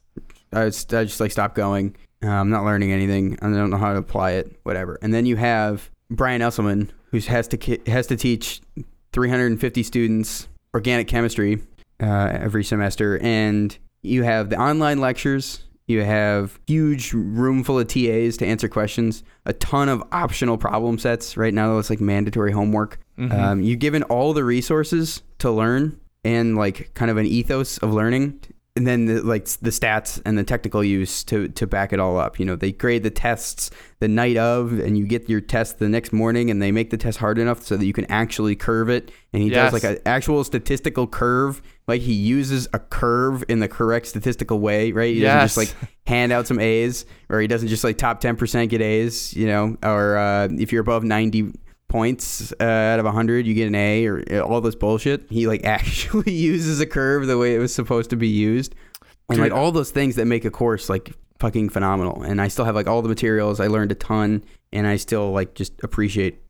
I 0.53 0.65
just, 0.65 0.93
I 0.93 1.05
just 1.05 1.19
like 1.19 1.31
stop 1.31 1.55
going. 1.55 1.95
Uh, 2.23 2.29
I'm 2.29 2.49
not 2.49 2.65
learning 2.65 2.91
anything. 2.91 3.37
I 3.41 3.49
don't 3.49 3.69
know 3.69 3.77
how 3.77 3.93
to 3.93 3.99
apply 3.99 4.31
it. 4.31 4.59
Whatever. 4.63 4.97
And 5.01 5.13
then 5.13 5.25
you 5.25 5.35
have 5.37 5.89
Brian 6.09 6.41
Esselman, 6.41 6.89
who 7.11 7.19
has 7.19 7.47
to 7.49 7.57
ki- 7.57 7.79
has 7.87 8.07
to 8.07 8.17
teach 8.17 8.61
350 9.13 9.83
students 9.83 10.47
organic 10.73 11.07
chemistry 11.07 11.61
uh, 12.01 12.29
every 12.31 12.63
semester, 12.63 13.19
and 13.19 13.77
you 14.01 14.23
have 14.23 14.49
the 14.49 14.59
online 14.59 14.99
lectures. 14.99 15.63
You 15.87 16.03
have 16.03 16.59
huge 16.67 17.13
room 17.13 17.63
full 17.63 17.79
of 17.79 17.87
TAs 17.87 18.37
to 18.37 18.45
answer 18.45 18.67
questions. 18.67 19.23
A 19.47 19.53
ton 19.53 19.89
of 19.89 20.03
optional 20.11 20.55
problem 20.57 20.99
sets. 20.99 21.35
Right 21.35 21.53
now, 21.53 21.79
it's 21.79 21.89
like 21.89 21.99
mandatory 21.99 22.51
homework. 22.51 22.99
Mhm. 23.17 23.33
Um, 23.33 23.61
you're 23.63 23.75
given 23.75 24.03
all 24.03 24.33
the 24.33 24.43
resources 24.43 25.23
to 25.39 25.49
learn 25.49 25.99
and 26.23 26.55
like 26.55 26.91
kind 26.93 27.09
of 27.09 27.17
an 27.17 27.25
ethos 27.25 27.79
of 27.79 27.91
learning 27.91 28.39
and 28.79 28.87
then 28.87 29.07
the, 29.07 29.21
like 29.21 29.43
the 29.45 29.71
stats 29.71 30.21
and 30.23 30.37
the 30.37 30.43
technical 30.45 30.81
use 30.81 31.21
to 31.25 31.49
to 31.49 31.67
back 31.67 31.91
it 31.91 31.99
all 31.99 32.17
up. 32.17 32.39
You 32.39 32.45
know 32.45 32.55
they 32.55 32.71
grade 32.71 33.03
the 33.03 33.09
tests 33.09 33.69
the 33.99 34.07
night 34.07 34.37
of 34.37 34.71
and 34.79 34.97
you 34.97 35.05
get 35.05 35.27
your 35.27 35.41
test 35.41 35.79
the 35.79 35.89
next 35.89 36.13
morning 36.13 36.49
and 36.49 36.61
they 36.61 36.71
make 36.71 36.89
the 36.89 36.95
test 36.97 37.17
hard 37.17 37.37
enough 37.37 37.61
so 37.61 37.75
that 37.75 37.85
you 37.85 37.91
can 37.91 38.05
actually 38.05 38.55
curve 38.55 38.89
it. 38.89 39.11
And 39.33 39.43
he 39.43 39.49
Yes. 39.49 39.73
does 39.73 39.83
like 39.83 39.91
an 39.97 40.01
actual 40.05 40.45
statistical 40.45 41.05
curve. 41.07 41.61
Like 41.89 41.99
he 42.01 42.13
uses 42.13 42.69
a 42.71 42.79
curve 42.79 43.43
in 43.49 43.59
the 43.59 43.67
correct 43.67 44.07
statistical 44.07 44.59
way 44.61 44.93
right? 44.93 45.13
He 45.13 45.19
doesn't 45.19 45.41
just 45.41 45.57
like 45.57 45.75
hand 46.07 46.31
out 46.31 46.47
some 46.47 46.59
a's 46.61 47.05
or 47.29 47.41
he 47.41 47.47
doesn't 47.47 47.67
just 47.67 47.83
like 47.83 47.97
top 47.97 48.21
10% 48.21 48.69
get 48.69 48.81
a's 48.81 49.33
you 49.35 49.47
know? 49.47 49.75
Or 49.83 50.15
uh, 50.15 50.47
if 50.57 50.71
you're 50.71 50.81
above 50.81 51.03
90 51.03 51.51
points 51.89 52.53
uh, 52.61 52.63
out 52.63 52.99
of 52.99 53.05
100 53.05 53.45
you 53.45 53.53
get 53.53 53.67
an 53.67 53.75
a 53.75 54.05
or 54.05 54.23
uh, 54.31 54.39
all 54.39 54.61
this 54.61 54.75
bullshit. 54.75 55.25
He 55.29 55.47
like 55.47 55.63
actually 55.65 56.31
uses 56.31 56.79
a 56.79 56.85
curve 56.85 57.27
the 57.27 57.37
way 57.37 57.55
it 57.55 57.59
was 57.59 57.73
supposed 57.73 58.09
to 58.11 58.15
be 58.15 58.29
used. 58.29 58.73
And 59.29 59.39
like 59.39 59.51
all 59.51 59.71
those 59.71 59.91
things 59.91 60.15
that 60.15 60.25
make 60.25 60.45
a 60.45 60.49
course 60.49 60.89
like 60.89 61.13
fucking 61.39 61.69
phenomenal. 61.69 62.23
And 62.23 62.41
i 62.41 62.47
still 62.47 62.65
have 62.65 62.75
like 62.75 62.87
all 62.87 63.01
the 63.01 63.09
materials. 63.09 63.59
I 63.59 63.67
learned 63.67 63.91
a 63.91 63.95
ton. 63.95 64.43
And 64.71 64.87
i 64.87 64.95
still 64.95 65.31
like 65.31 65.55
just 65.55 65.73
appreciate 65.83 66.41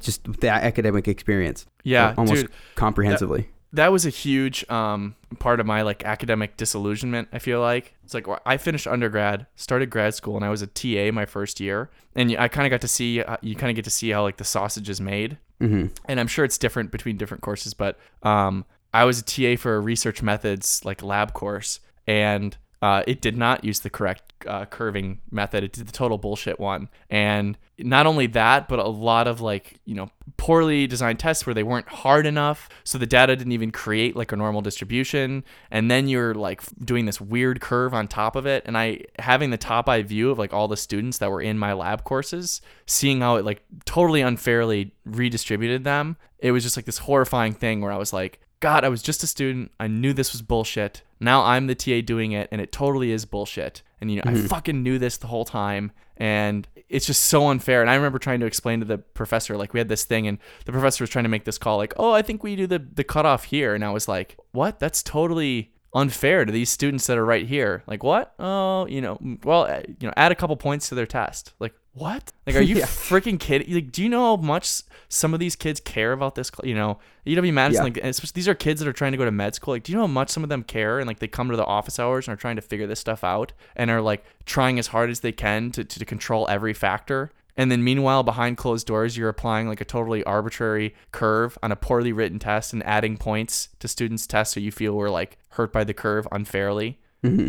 just 0.00 0.24
that 0.40 0.62
academic 0.62 1.08
experience 1.08 1.66
yeah, 1.82 2.14
almost 2.18 2.42
dude. 2.42 2.50
comprehensively. 2.74 3.42
that 3.42 3.48
was 3.72 4.06
a 4.06 4.10
huge 4.10 4.68
um, 4.70 5.16
part 5.38 5.60
of 5.60 5.66
my 5.66 5.82
like 5.82 6.04
academic 6.04 6.56
disillusionment. 6.56 7.28
I 7.32 7.38
feel 7.38 7.60
like. 7.60 7.94
It's 8.04 8.14
like 8.14 8.26
I 8.46 8.56
finished 8.56 8.86
undergrad, 8.86 9.46
started 9.56 9.90
grad 9.90 10.14
school, 10.14 10.36
and 10.36 10.44
I 10.44 10.48
was 10.48 10.62
a 10.62 10.66
TA 10.66 11.10
my 11.12 11.26
first 11.26 11.58
year, 11.58 11.90
and 12.14 12.36
I 12.38 12.48
kind 12.48 12.66
of 12.66 12.70
got 12.70 12.80
to 12.82 12.88
see 12.88 13.20
uh, 13.20 13.36
you 13.40 13.56
kind 13.56 13.70
of 13.70 13.76
get 13.76 13.84
to 13.84 13.90
see 13.90 14.10
how 14.10 14.22
like 14.22 14.36
the 14.36 14.44
sausage 14.44 14.88
is 14.88 15.00
made, 15.00 15.38
hmm 15.60 15.86
and 16.04 16.20
I'm 16.20 16.28
sure 16.28 16.44
it's 16.44 16.58
different 16.58 16.90
between 16.92 17.16
different 17.16 17.42
courses, 17.42 17.74
but 17.74 17.98
um, 18.22 18.64
I 18.94 19.04
was 19.04 19.18
a 19.18 19.24
TA 19.24 19.60
for 19.60 19.74
a 19.74 19.80
research 19.80 20.22
methods 20.22 20.84
like 20.84 21.02
lab 21.02 21.32
course, 21.32 21.80
and 22.06 22.56
uh, 22.82 23.02
it 23.06 23.20
did 23.20 23.36
not 23.36 23.64
use 23.64 23.80
the 23.80 23.90
correct 23.90 24.34
uh, 24.46 24.66
curving 24.66 25.20
method. 25.30 25.64
It 25.64 25.72
did 25.72 25.86
the 25.88 25.92
total 25.92 26.18
bullshit 26.18 26.60
one, 26.60 26.88
and 27.08 27.56
not 27.78 28.06
only 28.06 28.26
that, 28.28 28.68
but 28.68 28.78
a 28.78 28.86
lot 28.86 29.26
of 29.26 29.40
like 29.40 29.80
you 29.84 29.94
know 29.94 30.10
poorly 30.36 30.86
designed 30.86 31.18
tests 31.18 31.46
where 31.46 31.54
they 31.54 31.62
weren't 31.62 31.88
hard 31.88 32.26
enough, 32.26 32.68
so 32.84 32.98
the 32.98 33.06
data 33.06 33.34
didn't 33.34 33.52
even 33.52 33.70
create 33.70 34.14
like 34.14 34.30
a 34.32 34.36
normal 34.36 34.60
distribution, 34.60 35.42
and 35.70 35.90
then 35.90 36.06
you're 36.08 36.34
like 36.34 36.62
doing 36.84 37.06
this 37.06 37.20
weird 37.20 37.60
curve 37.60 37.94
on 37.94 38.08
top 38.08 38.36
of 38.36 38.46
it, 38.46 38.62
and 38.66 38.76
I 38.76 39.00
having 39.18 39.50
the 39.50 39.56
top 39.56 39.88
eye 39.88 40.02
view 40.02 40.30
of 40.30 40.38
like 40.38 40.52
all 40.52 40.68
the 40.68 40.76
students 40.76 41.18
that 41.18 41.30
were 41.30 41.42
in 41.42 41.58
my 41.58 41.72
lab 41.72 42.04
courses, 42.04 42.60
seeing 42.84 43.20
how 43.22 43.36
it 43.36 43.44
like 43.44 43.62
totally 43.86 44.20
unfairly 44.20 44.92
redistributed 45.06 45.84
them, 45.84 46.16
it 46.38 46.52
was 46.52 46.62
just 46.62 46.76
like 46.76 46.86
this 46.86 46.98
horrifying 46.98 47.54
thing 47.54 47.80
where 47.80 47.92
I 47.92 47.96
was 47.96 48.12
like, 48.12 48.40
God, 48.60 48.84
I 48.84 48.88
was 48.88 49.02
just 49.02 49.22
a 49.22 49.26
student. 49.26 49.72
I 49.80 49.86
knew 49.86 50.12
this 50.12 50.32
was 50.32 50.42
bullshit. 50.42 51.02
Now 51.20 51.42
I'm 51.44 51.66
the 51.66 51.74
TA 51.74 52.00
doing 52.04 52.32
it, 52.32 52.48
and 52.52 52.60
it 52.60 52.72
totally 52.72 53.10
is 53.10 53.24
bullshit. 53.24 53.82
And 54.00 54.10
you 54.10 54.16
know, 54.16 54.22
I 54.26 54.34
fucking 54.34 54.82
knew 54.82 54.98
this 54.98 55.16
the 55.16 55.26
whole 55.26 55.44
time, 55.44 55.92
and 56.16 56.68
it's 56.88 57.06
just 57.06 57.22
so 57.22 57.48
unfair. 57.48 57.80
And 57.80 57.90
I 57.90 57.94
remember 57.94 58.18
trying 58.18 58.40
to 58.40 58.46
explain 58.46 58.80
to 58.80 58.86
the 58.86 58.98
professor, 58.98 59.56
like 59.56 59.72
we 59.72 59.80
had 59.80 59.88
this 59.88 60.04
thing, 60.04 60.26
and 60.26 60.38
the 60.66 60.72
professor 60.72 61.02
was 61.02 61.10
trying 61.10 61.24
to 61.24 61.30
make 61.30 61.44
this 61.44 61.58
call, 61.58 61.78
like, 61.78 61.94
"Oh, 61.96 62.12
I 62.12 62.22
think 62.22 62.42
we 62.42 62.56
do 62.56 62.66
the 62.66 62.78
the 62.78 63.04
cutoff 63.04 63.44
here," 63.44 63.74
and 63.74 63.84
I 63.84 63.90
was 63.90 64.08
like, 64.08 64.36
"What? 64.52 64.78
That's 64.78 65.02
totally." 65.02 65.72
unfair 65.94 66.44
to 66.44 66.52
these 66.52 66.68
students 66.68 67.06
that 67.06 67.16
are 67.16 67.24
right 67.24 67.46
here 67.46 67.82
like 67.86 68.02
what 68.02 68.34
oh 68.38 68.86
you 68.86 69.00
know 69.00 69.18
well 69.44 69.62
uh, 69.62 69.80
you 69.98 70.06
know 70.06 70.12
add 70.14 70.30
a 70.30 70.34
couple 70.34 70.54
points 70.54 70.90
to 70.90 70.94
their 70.94 71.06
test 71.06 71.54
like 71.58 71.72
what? 71.96 72.30
Like 72.46 72.56
are 72.56 72.60
you 72.60 72.76
Yeah. 72.82 72.84
freaking 72.84 73.40
kidding? 73.40 73.72
Like 73.74 73.90
do 73.90 74.02
you 74.02 74.08
know 74.08 74.36
how 74.36 74.42
much 74.42 74.82
some 75.08 75.32
of 75.34 75.40
these 75.40 75.56
kids 75.56 75.80
care 75.80 76.12
about 76.12 76.34
this 76.34 76.50
you 76.62 76.74
know? 76.74 76.98
Uw 77.26 77.52
madison 77.52 77.80
Yeah. 77.80 77.82
like 77.84 77.96
especially 78.04 78.32
these 78.34 78.48
are 78.48 78.54
kids 78.54 78.80
that 78.80 78.88
are 78.88 78.92
trying 78.92 79.12
to 79.12 79.18
go 79.18 79.24
to 79.24 79.30
med 79.30 79.54
school. 79.54 79.72
Like 79.74 79.82
do 79.82 79.92
you 79.92 79.96
know 79.96 80.02
how 80.06 80.12
much 80.20 80.28
some 80.28 80.42
of 80.42 80.48
them 80.50 80.62
care? 80.62 80.98
And 80.98 81.06
like 81.08 81.18
they 81.20 81.28
come 81.28 81.48
to 81.50 81.56
the 81.56 81.64
office 81.64 81.98
hours 81.98 82.28
and 82.28 82.34
are 82.34 82.40
trying 82.40 82.56
to 82.56 82.62
figure 82.62 82.86
this 82.86 83.00
stuff 83.00 83.24
out 83.24 83.52
and 83.74 83.90
are 83.90 84.02
like 84.02 84.24
trying 84.44 84.78
as 84.78 84.88
hard 84.88 85.10
as 85.10 85.20
they 85.20 85.32
can 85.32 85.70
to, 85.72 85.84
to, 85.84 85.98
to 85.98 86.04
control 86.04 86.46
every 86.50 86.74
factor. 86.74 87.30
And 87.56 87.70
then 87.72 87.82
meanwhile 87.82 88.22
behind 88.22 88.58
closed 88.58 88.86
doors 88.86 89.16
you're 89.16 89.30
applying 89.30 89.66
like 89.66 89.80
a 89.80 89.84
totally 89.86 90.22
arbitrary 90.24 90.94
curve 91.12 91.56
on 91.62 91.72
a 91.72 91.76
poorly 91.76 92.12
written 92.12 92.38
test 92.38 92.74
and 92.74 92.84
adding 92.84 93.16
points 93.16 93.70
to 93.78 93.88
students' 93.88 94.26
tests 94.26 94.52
so 94.52 94.60
you 94.60 94.70
feel 94.70 94.92
were 94.92 95.08
like 95.08 95.38
hurt 95.50 95.72
by 95.72 95.82
the 95.82 95.94
curve 95.94 96.28
unfairly. 96.30 96.98
Mm-hmm. 97.24 97.48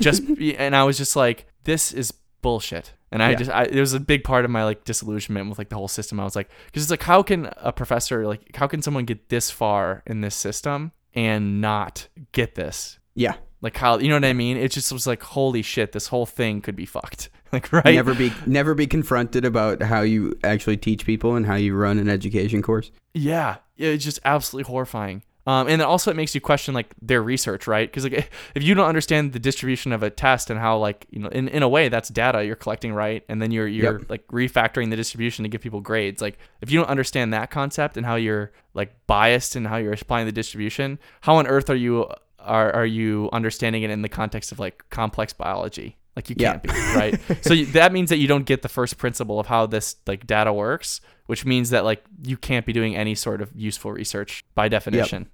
just 0.00 0.24
and 0.58 0.74
I 0.74 0.82
was 0.82 0.98
just 0.98 1.14
like, 1.14 1.46
this 1.62 1.92
is 1.92 2.12
bullshit. 2.44 2.92
And 3.10 3.22
I 3.22 3.30
Yeah. 3.30 3.36
just, 3.36 3.50
I, 3.50 3.64
it 3.64 3.80
was 3.80 3.92
a 3.94 4.00
big 4.00 4.22
part 4.22 4.44
of 4.44 4.50
my 4.50 4.62
like 4.64 4.84
disillusionment 4.84 5.48
with 5.48 5.58
like 5.58 5.68
the 5.70 5.76
whole 5.76 5.88
system. 5.88 6.20
I 6.20 6.24
was 6.24 6.36
like, 6.36 6.48
because 6.66 6.82
it's 6.82 6.90
like, 6.90 7.02
how 7.02 7.22
can 7.22 7.48
a 7.56 7.72
professor 7.72 8.26
like, 8.26 8.54
how 8.54 8.66
can 8.68 8.82
someone 8.82 9.04
get 9.04 9.28
this 9.30 9.50
far 9.50 10.02
in 10.06 10.20
this 10.20 10.34
system 10.34 10.92
and 11.14 11.60
not 11.60 12.08
get 12.32 12.54
this? 12.54 12.98
Yeah. 13.14 13.34
Like 13.62 13.76
how 13.76 13.98
you 13.98 14.08
know 14.08 14.16
what 14.16 14.24
I 14.26 14.32
mean? 14.34 14.56
It 14.58 14.70
just 14.72 14.92
was 14.92 15.06
like, 15.06 15.22
holy 15.22 15.62
shit, 15.62 15.92
this 15.92 16.08
whole 16.08 16.26
thing 16.26 16.60
could 16.60 16.76
be 16.76 16.86
fucked. 16.86 17.30
Like 17.54 17.72
right? 17.72 17.94
Never 17.94 18.14
be 18.16 18.32
never 18.46 18.74
be 18.74 18.88
confronted 18.88 19.44
about 19.44 19.80
how 19.80 20.00
you 20.00 20.36
actually 20.42 20.76
teach 20.76 21.06
people 21.06 21.36
and 21.36 21.46
how 21.46 21.54
you 21.54 21.76
run 21.76 22.00
an 22.00 22.08
education 22.08 22.62
course. 22.62 22.90
Yeah, 23.12 23.58
yeah, 23.76 23.90
it's 23.90 24.02
just 24.04 24.18
absolutely 24.24 24.68
horrifying. 24.72 25.22
Um, 25.46 25.68
and 25.68 25.78
then 25.80 25.86
also 25.86 26.10
it 26.10 26.16
makes 26.16 26.34
you 26.34 26.40
question 26.40 26.72
like 26.72 26.94
their 27.02 27.22
research, 27.22 27.66
right? 27.66 27.86
Because 27.86 28.04
like 28.04 28.30
if 28.54 28.62
you 28.62 28.74
don't 28.74 28.86
understand 28.86 29.32
the 29.34 29.38
distribution 29.38 29.92
of 29.92 30.02
a 30.02 30.08
test 30.08 30.48
and 30.48 30.58
how 30.58 30.78
like 30.78 31.06
you 31.10 31.18
know 31.20 31.28
in, 31.28 31.48
in 31.48 31.62
a 31.62 31.68
way 31.68 31.90
that's 31.90 32.08
data 32.08 32.44
you're 32.44 32.56
collecting, 32.56 32.94
right? 32.94 33.22
And 33.28 33.42
then 33.42 33.50
you're 33.50 33.68
you're 33.68 33.98
Yep. 33.98 34.10
like 34.10 34.26
refactoring 34.28 34.88
the 34.90 34.96
distribution 34.96 35.42
to 35.42 35.48
give 35.50 35.60
people 35.60 35.80
grades. 35.82 36.22
Like 36.22 36.38
if 36.62 36.70
you 36.70 36.78
don't 36.80 36.88
understand 36.88 37.34
that 37.34 37.50
concept 37.50 37.96
and 37.98 38.06
how 38.06 38.14
you're 38.14 38.52
like 38.72 38.94
biased 39.06 39.54
and 39.54 39.66
how 39.66 39.76
you're 39.76 39.92
applying 39.92 40.24
the 40.26 40.32
distribution, 40.32 40.98
how 41.20 41.36
on 41.36 41.46
earth 41.46 41.68
are 41.68 41.76
you 41.76 42.08
are 42.38 42.72
are 42.72 42.86
you 42.86 43.28
understanding 43.32 43.82
it 43.82 43.90
in 43.90 44.00
the 44.02 44.08
context 44.08 44.50
of 44.50 44.58
like 44.58 44.84
complex 44.88 45.32
biology? 45.34 45.98
Like 46.16 46.30
you 46.30 46.36
can't 46.36 46.62
be, 46.62 46.68
right? 46.68 47.20
so 47.42 47.54
you, 47.54 47.66
that 47.66 47.92
means 47.92 48.10
that 48.10 48.18
you 48.18 48.28
don't 48.28 48.46
get 48.46 48.62
the 48.62 48.68
first 48.68 48.98
principle 48.98 49.40
of 49.40 49.46
how 49.46 49.66
this 49.66 49.96
like 50.06 50.26
data 50.26 50.52
works, 50.52 51.00
which 51.26 51.44
means 51.44 51.70
that 51.70 51.84
like 51.84 52.04
you 52.22 52.36
can't 52.36 52.64
be 52.64 52.72
doing 52.72 52.94
any 52.94 53.14
sort 53.14 53.42
of 53.42 53.50
useful 53.54 53.92
research 53.92 54.44
by 54.54 54.68
definition. 54.68 55.28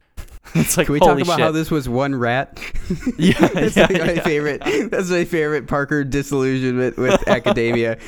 it's 0.55 0.77
like 0.77 0.87
Can 0.87 0.95
we 0.95 1.01
talk 1.01 1.19
about 1.21 1.37
shit. 1.37 1.45
how 1.45 1.51
this 1.53 1.71
was 1.71 1.89
one 1.89 2.15
rat? 2.15 2.59
Yeah, 3.17 3.33
that's 3.55 3.77
yeah, 3.77 3.87
like 3.91 4.01
my 4.01 4.13
yeah. 4.15 4.23
favorite. 4.23 4.63
That's 4.91 5.11
my 5.11 5.25
favorite 5.25 5.67
Parker 5.69 6.05
disillusionment 6.05 6.97
with 6.97 7.27
academia. 7.29 7.99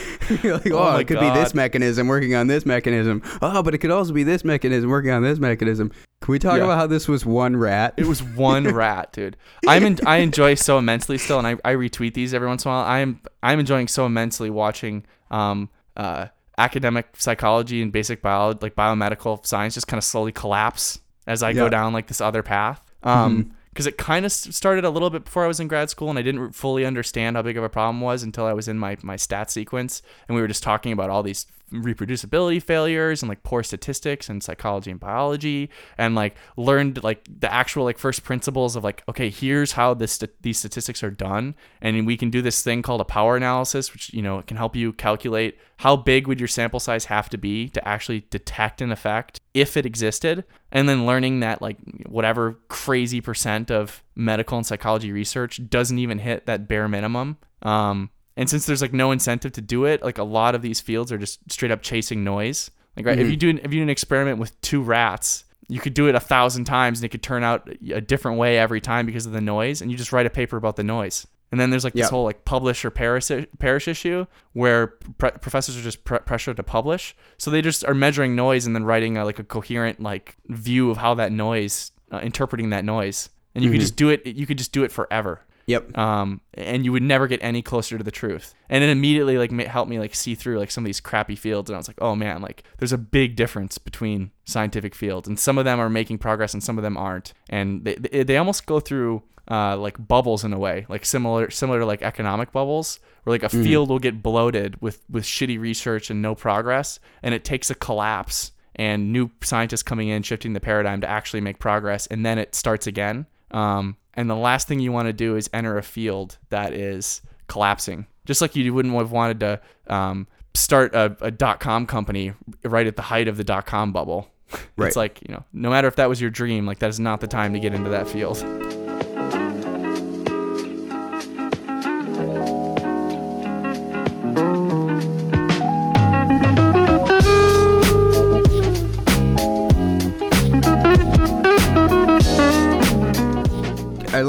Like, 0.43 0.67
oh, 0.73 0.79
Oh 0.79 0.97
it 0.97 1.07
could 1.07 1.21
be 1.21 1.31
this 1.31 1.55
mechanism 1.55 2.09
working 2.09 2.35
on 2.35 2.47
this 2.47 2.67
mechanism. 2.67 3.23
Oh, 3.41 3.63
but 3.63 3.75
it 3.75 3.79
could 3.79 3.91
also 3.91 4.13
be 4.13 4.25
this 4.25 4.45
mechanism 4.45 4.91
working 4.91 5.11
on 5.13 5.23
this 5.23 5.39
mechanism. 5.39 5.91
Can 6.21 6.33
we 6.33 6.39
talk 6.39 6.57
Yeah. 6.59 6.65
about 6.65 6.79
how 6.79 6.87
this 6.87 7.09
was 7.09 7.25
one 7.27 7.57
rat? 7.57 7.95
It 7.97 8.07
was 8.07 8.23
one 8.23 8.65
rat, 8.75 9.13
dude. 9.13 9.37
I'm 9.67 9.85
in, 9.85 9.99
I 10.07 10.19
enjoy 10.19 10.55
so 10.55 10.79
immensely 10.79 11.19
still, 11.19 11.39
and 11.39 11.47
I, 11.47 11.53
I 11.65 11.75
retweet 11.75 12.15
these 12.15 12.33
every 12.35 12.49
once 12.49 12.65
in 12.65 12.71
a 12.71 12.75
while. 12.75 12.85
I'm 12.85 13.21
I'm 13.43 13.61
enjoying 13.61 13.89
so 13.89 14.07
immensely 14.07 14.51
watching 14.51 15.05
um 15.31 15.69
uh 15.97 16.27
academic 16.59 17.09
psychology 17.17 17.83
and 17.83 17.93
basic 17.93 18.21
biology, 18.23 18.59
like 18.63 18.75
biomedical 18.75 19.45
science, 19.47 19.75
just 19.75 19.87
kind 19.87 19.99
of 19.99 20.05
slowly 20.05 20.33
collapse 20.33 21.01
as 21.27 21.43
I 21.43 21.53
go 21.53 21.69
down 21.69 21.93
like 21.93 22.07
this 22.07 22.21
other 22.21 22.43
path. 22.43 22.81
Um, 23.03 23.55
because 23.71 23.87
it 23.87 23.97
kind 23.97 24.27
of 24.27 24.33
started 24.33 24.85
a 24.85 24.91
little 24.91 25.09
bit 25.09 25.25
before 25.25 25.45
I 25.45 25.47
was 25.47 25.59
in 25.59 25.67
grad 25.67 25.89
school, 25.89 26.11
and 26.11 26.19
I 26.19 26.23
didn't 26.23 26.53
fully 26.53 26.85
understand 26.85 27.37
how 27.37 27.43
big 27.43 27.57
of 27.57 27.65
a 27.65 27.71
problem 27.71 28.03
was 28.03 28.23
until 28.23 28.45
I 28.45 28.53
was 28.53 28.69
in 28.69 28.79
my 28.79 28.99
my 29.03 29.17
stat 29.17 29.51
sequence, 29.51 30.03
and 30.29 30.35
we 30.35 30.43
were 30.43 30.49
just 30.49 30.63
talking 30.63 30.93
about 30.93 31.09
all 31.09 31.23
these 31.23 31.47
reproducibility 31.73 32.63
failures 32.63 33.23
and 33.23 33.29
like 33.29 33.43
poor 33.43 33.63
statistics 33.63 34.29
and 34.29 34.43
psychology 34.43 34.91
and 34.91 35.01
biology, 35.01 35.71
and 35.99 36.15
like 36.15 36.37
learned 36.57 37.03
like 37.03 37.27
the 37.41 37.53
actual 37.53 37.85
like 37.85 37.99
first 37.99 38.25
principles 38.25 38.77
of 38.77 38.85
like 38.85 39.03
okay, 39.09 39.31
here's 39.31 39.73
how 39.73 39.95
this 39.95 40.13
st- 40.13 40.43
these 40.43 40.59
statistics 40.59 41.03
are 41.03 41.11
done, 41.11 41.55
and 41.81 42.07
we 42.07 42.17
can 42.17 42.31
do 42.31 42.43
this 42.43 42.63
thing 42.63 42.83
called 42.83 43.01
a 43.01 43.05
power 43.05 43.37
analysis, 43.37 43.93
which 43.93 44.13
you 44.13 44.23
know 44.23 44.43
can 44.43 44.57
help 44.57 44.77
you 44.77 44.93
calculate 44.93 45.59
how 45.79 45.97
big 45.97 46.29
would 46.29 46.39
your 46.39 46.49
sample 46.49 46.79
size 46.79 47.07
have 47.07 47.29
to 47.29 47.37
be 47.37 47.69
to 47.71 47.89
actually 47.89 48.25
detect 48.31 48.81
an 48.81 48.93
effect 48.93 49.41
if 49.53 49.77
it 49.77 49.85
existed 49.85 50.45
and 50.71 50.89
then 50.89 51.07
learning 51.07 51.41
that 51.41 51.61
like 51.61 51.77
whatever 52.07 52.59
crazy 52.69 53.21
percent 53.21 53.71
of 53.71 54.03
medical 54.15 54.57
and 54.57 54.67
psychology 54.67 55.11
research 55.11 55.61
doesn't 55.69 55.99
even 55.99 56.19
hit 56.19 56.47
that 56.47 56.69
bare 56.69 56.89
minimum 56.89 57.37
um, 57.63 58.11
and 58.37 58.49
since 58.49 58.67
there's 58.67 58.83
like 58.83 58.93
no 58.93 59.11
incentive 59.11 59.53
to 59.53 59.61
do 59.61 59.85
it 59.85 60.03
like 60.03 60.19
a 60.19 60.25
lot 60.25 60.55
of 60.55 60.63
these 60.63 60.81
fields 60.81 61.13
are 61.13 61.19
just 61.19 61.41
straight 61.51 61.71
up 61.71 61.83
chasing 61.83 62.25
noise 62.25 62.71
like 62.97 63.07
right 63.07 63.19
if 63.19 63.31
you 63.31 63.37
do 63.37 63.51
an, 63.51 63.59
if 63.59 63.73
you 63.73 63.81
do 63.81 63.83
an 63.83 63.91
experiment 63.91 64.39
with 64.39 64.59
two 64.61 64.83
rats 64.83 65.45
you 65.69 65.81
could 65.81 65.95
do 65.95 66.09
it 66.09 66.15
a 66.15 66.21
thousand 66.21 66.65
times 66.65 66.99
and 66.99 67.05
it 67.05 67.09
could 67.09 67.23
turn 67.23 67.43
out 67.43 67.69
a 67.93 68.01
different 68.01 68.39
way 68.39 68.59
every 68.59 68.81
time 68.81 69.07
because 69.07 69.27
of 69.27 69.33
the 69.33 69.41
noise 69.41 69.81
and 69.81 69.91
you 69.91 69.97
just 69.97 70.13
write 70.13 70.27
a 70.27 70.31
paper 70.31 70.57
about 70.57 70.77
the 70.77 70.85
noise 70.85 71.27
and 71.53 71.61
then 71.61 71.69
there's 71.69 71.85
like 71.85 71.93
this 71.93 72.09
whole 72.11 72.25
like 72.25 72.47
publish 72.47 72.83
or 72.83 72.91
perish, 72.91 73.31
perish 73.59 73.87
issue 73.87 74.27
where 74.55 74.87
pre- 75.19 75.33
professors 75.33 75.77
are 75.77 75.83
just 75.83 76.03
pre- 76.03 76.19
pressured 76.21 76.57
to 76.57 76.63
publish. 76.63 77.15
So 77.37 77.51
they 77.51 77.61
just 77.61 77.85
are 77.85 77.93
measuring 77.93 78.35
noise 78.35 78.65
and 78.65 78.75
then 78.75 78.85
writing 78.85 79.19
a, 79.19 79.25
like 79.27 79.39
a 79.39 79.45
coherent 79.45 80.01
like 80.01 80.35
view 80.49 80.91
of 80.91 80.97
how 80.97 81.13
that 81.15 81.31
noise, 81.31 81.93
uh, 82.11 82.21
interpreting 82.21 82.71
that 82.71 82.87
noise. 82.87 83.29
And 83.55 83.63
you 83.63 83.71
could 83.71 83.81
just 83.83 83.97
do 83.97 84.09
it. 84.09 84.25
You 84.25 84.47
could 84.47 84.57
just 84.57 84.73
do 84.73 84.83
it 84.83 84.91
forever. 84.91 85.43
Yep. 85.67 85.97
Um, 85.97 86.41
and 86.55 86.85
you 86.85 86.93
would 86.93 87.03
never 87.03 87.27
get 87.27 87.43
any 87.43 87.63
closer 87.63 87.97
to 87.99 88.05
the 88.05 88.11
truth. 88.11 88.55
And 88.69 88.83
it 88.83 88.91
immediately 88.91 89.39
like 89.39 89.53
helped 89.67 89.91
me 89.91 89.99
like 89.99 90.15
see 90.15 90.35
through 90.35 90.59
like 90.59 90.71
some 90.71 90.85
of 90.85 90.87
these 90.87 91.01
crappy 91.01 91.37
fields. 91.37 91.71
And 91.71 91.77
I 91.77 91.79
was 91.79 91.89
like, 91.89 92.01
oh 92.01 92.15
man, 92.15 92.43
like 92.43 92.65
there's 92.79 92.93
a 92.93 92.99
big 92.99 93.37
difference 93.37 93.79
between 93.79 94.31
scientific 94.45 94.95
fields, 94.95 95.29
and 95.29 95.39
some 95.39 95.59
of 95.59 95.65
them 95.65 95.79
are 95.79 95.91
making 95.91 96.19
progress 96.19 96.53
and 96.53 96.63
some 96.63 96.79
of 96.79 96.83
them 96.83 96.97
aren't. 96.97 97.33
And 97.49 97.85
they 97.85 97.95
they, 97.95 98.23
they 98.25 98.37
almost 98.37 98.67
go 98.67 98.81
through 98.81 99.23
uh, 99.51 99.77
like 99.77 100.07
bubbles 100.07 100.45
in 100.45 100.53
a 100.53 100.59
way, 100.59 100.87
like 100.89 101.05
similar 101.05 101.51
similar 101.51 101.81
to 101.81 101.87
like 101.87 102.03
economic 102.03 102.53
bubbles, 102.53 103.01
where 103.25 103.35
like 103.35 103.43
a 103.43 103.49
field 103.49 103.89
will 103.89 103.99
get 103.99 104.23
bloated 104.23 104.81
with 104.81 105.03
with 105.11 105.25
shitty 105.25 105.59
research 105.59 106.11
and 106.11 106.23
no 106.23 106.35
progress, 106.35 106.99
and 107.23 107.35
it 107.35 107.45
takes 107.45 107.71
a 107.71 107.75
collapse 107.75 108.53
and 108.77 109.13
new 109.13 109.31
scientists 109.43 109.83
coming 109.83 110.09
in, 110.09 110.23
shifting 110.23 110.55
the 110.55 110.61
paradigm 110.61 111.01
to 111.01 111.09
actually 111.09 111.41
make 111.41 111.59
progress, 111.59 112.07
and 112.07 112.25
then 112.25 112.39
it 112.39 112.55
starts 112.55 112.87
again. 112.87 113.27
Um, 113.51 113.97
and 114.15 114.29
the 114.29 114.37
last 114.37 114.69
thing 114.69 114.81
you 114.81 114.93
want 114.93 115.09
to 115.09 115.13
do 115.13 115.37
is 115.37 115.49
enter 115.53 115.79
a 115.79 115.83
field 115.83 116.39
that 116.51 116.73
is 116.73 117.23
collapsing, 117.49 118.07
just 118.25 118.41
like 118.41 118.55
you 118.57 118.73
wouldn't 118.73 118.95
have 118.95 119.13
wanted 119.13 119.41
to 119.41 119.61
um, 119.87 120.27
start 120.55 120.95
a, 120.95 121.17
a 121.21 121.31
dot 121.31 121.61
com 121.61 121.87
company 121.87 122.33
right 122.65 122.87
at 122.87 122.97
the 122.97 123.03
height 123.03 123.29
of 123.29 123.37
the 123.37 123.45
dot 123.45 123.67
com 123.67 123.93
bubble. 123.93 124.29
Right. 124.77 124.89
It's 124.89 124.97
like 124.97 125.21
you 125.27 125.35
know, 125.35 125.45
no 125.55 125.71
matter 125.71 125.89
if 125.89 125.97
that 125.97 126.11
was 126.11 126.21
your 126.21 126.29
dream, 126.29 126.67
like 126.67 126.79
that 126.81 126.91
is 126.91 127.01
not 127.01 127.23
the 127.23 127.27
time 127.27 127.55
to 127.55 127.59
get 127.59 127.73
into 127.73 127.89
that 127.89 128.07
field. 128.07 128.37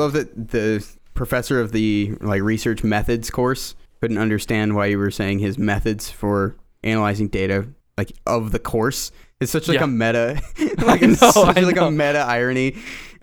Love 0.03 0.13
that 0.13 0.49
the 0.51 0.85
professor 1.13 1.59
of 1.59 1.71
the 1.71 2.13
like 2.21 2.41
research 2.41 2.83
methods 2.83 3.29
course 3.29 3.75
couldn't 4.01 4.17
understand 4.17 4.75
why 4.75 4.87
you 4.87 4.97
were 4.97 5.11
saying 5.11 5.39
his 5.39 5.57
methods 5.57 6.09
for 6.09 6.55
analyzing 6.83 7.27
data 7.27 7.67
like 7.97 8.11
of 8.25 8.51
the 8.51 8.59
course. 8.59 9.11
It's 9.39 9.51
such 9.51 9.67
like 9.67 9.77
Yeah. 9.79 9.83
a 9.83 9.87
meta, 9.87 10.41
like 10.83 11.01
know, 11.01 11.09
it's 11.09 11.19
such 11.19 11.61
like 11.61 11.77
a 11.77 11.91
meta 11.91 12.19
irony. 12.19 12.75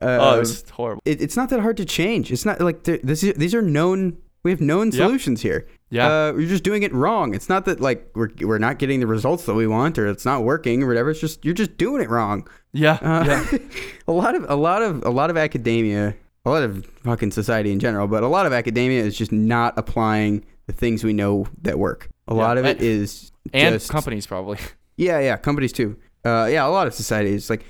Uh, 0.03 0.19
Oh, 0.21 0.37
it 0.37 0.39
was 0.41 0.69
horrible. 0.71 1.03
it, 1.05 1.21
it's 1.21 1.37
not 1.37 1.51
that 1.51 1.61
hard 1.61 1.77
to 1.79 1.85
change. 1.85 2.31
It's 2.33 2.45
not 2.47 2.61
like 2.61 2.85
this. 2.85 3.23
Is, 3.25 3.35
these 3.35 3.55
are 3.55 3.63
known. 3.63 4.19
We 4.43 4.51
have 4.53 4.61
known 4.61 4.87
Yep. 4.87 4.95
solutions 4.95 5.43
here. 5.43 5.67
Yeah. 5.91 6.07
uh, 6.07 6.33
we're 6.35 6.47
just 6.49 6.63
doing 6.63 6.83
it 6.85 6.95
wrong. 6.95 7.35
It's 7.35 7.49
not 7.49 7.65
that 7.67 7.81
like 7.81 8.09
we're 8.15 8.31
we're 8.43 8.59
not 8.59 8.79
getting 8.79 9.01
the 9.01 9.07
results 9.07 9.45
that 9.47 9.55
we 9.55 9.67
want 9.67 9.99
or 9.99 10.07
it's 10.07 10.25
not 10.25 10.45
working 10.45 10.83
or 10.83 10.87
whatever. 10.87 11.11
It's 11.11 11.21
just 11.21 11.45
you're 11.45 11.53
just 11.65 11.77
doing 11.77 12.01
it 12.03 12.09
wrong. 12.09 12.47
Yeah, 12.73 12.99
Uh, 13.03 13.25
yeah, 13.27 13.59
a 14.09 14.13
lot 14.13 14.35
of 14.37 14.47
a 14.49 14.55
lot 14.57 14.83
of 14.83 15.05
a 15.05 15.11
lot 15.11 15.29
of 15.31 15.37
academia, 15.37 16.15
a 16.45 16.51
lot 16.51 16.63
of 16.63 16.87
fucking 17.05 17.31
society 17.33 17.71
in 17.73 17.79
general, 17.81 18.07
but 18.07 18.23
a 18.23 18.29
lot 18.29 18.47
of 18.47 18.53
academia 18.53 19.03
is 19.03 19.17
just 19.17 19.33
not 19.33 19.75
applying 19.77 20.45
the 20.67 20.73
things 20.73 21.05
we 21.05 21.13
know 21.13 21.47
that 21.63 21.79
work. 21.79 22.09
A 22.29 22.35
Yeah. 22.35 22.41
lot 22.41 22.59
of 22.59 22.65
it 22.65 22.79
And- 22.79 22.81
is 22.87 23.33
and 23.53 23.75
just 23.75 23.91
companies 23.91 24.27
probably. 24.27 24.59
yeah, 24.97 25.19
yeah, 25.21 25.37
companies 25.37 25.73
too. 25.73 25.97
Uh, 26.25 26.49
yeah, 26.51 26.67
a 26.67 26.69
lot 26.69 26.87
of 26.87 26.95
society 26.95 27.33
is 27.33 27.51
like 27.51 27.65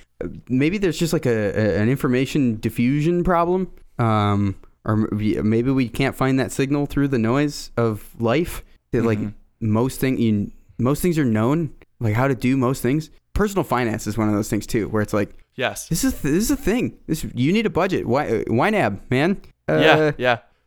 maybe 0.49 0.77
there's 0.79 0.99
just 0.99 1.13
like 1.13 1.27
a, 1.27 1.31
a 1.31 1.81
an 1.81 1.89
information 1.89 2.59
diffusion 2.61 3.25
problem, 3.25 3.71
um, 3.99 4.55
or 4.85 4.97
maybe 5.13 5.71
we 5.71 5.89
can't 5.89 6.15
find 6.17 6.39
that 6.39 6.53
signal 6.53 6.87
through 6.87 7.09
the 7.09 7.19
noise 7.19 7.71
of 7.77 8.05
life. 8.21 8.63
That 8.93 9.05
like 9.05 9.19
Mhm. 9.21 9.35
most 9.61 10.01
thing 10.01 10.19
you, 10.19 10.51
most 10.79 11.01
things 11.01 11.17
are 11.19 11.25
known, 11.25 11.71
like 12.01 12.15
how 12.15 12.27
to 12.29 12.35
do 12.35 12.57
most 12.57 12.83
things. 12.83 13.11
Personal 13.35 13.63
finance 13.65 14.07
is 14.09 14.19
one 14.19 14.29
of 14.29 14.35
those 14.35 14.51
things 14.51 14.67
too, 14.67 14.89
where 14.89 15.01
it's 15.01 15.13
like 15.15 15.31
Yes. 15.57 15.89
this 15.89 16.05
is 16.05 16.15
this 16.23 16.33
is 16.45 16.51
a 16.51 16.57
thing. 16.57 16.99
This 17.07 17.25
you 17.35 17.53
need 17.53 17.67
a 17.67 17.71
budget. 17.71 18.07
Why 18.07 18.45
YNAB 18.49 19.01
man? 19.11 19.41
Uh, 19.69 19.77
yeah, 19.79 20.11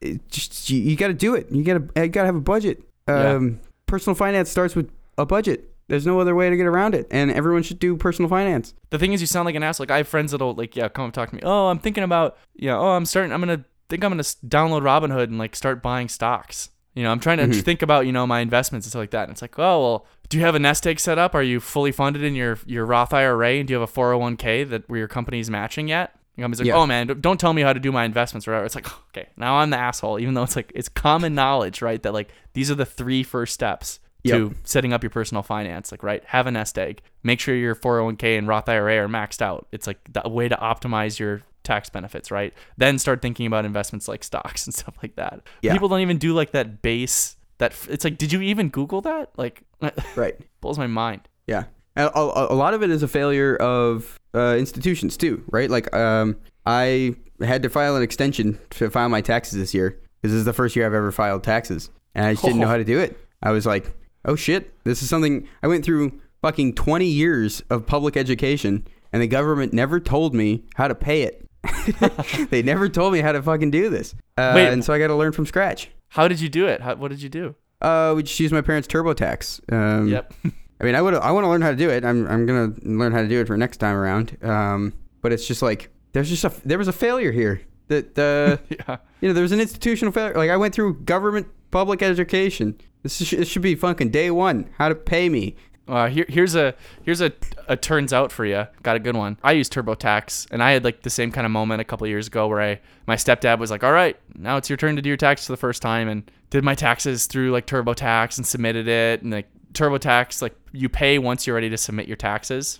yeah. 0.02 0.18
just 0.30 0.70
you, 0.70 0.80
you 0.82 0.96
got 0.96 1.08
to 1.08 1.14
do 1.14 1.36
it. 1.36 1.48
You 1.52 1.64
got 1.64 1.74
to 1.96 2.02
you 2.02 2.08
got 2.10 2.22
to 2.22 2.26
have 2.28 2.36
a 2.36 2.42
budget. 2.42 2.84
Yeah. 3.08 3.34
Um, 3.34 3.60
Personal 3.86 4.16
finance 4.16 4.50
starts 4.50 4.76
with 4.76 4.90
a 5.18 5.26
budget. 5.26 5.70
There's 5.88 6.06
no 6.06 6.20
other 6.20 6.34
way 6.34 6.50
to 6.50 6.56
get 6.58 6.66
around 6.66 6.96
it, 6.96 7.06
and 7.12 7.30
everyone 7.32 7.62
should 7.62 7.78
do 7.78 7.96
personal 7.98 8.30
finance. 8.30 8.74
The 8.90 8.98
thing 8.98 9.14
is, 9.14 9.22
you 9.22 9.28
sound 9.28 9.46
like 9.46 9.56
an 9.56 9.62
ass. 9.64 9.80
Like 9.80 9.92
I 9.92 9.98
have 9.98 10.08
friends 10.08 10.32
that'll 10.32 10.54
like, 10.56 10.76
yeah, 10.76 10.88
come 10.88 11.06
and 11.06 11.14
talk 11.14 11.30
to 11.30 11.36
me. 11.36 11.42
Oh, 11.44 11.68
I'm 11.68 11.78
thinking 11.80 12.04
about, 12.04 12.38
you 12.56 12.68
know, 12.70 12.80
oh, 12.80 12.90
I'm 12.92 13.06
starting. 13.06 13.32
I'm 13.32 13.40
gonna 13.42 13.66
think 13.90 14.04
I'm 14.04 14.12
gonna 14.12 14.24
download 14.24 14.82
Robinhood 14.82 15.26
and 15.26 15.38
like 15.38 15.56
start 15.56 15.84
buying 15.84 16.08
stocks. 16.10 16.70
You 16.96 17.04
know, 17.04 17.12
I'm 17.12 17.20
trying 17.20 17.38
to 17.40 17.44
Mm-hmm. 17.46 17.60
think 17.62 17.82
about, 17.82 18.06
you 18.06 18.12
know, 18.12 18.26
my 18.26 18.40
investments 18.40 18.88
and 18.88 18.92
stuff 18.92 19.02
like 19.02 19.12
that. 19.12 19.24
And 19.24 19.32
it's 19.34 19.42
like, 19.42 19.60
oh, 19.60 19.82
well, 19.82 20.06
do 20.30 20.38
you 20.38 20.44
have 20.44 20.56
a 20.56 20.60
nest 20.60 20.88
egg 20.88 21.00
set 21.00 21.18
up? 21.18 21.36
Are 21.36 21.44
you 21.44 21.60
fully 21.60 21.92
funded 21.92 22.24
in 22.24 22.36
your, 22.36 22.58
your 22.66 22.86
Roth 22.86 23.14
IRA? 23.14 23.52
And 23.54 23.68
do 23.68 23.74
you 23.74 23.80
have 23.80 23.90
a 23.90 23.92
401k 23.94 24.70
that 24.70 24.90
where 24.90 25.00
your 25.00 25.08
company's 25.08 25.50
matching 25.50 25.88
yet? 25.88 26.16
The 26.36 26.42
company's 26.42 26.60
like, 26.62 26.68
Yeah. 26.68 26.78
oh 26.78 26.88
man, 26.88 27.08
don't 27.22 27.40
tell 27.40 27.54
me 27.54 27.62
how 27.62 27.74
to 27.74 27.80
do 27.80 27.92
my 27.92 28.06
investments 28.06 28.48
or 28.48 28.52
whatever. 28.52 28.66
It's 28.66 28.76
like, 28.76 28.88
okay, 29.10 29.30
now 29.38 29.58
I'm 29.58 29.70
the 29.70 29.78
asshole, 29.78 30.20
even 30.20 30.34
though 30.34 30.44
it's 30.44 30.56
like, 30.56 30.72
it's 30.74 30.90
common 30.90 31.36
knowledge, 31.36 31.82
right? 31.82 32.02
That 32.02 32.14
like, 32.14 32.30
these 32.54 32.72
are 32.72 32.76
the 32.76 32.86
three 32.86 33.22
first 33.24 33.54
steps 33.54 34.00
to 34.26 34.48
Yep. 34.48 34.52
setting 34.64 34.94
up 34.94 35.04
your 35.04 35.10
personal 35.10 35.44
finance. 35.44 35.92
Like, 35.92 36.02
right, 36.02 36.24
have 36.26 36.48
a 36.48 36.52
nest 36.52 36.80
egg. 36.80 37.02
Make 37.24 37.40
sure 37.40 37.54
your 37.56 37.76
401k 37.76 38.38
and 38.38 38.48
Roth 38.48 38.70
IRA 38.70 38.98
are 39.04 39.08
maxed 39.10 39.42
out. 39.42 39.68
It's 39.72 39.86
like 39.86 40.00
the 40.12 40.28
way 40.28 40.48
to 40.48 40.56
optimize 40.56 41.20
your 41.20 41.42
tax 41.64 41.90
benefits, 41.90 42.32
right? 42.32 42.54
Then 42.78 42.98
start 43.00 43.22
thinking 43.22 43.46
about 43.46 43.66
investments 43.66 44.08
like 44.08 44.24
stocks 44.24 44.66
and 44.66 44.74
stuff 44.74 44.96
like 45.04 45.16
that. 45.18 45.42
Yeah. 45.62 45.74
People 45.74 45.90
don't 45.90 46.00
even 46.00 46.18
do 46.18 46.34
like 46.34 46.52
that 46.52 46.82
base. 46.82 47.36
That 47.60 47.74
it's 47.90 48.04
like, 48.04 48.18
did 48.18 48.32
you 48.32 48.42
even 48.42 48.70
Google 48.70 49.02
that? 49.02 49.32
Like, 49.38 49.64
Right. 50.16 50.36
blows 50.62 50.78
my 50.78 50.88
mind. 50.88 51.22
Yeah. 51.48 51.66
A, 51.96 52.08
a, 52.08 52.54
a 52.54 52.56
lot 52.56 52.74
of 52.74 52.82
it 52.82 52.90
is 52.90 53.04
a 53.04 53.08
failure 53.08 53.56
of 53.58 54.20
uh, 54.34 54.56
institutions 54.58 55.16
too, 55.18 55.44
right? 55.52 55.70
Like, 55.70 55.94
um, 55.96 56.38
I 56.66 57.16
had 57.42 57.62
to 57.64 57.70
file 57.70 57.96
an 57.96 58.02
extension 58.04 58.58
to 58.72 58.90
file 58.90 59.10
my 59.10 59.22
taxes 59.22 59.60
this 59.60 59.74
year 59.74 60.00
because 60.22 60.32
this 60.32 60.40
is 60.40 60.46
the 60.46 60.54
first 60.54 60.76
year 60.76 60.86
I've 60.88 60.94
ever 60.96 61.12
filed 61.12 61.44
taxes, 61.44 61.90
and 62.16 62.26
I 62.26 62.34
just 62.34 62.44
didn't 62.44 62.60
know 62.60 62.66
Oh. 62.66 62.70
how 62.70 62.78
to 62.78 62.84
do 62.84 62.98
it. 63.00 63.16
I 63.44 63.52
was 63.52 63.66
like, 63.68 63.92
oh 64.26 64.36
shit, 64.36 64.74
this 64.86 65.04
is 65.04 65.10
something 65.10 65.48
I 65.62 65.68
went 65.68 65.86
through 65.86 66.20
fucking 66.42 66.74
20 66.76 67.06
years 67.06 67.62
of 67.70 67.86
public 67.86 68.18
education, 68.18 68.88
and 69.12 69.22
the 69.22 69.28
government 69.28 69.74
never 69.74 70.00
told 70.00 70.34
me 70.34 70.64
how 70.76 70.88
to 70.88 70.96
pay 70.96 71.22
it. 71.24 71.48
they 72.50 72.64
never 72.64 72.90
told 72.90 73.14
me 73.14 73.20
how 73.20 73.34
to 73.34 73.42
fucking 73.44 73.70
do 73.70 73.90
this, 73.90 74.16
uh, 74.38 74.54
Wait. 74.56 74.68
and 74.70 74.84
so 74.84 74.94
I 74.94 75.00
got 75.00 75.08
to 75.08 75.16
learn 75.16 75.32
from 75.34 75.46
scratch. 75.46 75.90
How 76.14 76.28
did 76.28 76.40
you 76.40 76.48
do 76.50 76.68
it? 76.68 76.82
How, 76.82 76.96
what 76.96 77.10
did 77.10 77.22
you 77.24 77.30
do? 77.30 77.56
Uh, 77.82 78.14
we 78.16 78.22
just 78.22 78.40
used 78.40 78.54
my 78.54 78.62
parents' 78.62 78.88
TurboTax. 78.88 79.74
Um, 79.74 80.08
Yep. 80.08 80.34
I 80.82 80.86
mean, 80.86 80.96
I 80.96 81.02
would 81.02 81.14
I 81.14 81.32
want 81.32 81.46
to 81.46 81.50
learn 81.50 81.62
how 81.62 81.70
to 81.72 81.78
do 81.78 81.90
it. 81.90 82.04
I'm 82.04 82.28
I'm 82.28 82.46
gonna 82.46 82.74
learn 82.82 83.14
how 83.14 83.22
to 83.22 83.28
do 83.28 83.40
it 83.40 83.48
for 83.48 83.56
next 83.56 83.78
time 83.78 83.96
around. 83.96 84.38
Um, 84.44 84.94
but 85.22 85.32
it's 85.32 85.48
just 85.48 85.62
like 85.62 85.90
there's 86.12 86.30
just 86.30 86.44
a 86.44 86.52
there 86.66 86.78
was 86.78 86.90
a 86.90 86.92
failure 86.92 87.32
here. 87.32 87.62
That 87.88 88.20
uh, 88.20 88.58
yeah. 88.70 88.98
you 89.22 89.30
know 89.30 89.34
there 89.34 89.44
was 89.44 89.54
an 89.54 89.62
institutional 89.62 90.12
failure. 90.12 90.34
Like 90.36 90.50
I 90.50 90.58
went 90.58 90.76
through 90.76 90.96
government 91.02 91.48
public 91.72 92.02
education. 92.02 92.76
This, 93.02 93.22
is, 93.22 93.32
this 93.32 93.48
should 93.48 93.62
be 93.62 93.76
fucking 93.76 94.10
day 94.10 94.30
one. 94.30 94.70
How 94.78 94.90
to 94.90 94.96
pay 94.96 95.30
me? 95.30 95.56
Uh, 95.88 96.08
here, 96.08 96.26
here's 96.30 96.56
a 96.56 96.74
here's 97.04 97.20
a, 97.22 97.32
a 97.68 97.76
turns 97.76 98.14
out 98.14 98.32
for 98.32 98.46
you. 98.46 98.66
Got 98.84 98.96
a 98.96 99.00
good 99.00 99.16
one. 99.18 99.38
I 99.44 99.52
use 99.52 99.70
TurboTax, 99.70 100.48
and 100.52 100.64
I 100.64 100.72
had 100.72 100.84
like 100.84 101.02
the 101.02 101.10
same 101.10 101.32
kind 101.32 101.46
of 101.46 101.52
moment 101.52 101.82
a 101.82 101.84
couple 101.84 102.08
years 102.08 102.28
ago 102.28 102.48
where 102.48 102.62
I 102.62 102.80
my 103.06 103.16
stepdad 103.16 103.60
was 103.60 103.70
like, 103.70 103.84
"All 103.84 103.92
right, 103.92 104.18
now 104.36 104.56
it's 104.58 104.70
your 104.70 104.78
turn 104.78 104.96
to 104.96 105.02
do 105.02 105.10
your 105.10 105.18
taxes 105.18 105.48
for 105.48 105.54
the 105.54 105.58
first 105.58 105.82
time," 105.82 106.08
and 106.08 106.30
did 106.50 106.64
my 106.64 106.74
taxes 106.76 107.26
through 107.26 107.52
like 107.52 107.68
TurboTax 107.68 108.38
and 108.38 108.46
submitted 108.48 108.88
it, 108.88 109.22
and 109.24 109.32
like 109.32 109.50
TurboTax, 109.74 110.42
like 110.42 110.56
you 110.72 110.88
pay 110.88 111.20
once 111.20 111.46
you're 111.46 111.56
ready 111.56 111.70
to 111.70 111.78
submit 111.78 112.08
your 112.08 112.18
taxes. 112.18 112.80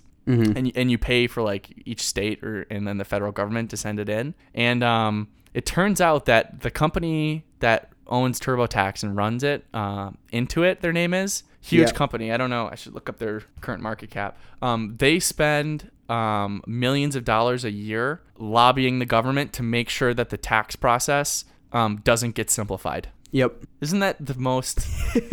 And, 0.56 0.66
you- 0.68 0.72
and 0.74 0.90
you 0.90 0.96
pay 0.96 1.26
for 1.26 1.42
like 1.42 1.82
each 1.84 2.00
state 2.00 2.42
or 2.42 2.62
and 2.70 2.88
then 2.88 2.96
the 2.96 3.04
federal 3.04 3.30
government 3.32 3.68
to 3.70 3.76
send 3.76 4.00
it 4.00 4.08
in 4.08 4.32
and 4.54 4.82
um, 4.82 5.28
it 5.52 5.66
turns 5.66 6.00
out 6.00 6.24
that 6.24 6.60
the 6.60 6.70
company 6.70 7.44
that 7.60 7.90
owns 8.06 8.38
TurboTax 8.40 9.02
and 9.02 9.16
runs 9.16 9.42
it 9.42 9.64
um, 9.74 10.18
Intuit 10.32 10.80
their 10.80 10.92
name 10.92 11.14
is 11.14 11.42
huge 11.64 11.94
company. 11.94 12.30
I 12.30 12.36
don't 12.36 12.50
know. 12.50 12.68
I 12.70 12.74
should 12.74 12.94
look 12.94 13.08
up 13.08 13.18
their 13.18 13.42
current 13.60 13.82
market 13.82 14.10
cap. 14.10 14.38
Um, 14.60 14.96
they 14.98 15.18
spend 15.18 15.90
um, 16.08 16.62
millions 16.66 17.16
of 17.16 17.24
dollars 17.24 17.64
a 17.64 17.70
year 17.70 18.20
lobbying 18.38 18.98
the 18.98 19.06
government 19.06 19.52
to 19.54 19.62
make 19.62 19.88
sure 19.88 20.12
that 20.14 20.30
the 20.30 20.36
tax 20.36 20.76
process 20.76 21.44
um, 21.72 22.00
doesn't 22.04 22.34
get 22.34 22.50
simplified. 22.50 23.08
Yep. 23.30 23.64
Isn't 23.80 24.00
that 24.00 24.24
the 24.24 24.34
most 24.34 24.86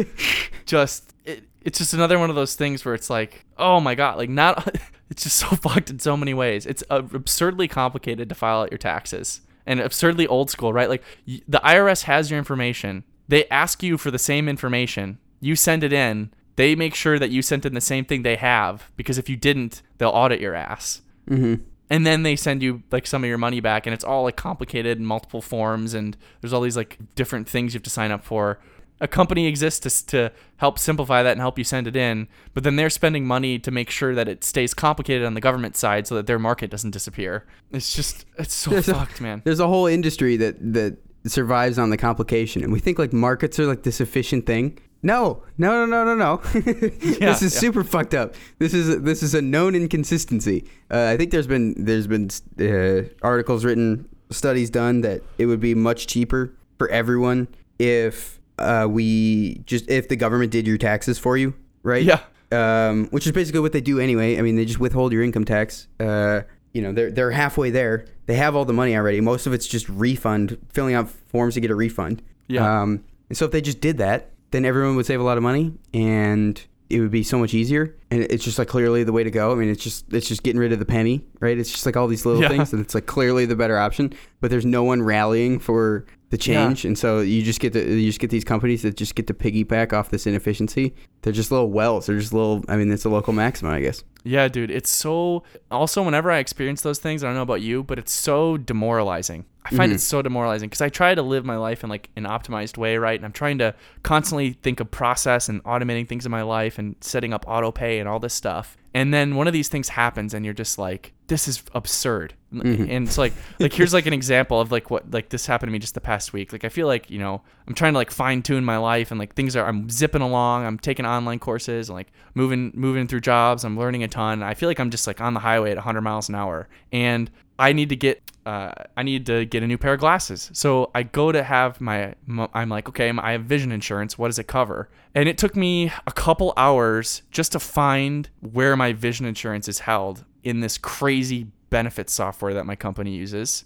just 0.66 1.14
it, 1.26 1.44
it's 1.62 1.78
just 1.78 1.94
another 1.94 2.18
one 2.18 2.30
of 2.30 2.36
those 2.36 2.56
things 2.56 2.84
where 2.86 2.96
it's 2.96 3.10
like, 3.10 3.46
oh 3.58 3.80
my 3.80 3.94
god, 3.94 4.18
like 4.18 4.30
not 4.30 4.76
it's 5.10 5.24
just 5.24 5.36
so 5.36 5.48
fucked 5.56 5.90
in 5.90 6.00
so 6.00 6.16
many 6.16 6.34
ways. 6.34 6.66
It's 6.66 6.84
uh, 6.90 7.04
absurdly 7.14 7.68
complicated 7.68 8.30
to 8.30 8.36
file 8.36 8.62
out 8.62 8.72
your 8.72 8.80
taxes 8.80 9.42
and 9.66 9.80
absurdly 9.80 10.28
old 10.28 10.50
school, 10.50 10.74
right? 10.74 10.90
Like 10.90 11.04
y- 11.28 11.42
the 11.48 11.60
IRS 11.60 12.04
has 12.04 12.30
your 12.30 12.38
information. 12.38 13.04
They 13.28 13.48
ask 13.50 13.82
you 13.82 13.98
for 13.98 14.12
the 14.12 14.20
same 14.20 14.50
information. 14.50 15.18
You 15.40 15.56
send 15.56 15.84
it 15.84 15.94
in. 15.94 16.32
They 16.56 16.76
make 16.76 16.96
sure 16.96 17.18
that 17.18 17.32
you 17.32 17.42
sent 17.42 17.66
in 17.66 17.74
the 17.74 17.82
same 17.82 18.06
thing 18.06 18.24
they 18.24 18.36
have 18.36 18.92
because 18.98 19.18
if 19.18 19.30
you 19.30 19.38
didn't, 19.38 19.82
they'll 19.98 20.10
audit 20.10 20.42
your 20.42 20.54
ass 20.54 21.02
mm-hmm. 21.30 21.56
and 21.90 22.06
then 22.06 22.24
they 22.24 22.36
send 22.36 22.62
you 22.62 22.84
like 22.92 23.08
some 23.08 23.24
of 23.24 23.28
your 23.28 23.38
money 23.38 23.60
back 23.60 23.86
and 23.86 23.94
it's 23.94 24.04
all 24.04 24.24
like 24.24 24.36
complicated 24.36 24.98
and 24.98 25.08
multiple 25.08 25.42
forms 25.42 25.94
and 25.94 26.18
there's 26.42 26.54
all 26.54 26.62
these 26.62 26.78
like 26.78 26.98
different 27.16 27.48
things 27.48 27.74
you 27.74 27.78
have 27.78 27.84
to 27.84 27.90
sign 27.90 28.12
up 28.12 28.24
for 28.24 28.60
a 29.02 29.08
company 29.08 29.48
exists 29.48 29.80
to, 29.82 30.08
to 30.08 30.32
help 30.58 30.80
simplify 30.80 31.22
that 31.22 31.32
and 31.32 31.42
help 31.42 31.58
you 31.58 31.64
send 31.64 31.88
it 31.88 31.96
in 31.96 32.28
but 32.54 32.64
then 32.64 32.78
they're 32.78 32.90
spending 32.90 33.26
money 33.26 33.60
to 33.60 33.72
make 33.72 33.90
sure 33.90 34.16
that 34.16 34.28
it 34.30 34.44
stays 34.44 34.74
complicated 34.74 35.26
on 35.26 35.34
the 35.34 35.42
government 35.42 35.76
side 35.76 36.08
so 36.08 36.16
that 36.16 36.28
their 36.28 36.40
market 36.40 36.70
doesn't 36.70 36.92
disappear 36.92 37.46
it's 37.72 37.94
just 37.94 38.26
it's 38.38 38.54
so 38.54 38.72
There's 38.72 38.88
a- 38.88 38.94
fucked 38.94 39.20
man 39.20 39.42
There's 39.44 39.60
a 39.60 39.68
whole 39.68 39.88
industry 39.88 40.38
that 40.38 40.56
that 40.74 40.98
survives 41.26 41.78
on 41.78 41.90
the 41.90 41.98
complication, 41.98 42.64
and 42.64 42.74
we 42.74 42.80
think 42.80 42.98
like 42.98 43.14
markets 43.14 43.60
are 43.60 43.66
like 43.66 43.84
this 43.84 44.02
efficient 44.02 44.46
thing. 44.46 44.80
No, 45.04 45.44
no, 45.58 45.86
no, 45.86 46.04
no, 46.04 46.16
no, 46.16 46.16
no. 46.16 46.38
this 46.60 47.42
is 47.42 47.54
yeah. 47.54 47.60
super 47.60 47.84
fucked 47.84 48.14
up. 48.14 48.36
This 48.60 48.74
is 48.74 49.02
this 49.02 49.24
is 49.24 49.34
a 49.34 49.42
known 49.42 49.76
inconsistency. 49.76 50.66
Uh, 50.90 51.10
I 51.14 51.18
think 51.18 51.32
there's 51.32 51.48
been 51.48 51.74
there's 51.78 52.08
been 52.08 52.30
uh, 52.60 53.10
articles 53.22 53.66
written, 53.66 54.08
studies 54.30 54.70
done 54.70 55.02
that 55.02 55.22
it 55.38 55.48
would 55.48 55.60
be 55.60 55.74
much 55.74 56.08
cheaper 56.08 56.54
for 56.78 56.88
everyone 56.90 57.48
if 57.80 58.40
uh, 58.62 58.88
we 58.88 59.60
just 59.66 59.90
if 59.90 60.08
the 60.08 60.16
government 60.16 60.52
did 60.52 60.68
your 60.68 60.78
taxes 60.78 61.18
for 61.20 61.38
you, 61.38 61.54
right? 61.84 62.04
Yeah. 62.04 62.20
Um, 62.52 63.08
which 63.12 63.26
is 63.26 63.32
basically 63.32 63.62
what 63.62 63.72
they 63.72 63.82
do 63.82 64.00
anyway. 64.00 64.38
I 64.38 64.42
mean, 64.42 64.56
they 64.58 64.66
just 64.66 64.80
withhold 64.80 65.14
your 65.14 65.24
income 65.24 65.46
tax. 65.46 65.88
Uh, 66.00 66.42
you 66.74 66.82
know, 66.82 66.92
they're 66.92 67.12
they're 67.12 67.32
halfway 67.32 67.70
there. 67.70 68.06
They 68.26 68.36
have 68.36 68.56
all 68.56 68.66
the 68.66 68.74
money 68.74 68.96
already. 68.96 69.22
Most 69.22 69.48
of 69.48 69.54
it's 69.54 69.68
just 69.68 69.88
refund, 69.90 70.58
filling 70.74 70.94
out 70.96 71.10
forms 71.10 71.54
to 71.56 71.62
get 71.62 71.72
a 71.72 71.76
refund. 71.76 72.22
Yeah. 72.48 72.82
Um, 72.82 73.04
and 73.30 73.38
so 73.38 73.46
if 73.46 73.52
they 73.52 73.62
just 73.62 73.80
did 73.82 73.98
that, 74.00 74.32
then 74.52 74.66
everyone 74.66 74.96
would 74.98 75.06
save 75.06 75.20
a 75.22 75.24
lot 75.24 75.38
of 75.38 75.44
money, 75.44 75.74
and 75.94 76.62
it 76.90 77.00
would 77.00 77.12
be 77.12 77.24
so 77.24 77.38
much 77.40 77.54
easier. 77.54 77.96
And 78.10 78.22
it's 78.24 78.44
just 78.44 78.60
like 78.60 78.68
clearly 78.68 79.06
the 79.06 79.14
way 79.14 79.24
to 79.24 79.32
go. 79.32 79.54
I 79.54 79.56
mean, 79.56 79.70
it's 79.70 79.82
just 79.84 80.12
it's 80.14 80.28
just 80.28 80.44
getting 80.44 80.60
rid 80.60 80.74
of 80.74 80.80
the 80.80 80.86
penny, 80.86 81.24
right? 81.40 81.58
It's 81.58 81.72
just 81.72 81.86
like 81.86 81.96
all 81.96 82.08
these 82.08 82.26
little 82.26 82.42
Yeah. 82.42 82.50
things, 82.50 82.74
and 82.74 82.82
it's 82.82 82.94
like 82.94 83.06
clearly 83.06 83.46
the 83.46 83.56
better 83.56 83.78
option. 83.78 84.14
But 84.42 84.52
there's 84.52 84.66
no 84.66 84.84
one 84.84 85.02
rallying 85.02 85.58
for 85.60 86.06
the 86.32 86.38
change, 86.38 86.86
and 86.86 86.98
so 86.98 87.20
you 87.20 87.44
just 87.44 87.60
get 87.60 87.74
to 87.74 87.80
you 87.80 88.08
just 88.08 88.20
get 88.20 88.30
these 88.30 88.46
companies 88.46 88.82
that 88.82 88.96
just 88.96 89.16
get 89.16 89.28
to 89.28 89.34
piggyback 89.34 89.92
off 89.92 90.10
this 90.10 90.26
inefficiency. 90.26 90.96
They're 91.22 91.34
just 91.34 91.52
little 91.52 91.70
wells. 91.70 92.08
They're 92.08 92.18
just 92.18 92.34
little. 92.34 92.64
I 92.70 92.78
mean, 92.78 92.90
it's 92.92 93.04
a 93.04 93.10
local 93.10 93.34
maximum, 93.34 93.74
I 93.74 93.82
guess. 93.82 94.04
Yeah, 94.24 94.48
dude, 94.48 94.72
it's 94.72 94.90
so. 94.90 95.44
Also, 95.70 96.02
whenever 96.02 96.32
I 96.32 96.38
experience 96.40 96.82
those 96.82 97.00
things, 97.00 97.24
I 97.24 97.28
don't 97.28 97.36
know 97.36 97.42
about 97.42 97.62
you, 97.62 97.84
but 97.84 98.00
it's 98.00 98.14
so 98.14 98.56
demoralizing. 98.56 99.46
I 99.66 99.70
find 99.70 99.90
mm-hmm. 99.90 99.98
it 99.98 100.00
so 100.00 100.22
demoralizing 100.22 100.70
because 100.70 100.82
I 100.82 100.90
try 100.90 101.14
to 101.14 101.22
live 101.22 101.46
my 101.46 101.58
life 101.58 101.84
in 101.84 101.90
like 101.90 102.10
an 102.16 102.24
optimized 102.24 102.78
way, 102.78 102.98
right? 102.98 103.20
And 103.20 103.26
I'm 103.26 103.34
trying 103.34 103.60
to 103.60 103.76
constantly 104.02 104.54
think 104.54 104.80
of 104.80 104.90
process 104.90 105.50
and 105.50 105.64
automating 105.66 106.08
things 106.08 106.26
in 106.26 106.32
my 106.32 106.42
life 106.42 106.80
and 106.80 106.96
setting 107.02 107.34
up 107.34 107.46
auto 107.48 107.72
pay 107.72 108.00
and 108.00 108.10
all 108.10 108.20
this 108.20 108.34
stuff. 108.34 108.78
And 108.94 109.14
then 109.14 109.36
one 109.36 109.48
of 109.48 109.54
these 109.54 109.70
things 109.70 109.90
happens, 109.90 110.34
and 110.34 110.46
you're 110.46 110.54
just 110.54 110.78
like, 110.78 111.14
"This 111.32 111.48
is 111.48 111.64
absurd." 111.74 112.34
And 112.52 113.08
it's 113.08 113.18
like, 113.18 113.32
like 113.60 113.72
here's 113.72 113.94
like 113.94 114.06
an 114.06 114.12
example 114.14 114.60
of 114.60 114.72
like 114.72 114.92
what 114.92 115.10
like 115.10 115.30
this 115.30 115.46
happened 115.46 115.70
to 115.70 115.72
me 115.72 115.80
just 115.80 115.94
the 115.94 116.02
past 116.02 116.34
week. 116.34 116.52
Like 116.52 116.66
I 116.66 116.70
feel 116.70 116.86
like 116.86 117.10
you 117.10 117.18
know 117.18 117.42
I'm 117.66 117.74
trying 117.74 117.94
to 117.94 117.98
like 117.98 118.12
fine 118.12 118.42
tune 118.42 118.66
my 118.66 118.78
life 118.78 119.10
and 119.12 119.20
like 119.20 119.34
things 119.34 119.56
are 119.56 119.66
I'm 119.66 119.90
zipping 119.90 120.22
along. 120.22 120.66
I'm 120.66 120.78
taking 120.78 121.06
online 121.06 121.40
courses 121.40 121.88
and 121.88 121.96
like 121.96 122.12
moving 122.36 122.72
moving 122.76 123.08
through 123.08 123.22
jobs. 123.22 123.64
I'm 123.64 123.80
learning 123.80 124.04
a 124.04 124.10
ton. 124.10 124.44
I 124.44 124.54
feel 124.54 124.68
like 124.68 124.80
I'm 124.82 124.90
just 124.90 125.08
like 125.08 125.22
on 125.22 125.34
the 125.34 125.40
highway 125.40 125.72
at 125.72 125.78
100 125.78 126.02
miles 126.02 126.28
an 126.28 126.36
hour, 126.36 126.68
and 126.92 127.32
I 127.58 127.72
need 127.72 127.90
to 127.90 127.96
get 127.96 128.22
uh, 128.46 128.72
I 128.98 129.04
need 129.04 129.26
to 129.28 129.46
get 129.46 129.64
a 129.64 129.68
new 129.68 129.78
pair 129.78 129.94
of 129.94 130.00
glasses. 130.00 130.50
So 130.54 130.90
I 130.96 131.04
go 131.04 131.32
to 131.32 131.44
have 131.44 131.80
my, 131.80 132.16
I'm 132.54 132.70
like, 132.70 132.90
okay, 132.90 133.10
I 133.10 133.34
have 133.34 133.44
vision 133.44 133.72
insurance. 133.72 134.18
What 134.18 134.30
does 134.30 134.40
it 134.40 134.48
cover? 134.48 134.90
And 135.14 135.30
it 135.30 135.38
took 135.38 135.56
me 135.56 135.92
a 136.08 136.12
couple 136.12 136.54
hours 136.58 137.22
just 137.30 137.52
to 137.52 137.60
find 137.60 138.30
where 138.40 138.76
my 138.76 138.94
vision 138.94 139.26
insurance 139.26 139.68
is 139.68 139.80
held 139.80 140.26
in 140.44 140.60
this 140.60 140.78
crazy 140.78 141.48
benefit 141.70 142.10
software 142.10 142.54
that 142.54 142.66
my 142.66 142.76
company 142.76 143.16
uses. 143.16 143.66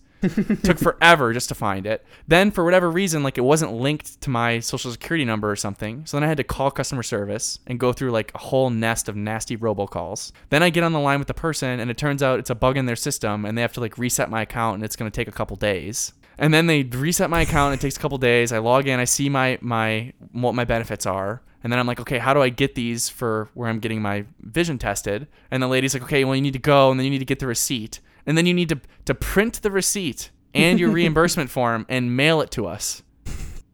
took 0.63 0.79
forever 0.79 1.33
just 1.33 1.49
to 1.49 1.55
find 1.55 1.85
it. 1.85 2.03
Then 2.27 2.51
for 2.51 2.63
whatever 2.63 2.89
reason, 2.89 3.23
like 3.23 3.37
it 3.37 3.41
wasn't 3.41 3.73
linked 3.73 4.21
to 4.21 4.29
my 4.29 4.59
social 4.59 4.91
security 4.91 5.25
number 5.25 5.51
or 5.51 5.55
something. 5.55 6.05
So 6.05 6.17
then 6.17 6.23
I 6.23 6.27
had 6.27 6.37
to 6.37 6.43
call 6.43 6.71
customer 6.71 7.03
service 7.03 7.59
and 7.67 7.79
go 7.79 7.93
through 7.93 8.11
like 8.11 8.31
a 8.33 8.39
whole 8.39 8.69
nest 8.69 9.09
of 9.09 9.15
nasty 9.15 9.57
robocalls. 9.57 10.31
Then 10.49 10.63
I 10.63 10.69
get 10.69 10.83
on 10.83 10.93
the 10.93 10.99
line 10.99 11.19
with 11.19 11.27
the 11.27 11.33
person 11.33 11.79
and 11.79 11.91
it 11.91 11.97
turns 11.97 12.23
out 12.23 12.39
it's 12.39 12.49
a 12.49 12.55
bug 12.55 12.77
in 12.77 12.85
their 12.85 12.95
system 12.95 13.45
and 13.45 13.57
they 13.57 13.61
have 13.61 13.73
to 13.73 13.81
like 13.81 13.97
reset 13.97 14.29
my 14.29 14.41
account 14.41 14.75
and 14.75 14.83
it's 14.83 14.95
to 14.95 15.15
take 15.15 15.27
a 15.27 15.31
couple 15.31 15.55
days. 15.57 16.13
And 16.37 16.53
then 16.53 16.67
they 16.67 16.83
reset 16.83 17.29
my 17.29 17.41
account. 17.41 17.73
It 17.73 17.81
takes 17.81 17.97
a 17.97 17.99
couple 17.99 18.17
days. 18.17 18.51
I 18.51 18.57
log 18.57 18.87
in. 18.87 18.99
I 18.99 19.05
see 19.05 19.29
my 19.29 19.57
my 19.61 20.13
what 20.31 20.55
my 20.55 20.65
benefits 20.65 21.05
are, 21.05 21.41
and 21.63 21.71
then 21.71 21.79
I'm 21.79 21.87
like, 21.87 21.99
okay, 22.01 22.17
how 22.17 22.33
do 22.33 22.41
I 22.41 22.49
get 22.49 22.75
these 22.75 23.09
for 23.09 23.49
where 23.53 23.69
I'm 23.69 23.79
getting 23.79 24.01
my 24.01 24.25
vision 24.41 24.77
tested? 24.77 25.27
And 25.51 25.63
the 25.63 25.67
lady's 25.67 25.93
like, 25.93 26.03
okay, 26.03 26.23
well 26.25 26.35
you 26.35 26.41
need 26.41 26.53
to 26.53 26.59
go, 26.59 26.91
and 26.91 26.99
then 26.99 27.05
you 27.05 27.11
need 27.11 27.19
to 27.19 27.25
get 27.25 27.39
the 27.39 27.47
receipt, 27.47 27.99
and 28.25 28.37
then 28.37 28.45
you 28.45 28.53
need 28.53 28.69
to 28.69 28.81
to 29.05 29.15
print 29.15 29.61
the 29.61 29.71
receipt 29.71 30.31
and 30.53 30.79
your 30.79 30.89
reimbursement 30.99 31.49
form 31.49 31.85
and 31.89 32.15
mail 32.15 32.41
it 32.41 32.51
to 32.51 32.65
us. 32.67 33.03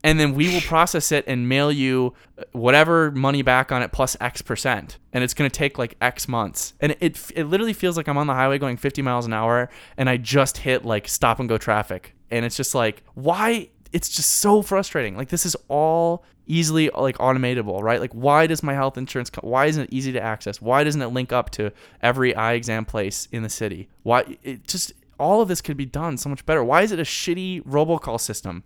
And 0.04 0.20
then 0.20 0.34
we 0.34 0.52
will 0.54 0.62
process 0.62 1.12
it 1.12 1.24
and 1.28 1.48
mail 1.48 1.72
you 1.72 2.14
uh, 2.38 2.44
whatever 2.54 3.12
money 3.12 3.42
back 3.42 3.72
on 3.72 3.82
it 3.82 3.92
plus 3.92 4.18
X 4.20 4.42
percent. 4.42 4.98
And 5.14 5.24
it's 5.24 5.34
going 5.34 5.50
to 5.50 5.56
take 5.56 5.78
like 5.78 5.96
X 6.02 6.28
months. 6.28 6.74
And 6.80 6.96
it, 7.00 7.32
it 7.36 7.46
literally 7.46 7.74
feels 7.74 7.98
like 7.98 8.08
I'm 8.08 8.18
on 8.18 8.28
the 8.28 8.34
highway 8.34 8.58
going 8.58 8.78
50 8.78 9.02
miles 9.02 9.26
an 9.26 9.34
hour 9.34 9.70
and 9.98 10.10
I 10.10 10.18
just 10.18 10.60
hit 10.60 10.86
like 10.86 11.08
stop 11.08 11.40
and 11.40 11.48
go 11.48 11.58
traffic. 11.58 12.16
And 12.30 12.46
it's 12.46 12.56
just 12.56 12.74
like, 12.74 13.04
why? 13.14 13.70
It's 13.92 14.10
just 14.10 14.30
so 14.30 14.62
frustrating. 14.62 15.18
Like, 15.18 15.30
this 15.30 15.46
is 15.46 15.56
all 15.68 16.24
easily 16.48 16.90
like 16.90 17.18
automatable, 17.18 17.82
right? 17.82 18.00
Like, 18.00 18.14
why 18.14 18.48
does 18.48 18.64
my 18.64 18.74
health 18.74 18.98
insurance, 18.98 19.30
co- 19.30 19.48
why 19.48 19.66
isn't 19.66 19.84
it 19.84 19.90
easy 19.92 20.12
to 20.14 20.22
access? 20.22 20.62
Why 20.62 20.84
doesn't 20.84 21.02
it 21.02 21.08
link 21.08 21.32
up 21.34 21.50
to 21.52 21.72
every 22.02 22.34
eye 22.36 22.54
exam 22.54 22.86
place 22.86 23.28
in 23.32 23.44
the 23.44 23.50
city? 23.50 23.90
Why? 24.04 24.38
It 24.44 24.66
just, 24.66 24.94
all 25.20 25.42
of 25.42 25.50
this 25.50 25.62
could 25.62 25.78
be 25.78 25.86
done 25.86 26.18
so 26.18 26.30
much 26.30 26.46
better. 26.46 26.64
Why 26.64 26.82
is 26.82 26.92
it 26.92 27.00
a 27.00 27.04
shitty 27.04 27.64
robocall 27.64 28.20
system? 28.20 28.64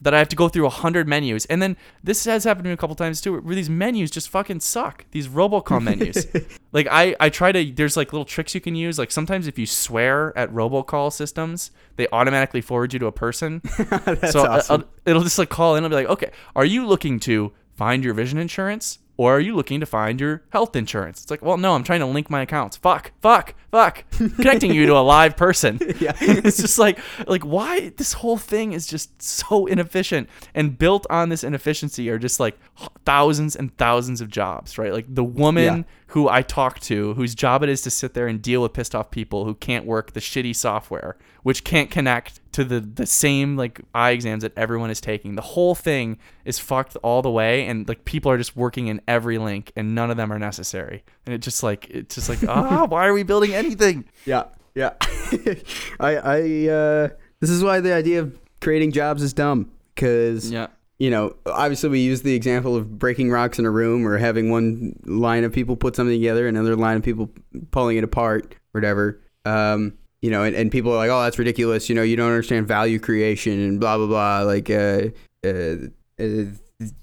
That 0.00 0.14
I 0.14 0.18
have 0.18 0.28
to 0.28 0.36
go 0.36 0.48
through 0.48 0.66
a 0.66 0.70
hundred 0.70 1.08
menus. 1.08 1.46
And 1.46 1.60
then 1.60 1.76
this 2.02 2.24
has 2.24 2.44
happened 2.44 2.64
to 2.64 2.68
me 2.68 2.74
a 2.74 2.76
couple 2.76 2.96
times 2.96 3.20
too, 3.20 3.40
where 3.40 3.54
these 3.54 3.70
menus 3.70 4.10
just 4.10 4.28
fucking 4.28 4.60
suck. 4.60 5.04
These 5.10 5.28
robocall 5.28 5.82
menus. 5.82 6.26
like 6.72 6.86
I, 6.90 7.16
I 7.20 7.28
try 7.28 7.52
to. 7.52 7.72
There's 7.72 7.96
like 7.96 8.12
little 8.12 8.24
tricks 8.24 8.54
you 8.54 8.60
can 8.60 8.74
use. 8.74 8.98
Like 8.98 9.10
sometimes 9.10 9.46
if 9.46 9.58
you 9.58 9.66
swear 9.66 10.36
at 10.36 10.52
robocall 10.52 11.12
systems, 11.12 11.70
they 11.96 12.06
automatically 12.12 12.60
forward 12.60 12.92
you 12.92 12.98
to 13.00 13.06
a 13.06 13.12
person. 13.12 13.60
That's 13.78 14.32
so 14.32 14.44
uh, 14.44 14.58
awesome. 14.58 14.82
uh, 14.82 14.84
it'll 15.06 15.22
just 15.22 15.38
like 15.38 15.48
call 15.48 15.76
in 15.76 15.84
and 15.84 15.90
be 15.90 15.96
like, 15.96 16.08
okay, 16.08 16.30
are 16.54 16.64
you 16.64 16.86
looking 16.86 17.20
to 17.20 17.52
find 17.74 18.04
your 18.04 18.14
vision 18.14 18.38
insurance? 18.38 18.98
Or 19.18 19.34
are 19.36 19.40
you 19.40 19.56
looking 19.56 19.80
to 19.80 19.86
find 19.86 20.20
your 20.20 20.44
health 20.50 20.76
insurance? 20.76 21.20
It's 21.22 21.30
like, 21.30 21.42
well, 21.42 21.56
no, 21.56 21.74
I'm 21.74 21.82
trying 21.82 21.98
to 22.00 22.06
link 22.06 22.30
my 22.30 22.42
accounts. 22.42 22.76
Fuck, 22.76 23.10
fuck, 23.20 23.54
fuck. 23.72 24.04
Connecting 24.12 24.72
you 24.72 24.86
to 24.86 24.96
a 24.96 25.02
live 25.02 25.36
person. 25.36 25.78
Yeah. 26.00 26.12
it's 26.20 26.58
just 26.58 26.78
like, 26.78 27.00
like 27.26 27.42
why 27.44 27.88
this 27.96 28.12
whole 28.12 28.36
thing 28.36 28.72
is 28.72 28.86
just 28.86 29.20
so 29.20 29.66
inefficient 29.66 30.28
and 30.54 30.78
built 30.78 31.04
on 31.10 31.28
this 31.30 31.42
inefficiency 31.42 32.08
are 32.08 32.18
just 32.18 32.38
like 32.38 32.56
thousands 33.04 33.56
and 33.56 33.76
thousands 33.76 34.20
of 34.20 34.30
jobs, 34.30 34.78
right? 34.78 34.92
Like 34.92 35.12
the 35.12 35.24
woman 35.24 35.78
Yeah. 35.78 35.82
who 36.08 36.28
I 36.28 36.42
talk 36.42 36.78
to, 36.80 37.14
whose 37.14 37.34
job 37.34 37.64
it 37.64 37.68
is 37.68 37.82
to 37.82 37.90
sit 37.90 38.14
there 38.14 38.28
and 38.28 38.40
deal 38.40 38.62
with 38.62 38.72
pissed 38.72 38.94
off 38.94 39.10
people 39.10 39.44
who 39.44 39.54
can't 39.56 39.84
work 39.84 40.12
the 40.12 40.20
shitty 40.20 40.54
software, 40.54 41.16
which 41.42 41.64
can't 41.64 41.90
connect 41.90 42.40
to 42.52 42.64
the 42.64 42.80
the 42.80 43.06
same 43.06 43.56
like 43.56 43.80
eye 43.94 44.10
exams 44.10 44.42
that 44.42 44.52
everyone 44.56 44.90
is 44.90 45.00
taking. 45.00 45.34
The 45.36 45.42
whole 45.42 45.74
thing 45.74 46.18
is 46.44 46.58
fucked 46.58 46.96
all 46.96 47.22
the 47.22 47.30
way, 47.30 47.66
and 47.66 47.86
like 47.88 48.04
people 48.04 48.30
are 48.30 48.38
just 48.38 48.56
working 48.56 48.86
in 48.88 49.00
every 49.08 49.38
link, 49.38 49.72
and 49.76 49.94
none 49.94 50.10
of 50.10 50.16
them 50.16 50.32
are 50.32 50.38
necessary. 50.38 51.04
And 51.26 51.34
it 51.34 51.38
just 51.38 51.62
like 51.62 51.88
it's 51.90 52.14
just 52.14 52.28
like 52.28 52.38
ah, 52.48 52.86
why 52.88 53.06
are 53.06 53.12
we 53.12 53.22
building 53.22 53.54
anything? 53.54 54.04
Yeah, 54.24 54.44
yeah. 54.74 54.92
I, 56.00 56.16
I, 56.16 56.68
uh, 56.68 57.08
this 57.40 57.50
is 57.50 57.62
why 57.62 57.80
the 57.80 57.92
idea 57.94 58.20
of 58.20 58.38
creating 58.60 58.92
jobs 58.92 59.22
is 59.22 59.32
dumb. 59.32 59.70
Because, 59.94 60.50
Yeah. 60.50 60.68
you 60.98 61.10
know, 61.10 61.34
obviously 61.46 61.88
we 61.90 62.00
use 62.00 62.22
the 62.22 62.34
example 62.34 62.76
of 62.76 62.98
breaking 62.98 63.30
rocks 63.30 63.58
in 63.58 63.66
a 63.66 63.70
room 63.70 64.06
or 64.06 64.16
having 64.18 64.48
one 64.50 64.94
line 65.04 65.42
of 65.44 65.52
people 65.52 65.76
put 65.76 65.96
something 65.96 66.14
together, 66.14 66.46
and 66.46 66.56
another 66.56 66.76
line 66.76 66.96
of 66.96 67.02
people 67.02 67.30
pulling 67.72 67.96
it 67.96 68.04
apart, 68.04 68.54
whatever. 68.72 69.20
Um, 69.44 69.94
you 70.20 70.30
know, 70.30 70.42
and, 70.42 70.54
and 70.56 70.70
people 70.72 70.92
are 70.92 70.96
like, 70.96 71.10
oh, 71.10 71.22
that's 71.22 71.38
ridiculous. 71.38 71.88
You 71.88 71.94
know, 71.94 72.02
you 72.02 72.16
don't 72.16 72.28
understand 72.28 72.66
value 72.66 72.98
creation 72.98 73.60
and 73.60 73.80
blah, 73.80 73.96
blah, 73.96 74.06
blah. 74.06 74.40
Like, 74.40 74.68
uh, 74.70 75.08
uh, 75.44 75.88
uh, 76.18 76.44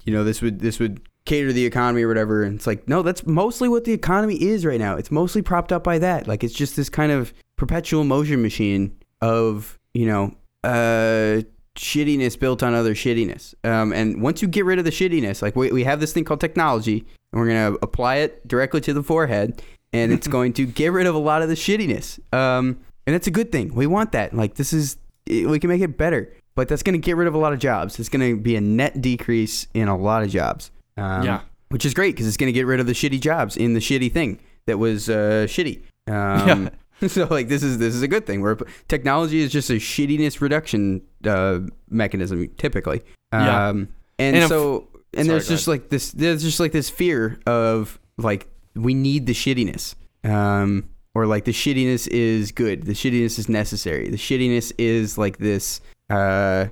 you 0.04 0.12
know, 0.12 0.24
this 0.24 0.42
would, 0.42 0.60
this 0.60 0.78
would 0.78 1.00
cater 1.24 1.48
to 1.48 1.52
the 1.52 1.64
economy 1.64 2.02
or 2.02 2.08
whatever. 2.08 2.42
And 2.42 2.56
it's 2.56 2.66
like, 2.66 2.86
no, 2.88 3.02
that's 3.02 3.26
mostly 3.26 3.68
what 3.68 3.84
the 3.84 3.92
economy 3.92 4.36
is 4.36 4.64
right 4.64 4.78
now. 4.78 4.96
It's 4.96 5.10
mostly 5.10 5.42
propped 5.42 5.72
up 5.72 5.82
by 5.82 5.98
that. 5.98 6.28
Like, 6.28 6.44
it's 6.44 6.54
just 6.54 6.76
this 6.76 6.88
kind 6.88 7.10
of 7.10 7.32
perpetual 7.56 8.04
motion 8.04 8.42
machine 8.42 8.96
of, 9.20 9.78
you 9.94 10.06
know, 10.06 10.34
uh, 10.62 11.42
shittiness 11.76 12.38
built 12.38 12.62
on 12.62 12.74
other 12.74 12.94
shittiness. 12.94 13.54
Um, 13.64 13.92
and 13.92 14.20
once 14.20 14.42
you 14.42 14.48
get 14.48 14.64
rid 14.64 14.78
of 14.78 14.84
the 14.84 14.90
shittiness, 14.90 15.42
like 15.42 15.56
we, 15.56 15.70
we 15.70 15.84
have 15.84 16.00
this 16.00 16.12
thing 16.12 16.24
called 16.24 16.40
technology, 16.40 17.04
and 17.32 17.40
we're 17.40 17.48
going 17.48 17.72
to 17.72 17.78
apply 17.82 18.16
it 18.16 18.46
directly 18.46 18.80
to 18.82 18.92
the 18.92 19.02
forehead, 19.02 19.62
and 19.92 20.12
it's 20.12 20.26
going 20.28 20.52
to 20.54 20.66
get 20.66 20.92
rid 20.92 21.06
of 21.06 21.14
a 21.14 21.18
lot 21.18 21.42
of 21.42 21.48
the 21.48 21.54
shittiness. 21.54 22.18
Um, 22.34 22.78
and 23.06 23.14
that's 23.14 23.26
a 23.26 23.30
good 23.30 23.52
thing. 23.52 23.74
We 23.74 23.86
want 23.86 24.12
that. 24.12 24.34
Like, 24.34 24.54
this 24.54 24.72
is, 24.72 24.96
we 25.28 25.58
can 25.58 25.68
make 25.70 25.80
it 25.82 25.96
better. 25.96 26.32
But 26.54 26.68
that's 26.68 26.82
going 26.82 26.94
to 26.94 26.98
get 27.04 27.16
rid 27.16 27.28
of 27.28 27.34
a 27.34 27.38
lot 27.38 27.52
of 27.52 27.58
jobs. 27.58 27.98
It's 28.00 28.08
going 28.08 28.26
to 28.36 28.40
be 28.40 28.56
a 28.56 28.60
net 28.62 29.02
decrease 29.02 29.66
in 29.74 29.88
a 29.88 29.96
lot 29.96 30.22
of 30.22 30.30
jobs. 30.30 30.70
Um, 30.96 31.22
Yeah. 31.22 31.40
Which 31.68 31.84
is 31.84 31.92
great 31.94 32.14
because 32.14 32.26
it's 32.28 32.36
going 32.36 32.48
to 32.48 32.52
get 32.52 32.64
rid 32.64 32.80
of 32.80 32.86
the 32.86 32.92
shitty 32.92 33.20
jobs 33.20 33.56
in 33.56 33.74
the 33.74 33.80
shitty 33.80 34.10
thing 34.12 34.38
that 34.66 34.78
was 34.78 35.10
uh, 35.10 35.46
shitty. 35.48 35.82
Um, 36.06 36.70
so 37.08 37.26
like 37.28 37.48
this 37.48 37.62
is 37.64 37.76
this 37.78 37.92
is 37.94 38.02
a 38.02 38.08
good 38.08 38.24
thing. 38.24 38.40
Where 38.40 38.56
technology 38.88 39.40
is 39.40 39.50
just 39.50 39.68
a 39.68 39.74
shittiness 39.74 40.40
reduction 40.40 41.02
uh, 41.26 41.58
mechanism 41.90 42.48
typically. 42.56 43.02
Yeah. 43.32 43.68
Um, 43.68 43.88
and, 44.18 44.36
And 44.36 44.44
if- 44.44 44.48
so 44.48 44.86
and 45.12 45.26
Sorry, 45.26 45.38
there's 45.38 45.48
just 45.48 45.66
like 45.68 45.88
this 45.90 46.12
there's 46.12 46.42
just 46.44 46.60
like 46.60 46.70
this 46.72 46.88
fear 46.88 47.40
of 47.46 47.98
like 48.16 48.46
we 48.76 48.94
need 48.94 49.26
the 49.26 49.32
shittiness. 49.34 49.94
Um, 50.24 50.88
or 51.16 51.26
like 51.26 51.44
the 51.46 51.52
shittiness 51.52 52.06
is 52.08 52.52
good. 52.52 52.84
The 52.84 52.92
shittiness 52.92 53.38
is 53.38 53.48
necessary. 53.48 54.08
The 54.10 54.18
shittiness 54.18 54.70
is 54.76 55.16
like 55.16 55.38
this 55.38 55.80
uh 56.10 56.66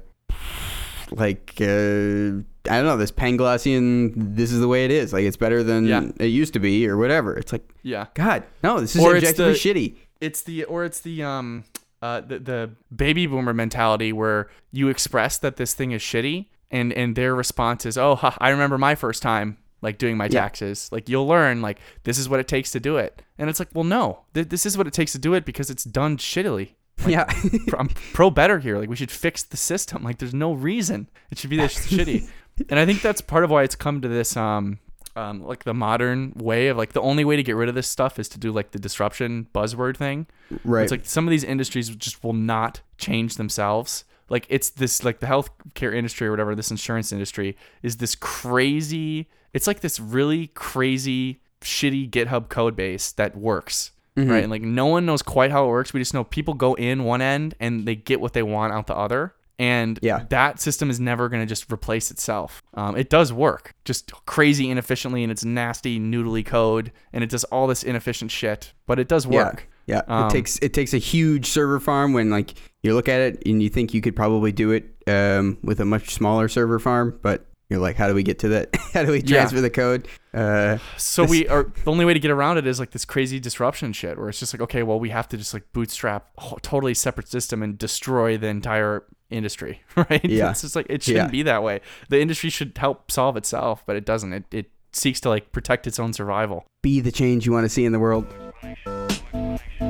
like 1.10 1.54
uh 1.60 2.42
I 2.66 2.76
don't 2.78 2.86
know, 2.86 2.96
this 2.96 3.12
Panglossian 3.12 4.12
this 4.16 4.52
is 4.52 4.60
the 4.60 4.68
way 4.68 4.84
it 4.84 4.90
is. 4.90 5.12
Like 5.14 5.24
it's 5.24 5.36
better 5.36 5.62
than 5.62 5.86
Yeah. 5.86 6.10
it 6.18 6.26
used 6.26 6.52
to 6.54 6.60
be 6.60 6.86
or 6.88 6.96
whatever. 6.98 7.34
It's 7.36 7.52
like 7.52 7.66
Yeah. 7.82 8.06
God, 8.14 8.42
no, 8.62 8.80
this 8.80 8.94
is 8.96 9.02
Or 9.02 9.16
it's 9.16 9.24
objectively 9.30 9.52
the- 9.54 9.58
shitty. 9.58 9.94
it's 10.20 10.42
the 10.42 10.64
or 10.64 10.84
it's 10.84 11.00
the 11.00 11.22
um 11.22 11.64
uh 12.02 12.20
the, 12.20 12.38
the 12.38 12.70
baby 12.94 13.26
boomer 13.26 13.54
mentality 13.54 14.12
where 14.12 14.48
you 14.72 14.88
express 14.88 15.38
that 15.38 15.56
this 15.56 15.72
thing 15.74 15.92
is 15.92 16.02
shitty 16.02 16.46
and 16.70 16.92
and 16.92 17.16
their 17.16 17.34
response 17.34 17.86
is 17.86 17.96
oh 17.96 18.14
ha, 18.16 18.36
i 18.40 18.50
remember 18.50 18.76
my 18.78 18.94
first 18.94 19.22
time 19.22 19.56
like 19.84 19.98
doing 19.98 20.16
my 20.16 20.24
Yeah. 20.24 20.40
taxes 20.40 20.88
like 20.90 21.08
you'll 21.08 21.26
learn 21.28 21.62
like 21.62 21.78
this 22.02 22.18
is 22.18 22.28
what 22.28 22.40
it 22.40 22.48
takes 22.48 22.72
to 22.72 22.80
do 22.80 22.96
it 22.96 23.22
and 23.38 23.48
it's 23.48 23.58
like 23.60 23.68
well 23.74 23.84
no 23.84 24.22
th- 24.34 24.48
this 24.48 24.66
is 24.66 24.76
what 24.76 24.86
it 24.88 24.92
takes 24.92 25.12
to 25.12 25.18
do 25.18 25.34
it 25.34 25.44
because 25.44 25.70
it's 25.70 25.84
done 25.84 26.16
shittily 26.16 26.70
yeah. 27.06 27.24
pro- 27.68 27.78
I'm 27.80 27.88
pro 28.12 28.30
better 28.30 28.60
here. 28.60 28.78
Like 28.78 28.88
we 28.88 28.96
should 28.96 29.10
fix 29.10 29.42
the 29.42 29.56
system. 29.56 30.02
Like 30.04 30.18
there's 30.18 30.32
no 30.32 30.52
reason 30.52 31.08
it 31.30 31.38
should 31.38 31.50
be 31.50 31.56
this 31.56 31.74
shitty. 31.92 32.28
And 32.70 32.78
I 32.78 32.86
think 32.86 33.02
that's 33.02 33.20
part 33.20 33.42
of 33.44 33.50
why 33.50 33.64
it's 33.64 33.74
come 33.74 34.00
to 34.00 34.08
this 34.08 34.36
um 34.36 34.78
um 35.16 35.42
like 35.44 35.64
the 35.64 35.74
modern 35.74 36.32
way 36.36 36.68
of 36.68 36.76
like 36.76 36.92
the 36.92 37.00
only 37.02 37.24
way 37.24 37.34
to 37.36 37.42
get 37.42 37.56
rid 37.56 37.68
of 37.68 37.74
this 37.74 37.88
stuff 37.88 38.18
is 38.20 38.28
to 38.30 38.38
do 38.38 38.52
like 38.52 38.70
the 38.70 38.78
disruption 38.78 39.48
buzzword 39.52 39.96
thing. 39.96 40.26
right. 40.64 40.82
It's 40.84 40.92
like 40.92 41.04
some 41.04 41.26
of 41.26 41.30
these 41.32 41.44
industries 41.44 41.88
just 41.90 42.22
will 42.24 42.32
not 42.32 42.80
change 42.96 43.36
themselves. 43.36 44.04
Like 44.30 44.46
it's 44.48 44.70
this 44.70 45.02
like 45.04 45.18
the 45.18 45.26
healthcare 45.26 45.92
industry 45.94 46.28
or 46.28 46.30
whatever, 46.30 46.54
this 46.54 46.70
insurance 46.70 47.10
industry 47.12 47.56
is 47.82 47.96
this 47.98 48.14
crazy 48.14 49.28
it's 49.54 49.66
like 49.66 49.80
this 49.80 49.98
really 49.98 50.48
crazy 50.48 51.40
shitty 51.62 52.10
GitHub 52.10 52.48
code 52.50 52.76
base 52.76 53.12
that 53.12 53.36
works. 53.36 53.92
Mm-hmm. 54.16 54.30
Right. 54.30 54.42
And 54.42 54.50
like 54.50 54.62
no 54.62 54.86
one 54.86 55.06
knows 55.06 55.22
quite 55.22 55.50
how 55.50 55.64
it 55.64 55.68
works. 55.68 55.92
We 55.92 56.00
just 56.00 56.14
know 56.14 56.22
people 56.24 56.54
go 56.54 56.74
in 56.74 57.04
one 57.04 57.22
end 57.22 57.54
and 57.58 57.86
they 57.86 57.96
get 57.96 58.20
what 58.20 58.32
they 58.32 58.42
want 58.42 58.72
out 58.72 58.86
the 58.86 58.94
other. 58.94 59.34
And 59.58 59.98
Yeah. 60.02 60.24
that 60.30 60.60
system 60.60 60.90
is 60.90 61.00
never 61.00 61.28
going 61.28 61.42
to 61.42 61.46
just 61.46 61.72
replace 61.72 62.10
itself. 62.10 62.62
Um, 62.74 62.96
it 62.96 63.08
does 63.08 63.32
work, 63.32 63.72
just 63.84 64.12
crazy 64.26 64.68
inefficiently, 64.70 65.22
and 65.22 65.30
it's 65.32 65.44
nasty, 65.44 65.98
noodly 66.00 66.44
code, 66.44 66.92
and 67.12 67.24
it 67.24 67.30
does 67.30 67.44
all 67.44 67.66
this 67.68 67.82
inefficient 67.84 68.30
shit, 68.32 68.72
but 68.86 68.98
it 68.98 69.08
does 69.08 69.26
work. 69.26 69.68
Yeah. 69.86 70.02
Um, 70.08 70.26
it 70.26 70.30
takes 70.30 70.58
it 70.58 70.72
takes 70.74 70.94
a 70.94 70.98
huge 70.98 71.46
server 71.46 71.78
farm 71.78 72.12
when 72.12 72.30
like 72.30 72.54
you 72.82 72.94
look 72.94 73.08
at 73.08 73.20
it 73.20 73.42
and 73.46 73.62
you 73.62 73.68
think 73.68 73.94
you 73.94 74.00
could 74.00 74.16
probably 74.16 74.50
do 74.50 74.70
it 74.72 74.84
um, 75.06 75.58
with 75.62 75.78
a 75.80 75.84
much 75.84 76.10
smaller 76.10 76.48
server 76.48 76.78
farm, 76.78 77.18
but 77.22 77.46
you're 77.70 77.80
like, 77.80 77.96
how 77.96 78.08
do 78.08 78.14
we 78.14 78.22
get 78.22 78.38
to 78.40 78.48
that? 78.48 78.74
how 78.92 79.04
do 79.04 79.12
we 79.12 79.18
Yeah. 79.20 79.36
transfer 79.38 79.60
the 79.60 79.70
code? 79.70 80.06
Uh, 80.32 80.78
So 80.96 81.22
This- 81.22 81.30
we 81.30 81.48
are 81.48 81.64
the 81.84 81.90
only 81.90 82.04
way 82.04 82.14
to 82.14 82.20
get 82.20 82.30
around 82.30 82.58
it 82.58 82.66
is 82.66 82.78
like 82.78 82.90
this 82.90 83.04
crazy 83.04 83.40
disruption 83.40 83.92
shit, 83.92 84.18
where 84.18 84.28
it's 84.28 84.38
just 84.38 84.52
like, 84.54 84.60
okay, 84.60 84.82
well, 84.82 85.00
we 85.00 85.10
have 85.10 85.28
to 85.28 85.36
just 85.36 85.54
like 85.54 85.64
bootstrap 85.72 86.28
a 86.38 86.56
totally 86.60 86.94
separate 86.94 87.28
system 87.28 87.62
and 87.62 87.78
destroy 87.78 88.36
the 88.36 88.48
entire 88.48 89.04
industry, 89.30 89.80
right? 89.96 90.24
Yeah. 90.24 90.50
It's 90.50 90.60
just 90.62 90.76
like 90.76 90.86
it 90.90 91.02
shouldn't 91.02 91.28
Yeah. 91.28 91.30
be 91.30 91.42
that 91.44 91.62
way. 91.62 91.80
The 92.08 92.20
industry 92.20 92.50
should 92.50 92.76
help 92.76 93.10
solve 93.10 93.36
itself, 93.36 93.82
but 93.86 93.96
it 93.96 94.04
doesn't. 94.04 94.32
It 94.32 94.44
it 94.52 94.70
seeks 94.92 95.18
to 95.20 95.28
like 95.28 95.50
protect 95.50 95.86
its 95.88 95.98
own 95.98 96.12
survival. 96.12 96.64
be 96.82 97.00
the 97.00 97.10
change 97.10 97.46
you 97.46 97.52
want 97.52 97.64
to 97.64 97.68
see 97.68 97.84
in 97.84 97.90
the 97.92 97.98
world. 97.98 98.26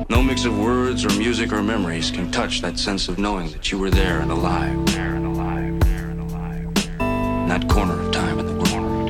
No 0.09 0.23
mix 0.23 0.45
of 0.45 0.57
words 0.57 1.03
or 1.05 1.09
music 1.19 1.51
or 1.53 1.61
memories 1.61 2.09
can 2.09 2.31
touch 2.31 2.61
that 2.61 2.79
sense 2.79 3.07
of 3.09 3.17
knowing 3.19 3.49
that 3.51 3.71
you 3.71 3.77
were 3.77 3.89
there 3.91 4.19
and 4.21 4.31
alive. 4.31 4.85
There 4.87 5.01
and 5.03 5.09
alive. 5.09 5.14
That 7.49 7.67
corner 7.69 7.99
of 8.01 8.11
time 8.11 8.39
in 8.39 8.45
the 8.45 8.53
world. 8.53 9.09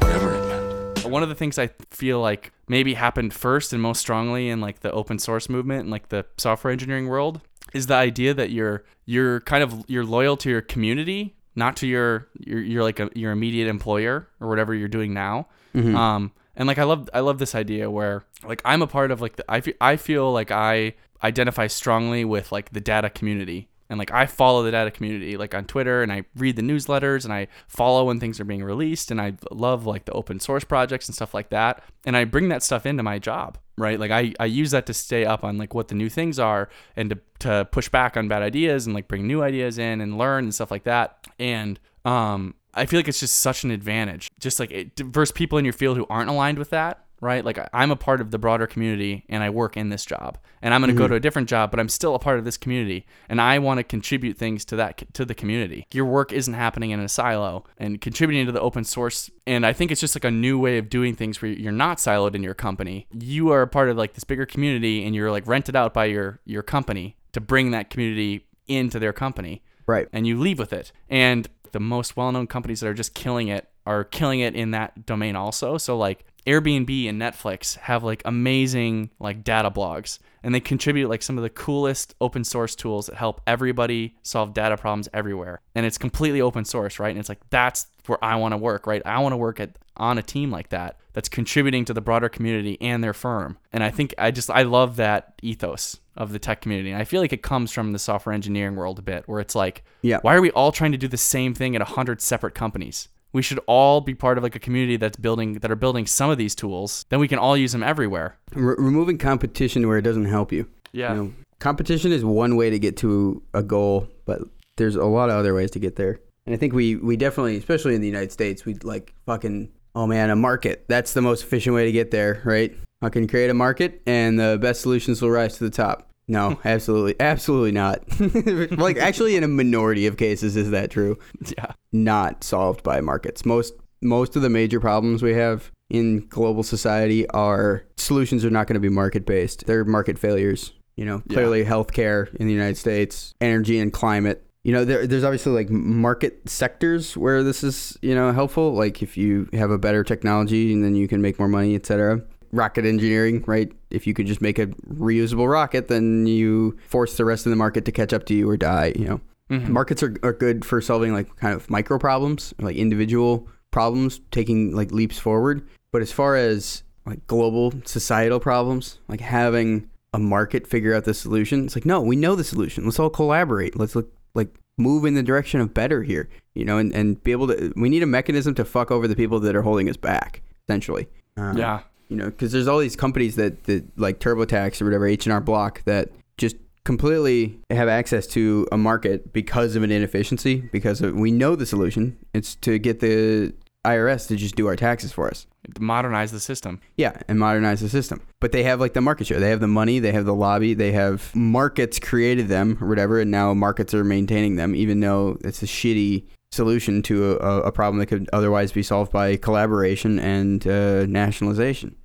Whatever 0.00 0.34
it 0.34 0.48
meant. 0.48 1.10
one 1.10 1.22
of 1.22 1.28
the 1.28 1.34
things 1.34 1.58
I 1.58 1.70
feel 1.90 2.20
like 2.20 2.52
maybe 2.68 2.94
happened 2.94 3.34
first 3.34 3.72
and 3.72 3.82
most 3.82 4.00
strongly 4.00 4.48
in 4.48 4.60
like 4.60 4.80
the 4.80 4.92
open 4.92 5.18
source 5.18 5.48
movement 5.48 5.82
and 5.82 5.90
like 5.90 6.08
the 6.08 6.24
software 6.36 6.72
engineering 6.72 7.08
world 7.08 7.40
is 7.74 7.86
the 7.86 7.94
idea 7.94 8.32
that 8.34 8.50
you're 8.50 8.84
you're 9.06 9.40
kind 9.40 9.62
of 9.62 9.84
you're 9.88 10.04
loyal 10.04 10.36
to 10.38 10.50
your 10.50 10.60
community, 10.60 11.36
not 11.56 11.76
to 11.78 11.86
your 11.86 12.28
your, 12.38 12.60
your 12.60 12.82
like 12.82 13.00
a, 13.00 13.10
your 13.14 13.32
immediate 13.32 13.68
employer 13.68 14.28
or 14.40 14.48
whatever 14.48 14.74
you're 14.74 14.88
doing 14.88 15.12
now. 15.14 15.48
Um, 15.96 16.32
and 16.56 16.66
like 16.66 16.78
I 16.78 16.84
love 16.84 17.08
I 17.12 17.20
love 17.20 17.38
this 17.38 17.54
idea 17.54 17.90
where 17.90 18.24
like 18.44 18.62
I'm 18.64 18.82
a 18.82 18.86
part 18.86 19.10
of 19.10 19.20
like 19.20 19.36
the 19.36 19.44
I 19.48 19.60
feel 19.60 19.74
I 19.80 19.96
feel 19.96 20.32
like 20.32 20.50
I 20.50 20.94
identify 21.22 21.66
strongly 21.66 22.24
with 22.24 22.52
like 22.52 22.70
the 22.70 22.80
data 22.80 23.10
community 23.10 23.68
And 23.90 23.98
like 23.98 24.10
I 24.10 24.26
follow 24.26 24.62
the 24.62 24.70
data 24.70 24.90
community 24.90 25.36
like 25.36 25.54
on 25.54 25.64
Twitter 25.64 26.02
and 26.02 26.12
I 26.12 26.24
read 26.36 26.56
the 26.56 26.62
newsletters 26.62 27.24
and 27.24 27.32
I 27.32 27.48
follow 27.68 28.04
when 28.04 28.20
things 28.20 28.38
are 28.38 28.44
being 28.44 28.62
released 28.62 29.10
and 29.10 29.20
I 29.20 29.34
love 29.50 29.86
like 29.86 30.04
the 30.04 30.12
open 30.12 30.40
source 30.40 30.64
projects 30.64 31.08
and 31.08 31.14
stuff 31.14 31.32
like 31.32 31.50
that. 31.50 31.82
And 32.04 32.16
I 32.16 32.24
bring 32.24 32.48
that 32.50 32.62
stuff 32.62 32.84
into 32.84 33.02
my 33.02 33.18
job, 33.18 33.58
right? 33.76 33.98
Like 33.98 34.10
I, 34.10 34.34
I 34.38 34.46
use 34.46 34.72
that 34.72 34.86
to 34.86 34.94
stay 34.94 35.24
up 35.24 35.42
on 35.42 35.56
like 35.56 35.74
what 35.74 35.88
the 35.88 35.94
new 35.94 36.08
things 36.08 36.38
are 36.38 36.68
and 36.96 37.10
to, 37.10 37.18
to 37.40 37.68
push 37.70 37.88
back 37.88 38.16
on 38.16 38.28
bad 38.28 38.42
ideas 38.42 38.86
and 38.86 38.94
like 38.94 39.08
bring 39.08 39.26
new 39.26 39.42
ideas 39.42 39.78
in 39.78 40.00
and 40.00 40.18
learn 40.18 40.44
and 40.44 40.54
stuff 40.54 40.70
like 40.70 40.84
that. 40.84 41.26
And 41.38 41.80
um 42.04 42.54
I 42.74 42.86
feel 42.86 42.98
like 42.98 43.08
it's 43.08 43.20
just 43.20 43.38
such 43.38 43.64
an 43.64 43.70
advantage. 43.70 44.30
Just 44.38 44.60
like 44.60 44.70
it, 44.70 44.94
diverse 44.94 45.32
people 45.32 45.58
in 45.58 45.64
your 45.64 45.72
field 45.72 45.96
who 45.96 46.06
aren't 46.08 46.30
aligned 46.30 46.58
with 46.58 46.70
that 46.70 47.07
right? 47.20 47.44
Like 47.44 47.58
I'm 47.72 47.90
a 47.90 47.96
part 47.96 48.20
of 48.20 48.30
the 48.30 48.38
broader 48.38 48.66
community 48.66 49.24
and 49.28 49.42
I 49.42 49.50
work 49.50 49.76
in 49.76 49.88
this 49.88 50.04
job. 50.04 50.38
And 50.62 50.74
I'm 50.74 50.80
going 50.80 50.92
to 50.92 50.98
go 50.98 51.04
mm-hmm. 51.04 51.12
to 51.12 51.16
a 51.16 51.20
different 51.20 51.48
job, 51.48 51.70
but 51.70 51.80
I'm 51.80 51.88
still 51.88 52.14
a 52.14 52.18
part 52.18 52.38
of 52.38 52.44
this 52.44 52.56
community 52.56 53.06
and 53.28 53.40
I 53.40 53.58
want 53.58 53.78
to 53.78 53.84
contribute 53.84 54.36
things 54.36 54.64
to 54.66 54.76
that 54.76 55.02
to 55.14 55.24
the 55.24 55.34
community. 55.34 55.86
Your 55.92 56.04
work 56.04 56.32
isn't 56.32 56.54
happening 56.54 56.90
in 56.90 57.00
a 57.00 57.08
silo 57.08 57.64
and 57.78 58.00
contributing 58.00 58.46
to 58.46 58.52
the 58.52 58.60
open 58.60 58.84
source 58.84 59.30
and 59.46 59.64
I 59.64 59.72
think 59.72 59.90
it's 59.90 60.00
just 60.00 60.14
like 60.14 60.24
a 60.24 60.30
new 60.30 60.58
way 60.58 60.78
of 60.78 60.90
doing 60.90 61.14
things 61.14 61.40
where 61.40 61.50
you're 61.50 61.72
not 61.72 61.98
siloed 61.98 62.34
in 62.34 62.42
your 62.42 62.54
company. 62.54 63.06
You 63.12 63.50
are 63.50 63.62
a 63.62 63.68
part 63.68 63.88
of 63.88 63.96
like 63.96 64.14
this 64.14 64.24
bigger 64.24 64.46
community 64.46 65.04
and 65.04 65.14
you're 65.14 65.30
like 65.30 65.46
rented 65.46 65.76
out 65.76 65.94
by 65.94 66.06
your 66.06 66.40
your 66.44 66.62
company 66.62 67.16
to 67.32 67.40
bring 67.40 67.70
that 67.70 67.90
community 67.90 68.46
into 68.66 68.98
their 68.98 69.12
company 69.12 69.62
Right. 69.86 70.06
and 70.12 70.26
you 70.26 70.38
leave 70.38 70.58
with 70.58 70.72
it. 70.72 70.92
And 71.08 71.48
the 71.72 71.80
most 71.80 72.16
well-known 72.16 72.46
companies 72.46 72.80
that 72.80 72.88
are 72.88 72.94
just 72.94 73.14
killing 73.14 73.48
it 73.48 73.68
are 73.86 74.04
killing 74.04 74.40
it 74.40 74.54
in 74.54 74.70
that 74.72 75.06
domain 75.06 75.34
also. 75.34 75.78
So 75.78 75.96
like 75.96 76.26
Airbnb 76.48 77.08
and 77.08 77.20
Netflix 77.20 77.76
have 77.76 78.02
like 78.02 78.22
amazing 78.24 79.10
like 79.20 79.44
data 79.44 79.70
blogs 79.70 80.18
and 80.42 80.54
they 80.54 80.60
contribute 80.60 81.08
like 81.08 81.22
some 81.22 81.36
of 81.36 81.42
the 81.42 81.50
coolest 81.50 82.14
open 82.22 82.42
source 82.42 82.74
tools 82.74 83.06
that 83.06 83.16
help 83.16 83.40
everybody 83.46 84.16
solve 84.22 84.54
data 84.54 84.76
problems 84.78 85.08
everywhere. 85.12 85.60
And 85.74 85.84
it's 85.84 85.98
completely 85.98 86.40
open 86.40 86.64
source, 86.64 86.98
right? 86.98 87.10
And 87.10 87.18
it's 87.18 87.28
like 87.28 87.40
that's 87.50 87.86
where 88.06 88.22
I 88.24 88.36
want 88.36 88.52
to 88.52 88.56
work, 88.56 88.86
right? 88.86 89.02
I 89.04 89.18
want 89.18 89.32
to 89.34 89.36
work 89.36 89.60
at 89.60 89.78
on 89.98 90.16
a 90.16 90.22
team 90.22 90.50
like 90.50 90.68
that 90.70 90.96
that's 91.12 91.28
contributing 91.28 91.84
to 91.84 91.92
the 91.92 92.00
broader 92.00 92.28
community 92.28 92.78
and 92.80 93.02
their 93.04 93.12
firm. 93.12 93.58
And 93.72 93.82
I 93.84 93.90
think 93.90 94.14
I 94.16 94.30
just 94.30 94.48
I 94.48 94.62
love 94.62 94.96
that 94.96 95.34
ethos 95.42 95.98
of 96.16 96.32
the 96.32 96.38
tech 96.38 96.62
community. 96.62 96.90
And 96.92 97.00
I 97.00 97.04
feel 97.04 97.20
like 97.20 97.32
it 97.32 97.42
comes 97.42 97.72
from 97.72 97.92
the 97.92 97.98
software 97.98 98.32
engineering 98.34 98.74
world 98.74 98.98
a 98.98 99.02
bit 99.02 99.24
where 99.28 99.40
it's 99.40 99.54
like 99.54 99.84
Yeah. 100.02 100.18
why 100.22 100.34
are 100.34 100.40
we 100.40 100.50
all 100.52 100.72
trying 100.72 100.92
to 100.92 100.98
do 100.98 101.08
the 101.08 101.16
same 101.16 101.52
thing 101.52 101.76
at 101.76 101.82
a 101.82 101.84
hundred 101.96 102.20
separate 102.22 102.54
companies? 102.54 103.08
We 103.32 103.42
should 103.42 103.60
all 103.66 104.00
be 104.00 104.14
part 104.14 104.38
of 104.38 104.44
like 104.44 104.56
a 104.56 104.58
community 104.58 104.96
that's 104.96 105.16
building 105.16 105.54
that 105.54 105.70
are 105.70 105.76
building 105.76 106.06
some 106.06 106.30
of 106.30 106.38
these 106.38 106.54
tools. 106.54 107.04
Then 107.08 107.20
we 107.20 107.28
can 107.28 107.38
all 107.38 107.56
use 107.56 107.72
them 107.72 107.82
everywhere. 107.82 108.36
Re- 108.54 108.76
removing 108.78 109.18
competition 109.18 109.86
where 109.86 109.98
it 109.98 110.02
doesn't 110.02 110.26
help 110.26 110.52
you. 110.52 110.66
Yeah. 110.92 111.14
You 111.14 111.22
know, 111.22 111.32
competition 111.58 112.12
is 112.12 112.24
one 112.24 112.56
way 112.56 112.70
to 112.70 112.78
get 112.78 112.96
to 112.98 113.42
a 113.52 113.62
goal, 113.62 114.08
but 114.24 114.40
there's 114.76 114.96
a 114.96 115.04
lot 115.04 115.28
of 115.28 115.36
other 115.36 115.54
ways 115.54 115.70
to 115.72 115.78
get 115.78 115.96
there. 115.96 116.20
And 116.46 116.54
I 116.54 116.58
think 116.58 116.72
we 116.72 116.96
we 116.96 117.16
definitely, 117.16 117.56
especially 117.58 117.94
in 117.94 118.00
the 118.00 118.06
United 118.06 118.32
States, 118.32 118.64
we 118.64 118.74
like 118.76 119.12
fucking 119.26 119.70
oh 119.94 120.06
man, 120.06 120.30
a 120.30 120.36
market. 120.36 120.84
That's 120.88 121.12
the 121.12 121.20
most 121.20 121.42
efficient 121.42 121.74
way 121.74 121.84
to 121.84 121.92
get 121.92 122.10
there, 122.10 122.40
right? 122.44 122.74
I 123.02 123.10
can 123.10 123.28
create 123.28 123.50
a 123.50 123.54
market, 123.54 124.00
and 124.06 124.38
the 124.40 124.58
best 124.60 124.80
solutions 124.80 125.20
will 125.20 125.30
rise 125.30 125.58
to 125.58 125.64
the 125.64 125.70
top. 125.70 126.10
No, 126.28 126.58
absolutely, 126.64 127.16
absolutely 127.18 127.72
not. 127.72 128.02
like 128.78 128.98
actually, 128.98 129.34
in 129.36 129.42
a 129.44 129.48
minority 129.48 130.06
of 130.06 130.16
cases, 130.18 130.56
is 130.56 130.70
that 130.70 130.90
true? 130.90 131.18
Yeah. 131.56 131.72
not 131.92 132.44
solved 132.44 132.82
by 132.82 133.00
markets. 133.00 133.44
Most 133.46 133.72
most 134.02 134.36
of 134.36 134.42
the 134.42 134.50
major 134.50 134.78
problems 134.78 135.22
we 135.22 135.34
have 135.34 135.72
in 135.90 136.26
global 136.28 136.62
society 136.62 137.28
are 137.30 137.84
solutions 137.96 138.44
are 138.44 138.50
not 138.50 138.66
going 138.66 138.74
to 138.74 138.80
be 138.80 138.88
market 138.90 139.24
based. 139.26 139.66
They're 139.66 139.84
market 139.84 140.18
failures. 140.18 140.72
You 140.96 141.04
know, 141.04 141.22
Yeah. 141.26 141.34
clearly 141.34 141.64
healthcare 141.64 142.32
in 142.36 142.46
the 142.46 142.52
United 142.52 142.76
States, 142.76 143.32
energy 143.40 143.78
and 143.78 143.92
climate. 143.92 144.44
You 144.64 144.72
know, 144.72 144.84
there, 144.84 145.06
there's 145.06 145.24
obviously 145.24 145.52
like 145.52 145.70
market 145.70 146.42
sectors 146.46 147.16
where 147.16 147.42
this 147.42 147.64
is 147.64 147.96
you 148.02 148.14
know 148.14 148.32
helpful. 148.32 148.74
Like 148.74 149.02
if 149.02 149.16
you 149.16 149.48
have 149.54 149.70
a 149.70 149.78
better 149.78 150.04
technology 150.04 150.72
and 150.74 150.84
then 150.84 150.94
you 150.94 151.08
can 151.08 151.22
make 151.22 151.38
more 151.38 151.48
money, 151.48 151.74
etc. 151.74 152.20
Rocket 152.52 152.84
engineering, 152.84 153.44
right? 153.46 153.72
If 153.90 154.06
you 154.06 154.14
could 154.14 154.26
just 154.26 154.40
make 154.40 154.58
a 154.58 154.66
reusable 154.66 155.50
rocket, 155.50 155.88
then 155.88 156.26
you 156.26 156.76
force 156.86 157.16
the 157.16 157.24
rest 157.24 157.46
of 157.46 157.50
the 157.50 157.56
market 157.56 157.84
to 157.86 157.92
catch 157.92 158.12
up 158.12 158.26
to 158.26 158.34
you 158.34 158.48
or 158.48 158.56
die. 158.56 158.92
You 158.96 159.06
know, 159.06 159.20
markets 159.68 160.02
are, 160.02 160.14
are 160.22 160.32
good 160.32 160.64
for 160.64 160.80
solving 160.80 161.12
like 161.12 161.34
kind 161.36 161.54
of 161.54 161.70
micro 161.70 161.98
problems 161.98 162.52
like 162.58 162.76
individual 162.76 163.48
problems 163.70 164.20
taking 164.30 164.74
like 164.74 164.92
leaps 164.92 165.18
forward. 165.18 165.66
But 165.90 166.02
as 166.02 166.12
far 166.12 166.36
as 166.36 166.82
like 167.06 167.26
global 167.26 167.72
societal 167.86 168.40
problems 168.40 168.98
like 169.08 169.20
having 169.20 169.88
a 170.12 170.18
market 170.18 170.66
figure 170.66 170.94
out 170.94 171.04
the 171.04 171.14
solution 171.14 171.64
it's 171.64 171.74
like 171.74 171.86
no 171.86 172.00
we 172.02 172.16
know 172.16 172.34
the 172.34 172.44
solution. 172.44 172.84
Let's 172.84 172.98
all 172.98 173.08
collaborate. 173.10 173.78
Let's 173.78 173.96
look 173.96 174.12
like 174.34 174.54
move 174.76 175.04
in 175.06 175.14
the 175.14 175.22
direction 175.22 175.60
of 175.60 175.72
better 175.74 176.02
here 176.02 176.28
you 176.54 176.64
know 176.64 176.76
and, 176.78 176.94
and 176.94 177.22
be 177.24 177.32
able 177.32 177.46
to 177.48 177.72
we 177.76 177.88
need 177.88 178.02
a 178.02 178.06
mechanism 178.06 178.54
to 178.54 178.64
fuck 178.64 178.90
over 178.90 179.08
the 179.08 179.16
people 179.16 179.40
that 179.40 179.56
are 179.56 179.62
holding 179.62 179.88
us 179.88 179.96
back 179.96 180.42
essentially. 180.68 181.08
Um, 181.38 181.56
Yeah. 181.56 181.80
You 182.08 182.16
know 182.16 182.26
because 182.26 182.52
there's 182.52 182.68
all 182.68 182.78
these 182.78 182.96
companies 182.96 183.36
that, 183.36 183.64
that 183.64 183.98
like 183.98 184.18
turbotax 184.18 184.80
or 184.80 184.84
whatever 184.84 185.06
h&r 185.06 185.40
block 185.40 185.82
that 185.84 186.10
just 186.36 186.56
completely 186.88 187.60
have 187.68 187.86
access 187.86 188.26
to 188.26 188.66
a 188.72 188.78
market 188.78 189.30
because 189.30 189.76
of 189.76 189.82
an 189.82 189.90
inefficiency 189.90 190.56
because 190.72 191.02
of, 191.02 191.14
we 191.14 191.30
know 191.30 191.54
the 191.54 191.66
solution. 191.66 192.16
It's 192.32 192.54
to 192.56 192.78
get 192.78 193.00
the 193.00 193.52
irs 193.84 194.26
to 194.28 194.36
just 194.36 194.56
do 194.56 194.66
our 194.66 194.74
taxes 194.74 195.12
for 195.12 195.28
us. 195.28 195.46
Modernize 195.78 196.32
the 196.32 196.40
system. 196.40 196.80
yeah 196.96 197.20
and 197.28 197.38
modernize 197.38 197.82
the 197.82 197.90
system. 197.90 198.22
But 198.40 198.52
they 198.52 198.62
have 198.62 198.80
like 198.80 198.94
the 198.94 199.02
market 199.02 199.26
share. 199.26 199.38
They 199.38 199.50
have 199.50 199.60
the 199.60 199.68
money 199.68 199.98
they 199.98 200.12
have 200.12 200.24
the 200.24 200.34
lobby 200.34 200.72
they 200.72 200.92
have 200.92 201.36
markets 201.36 201.98
created 201.98 202.48
them 202.48 202.78
or 202.80 202.88
whatever 202.88 203.20
and 203.20 203.30
now 203.30 203.52
markets 203.52 203.92
are 203.92 204.02
maintaining 204.02 204.56
them 204.56 204.74
even 204.74 205.00
though 205.00 205.36
it's 205.44 205.62
a 205.62 205.66
shitty 205.66 206.24
solution 206.52 207.02
to 207.02 207.32
a, 207.32 207.60
a 207.64 207.72
problem 207.72 207.98
that 207.98 208.06
could 208.06 208.30
otherwise 208.32 208.72
be 208.72 208.82
solved 208.82 209.12
by 209.12 209.36
collaboration 209.36 210.18
and 210.18 210.66
uh, 210.66 211.04
nationalization 211.04 211.94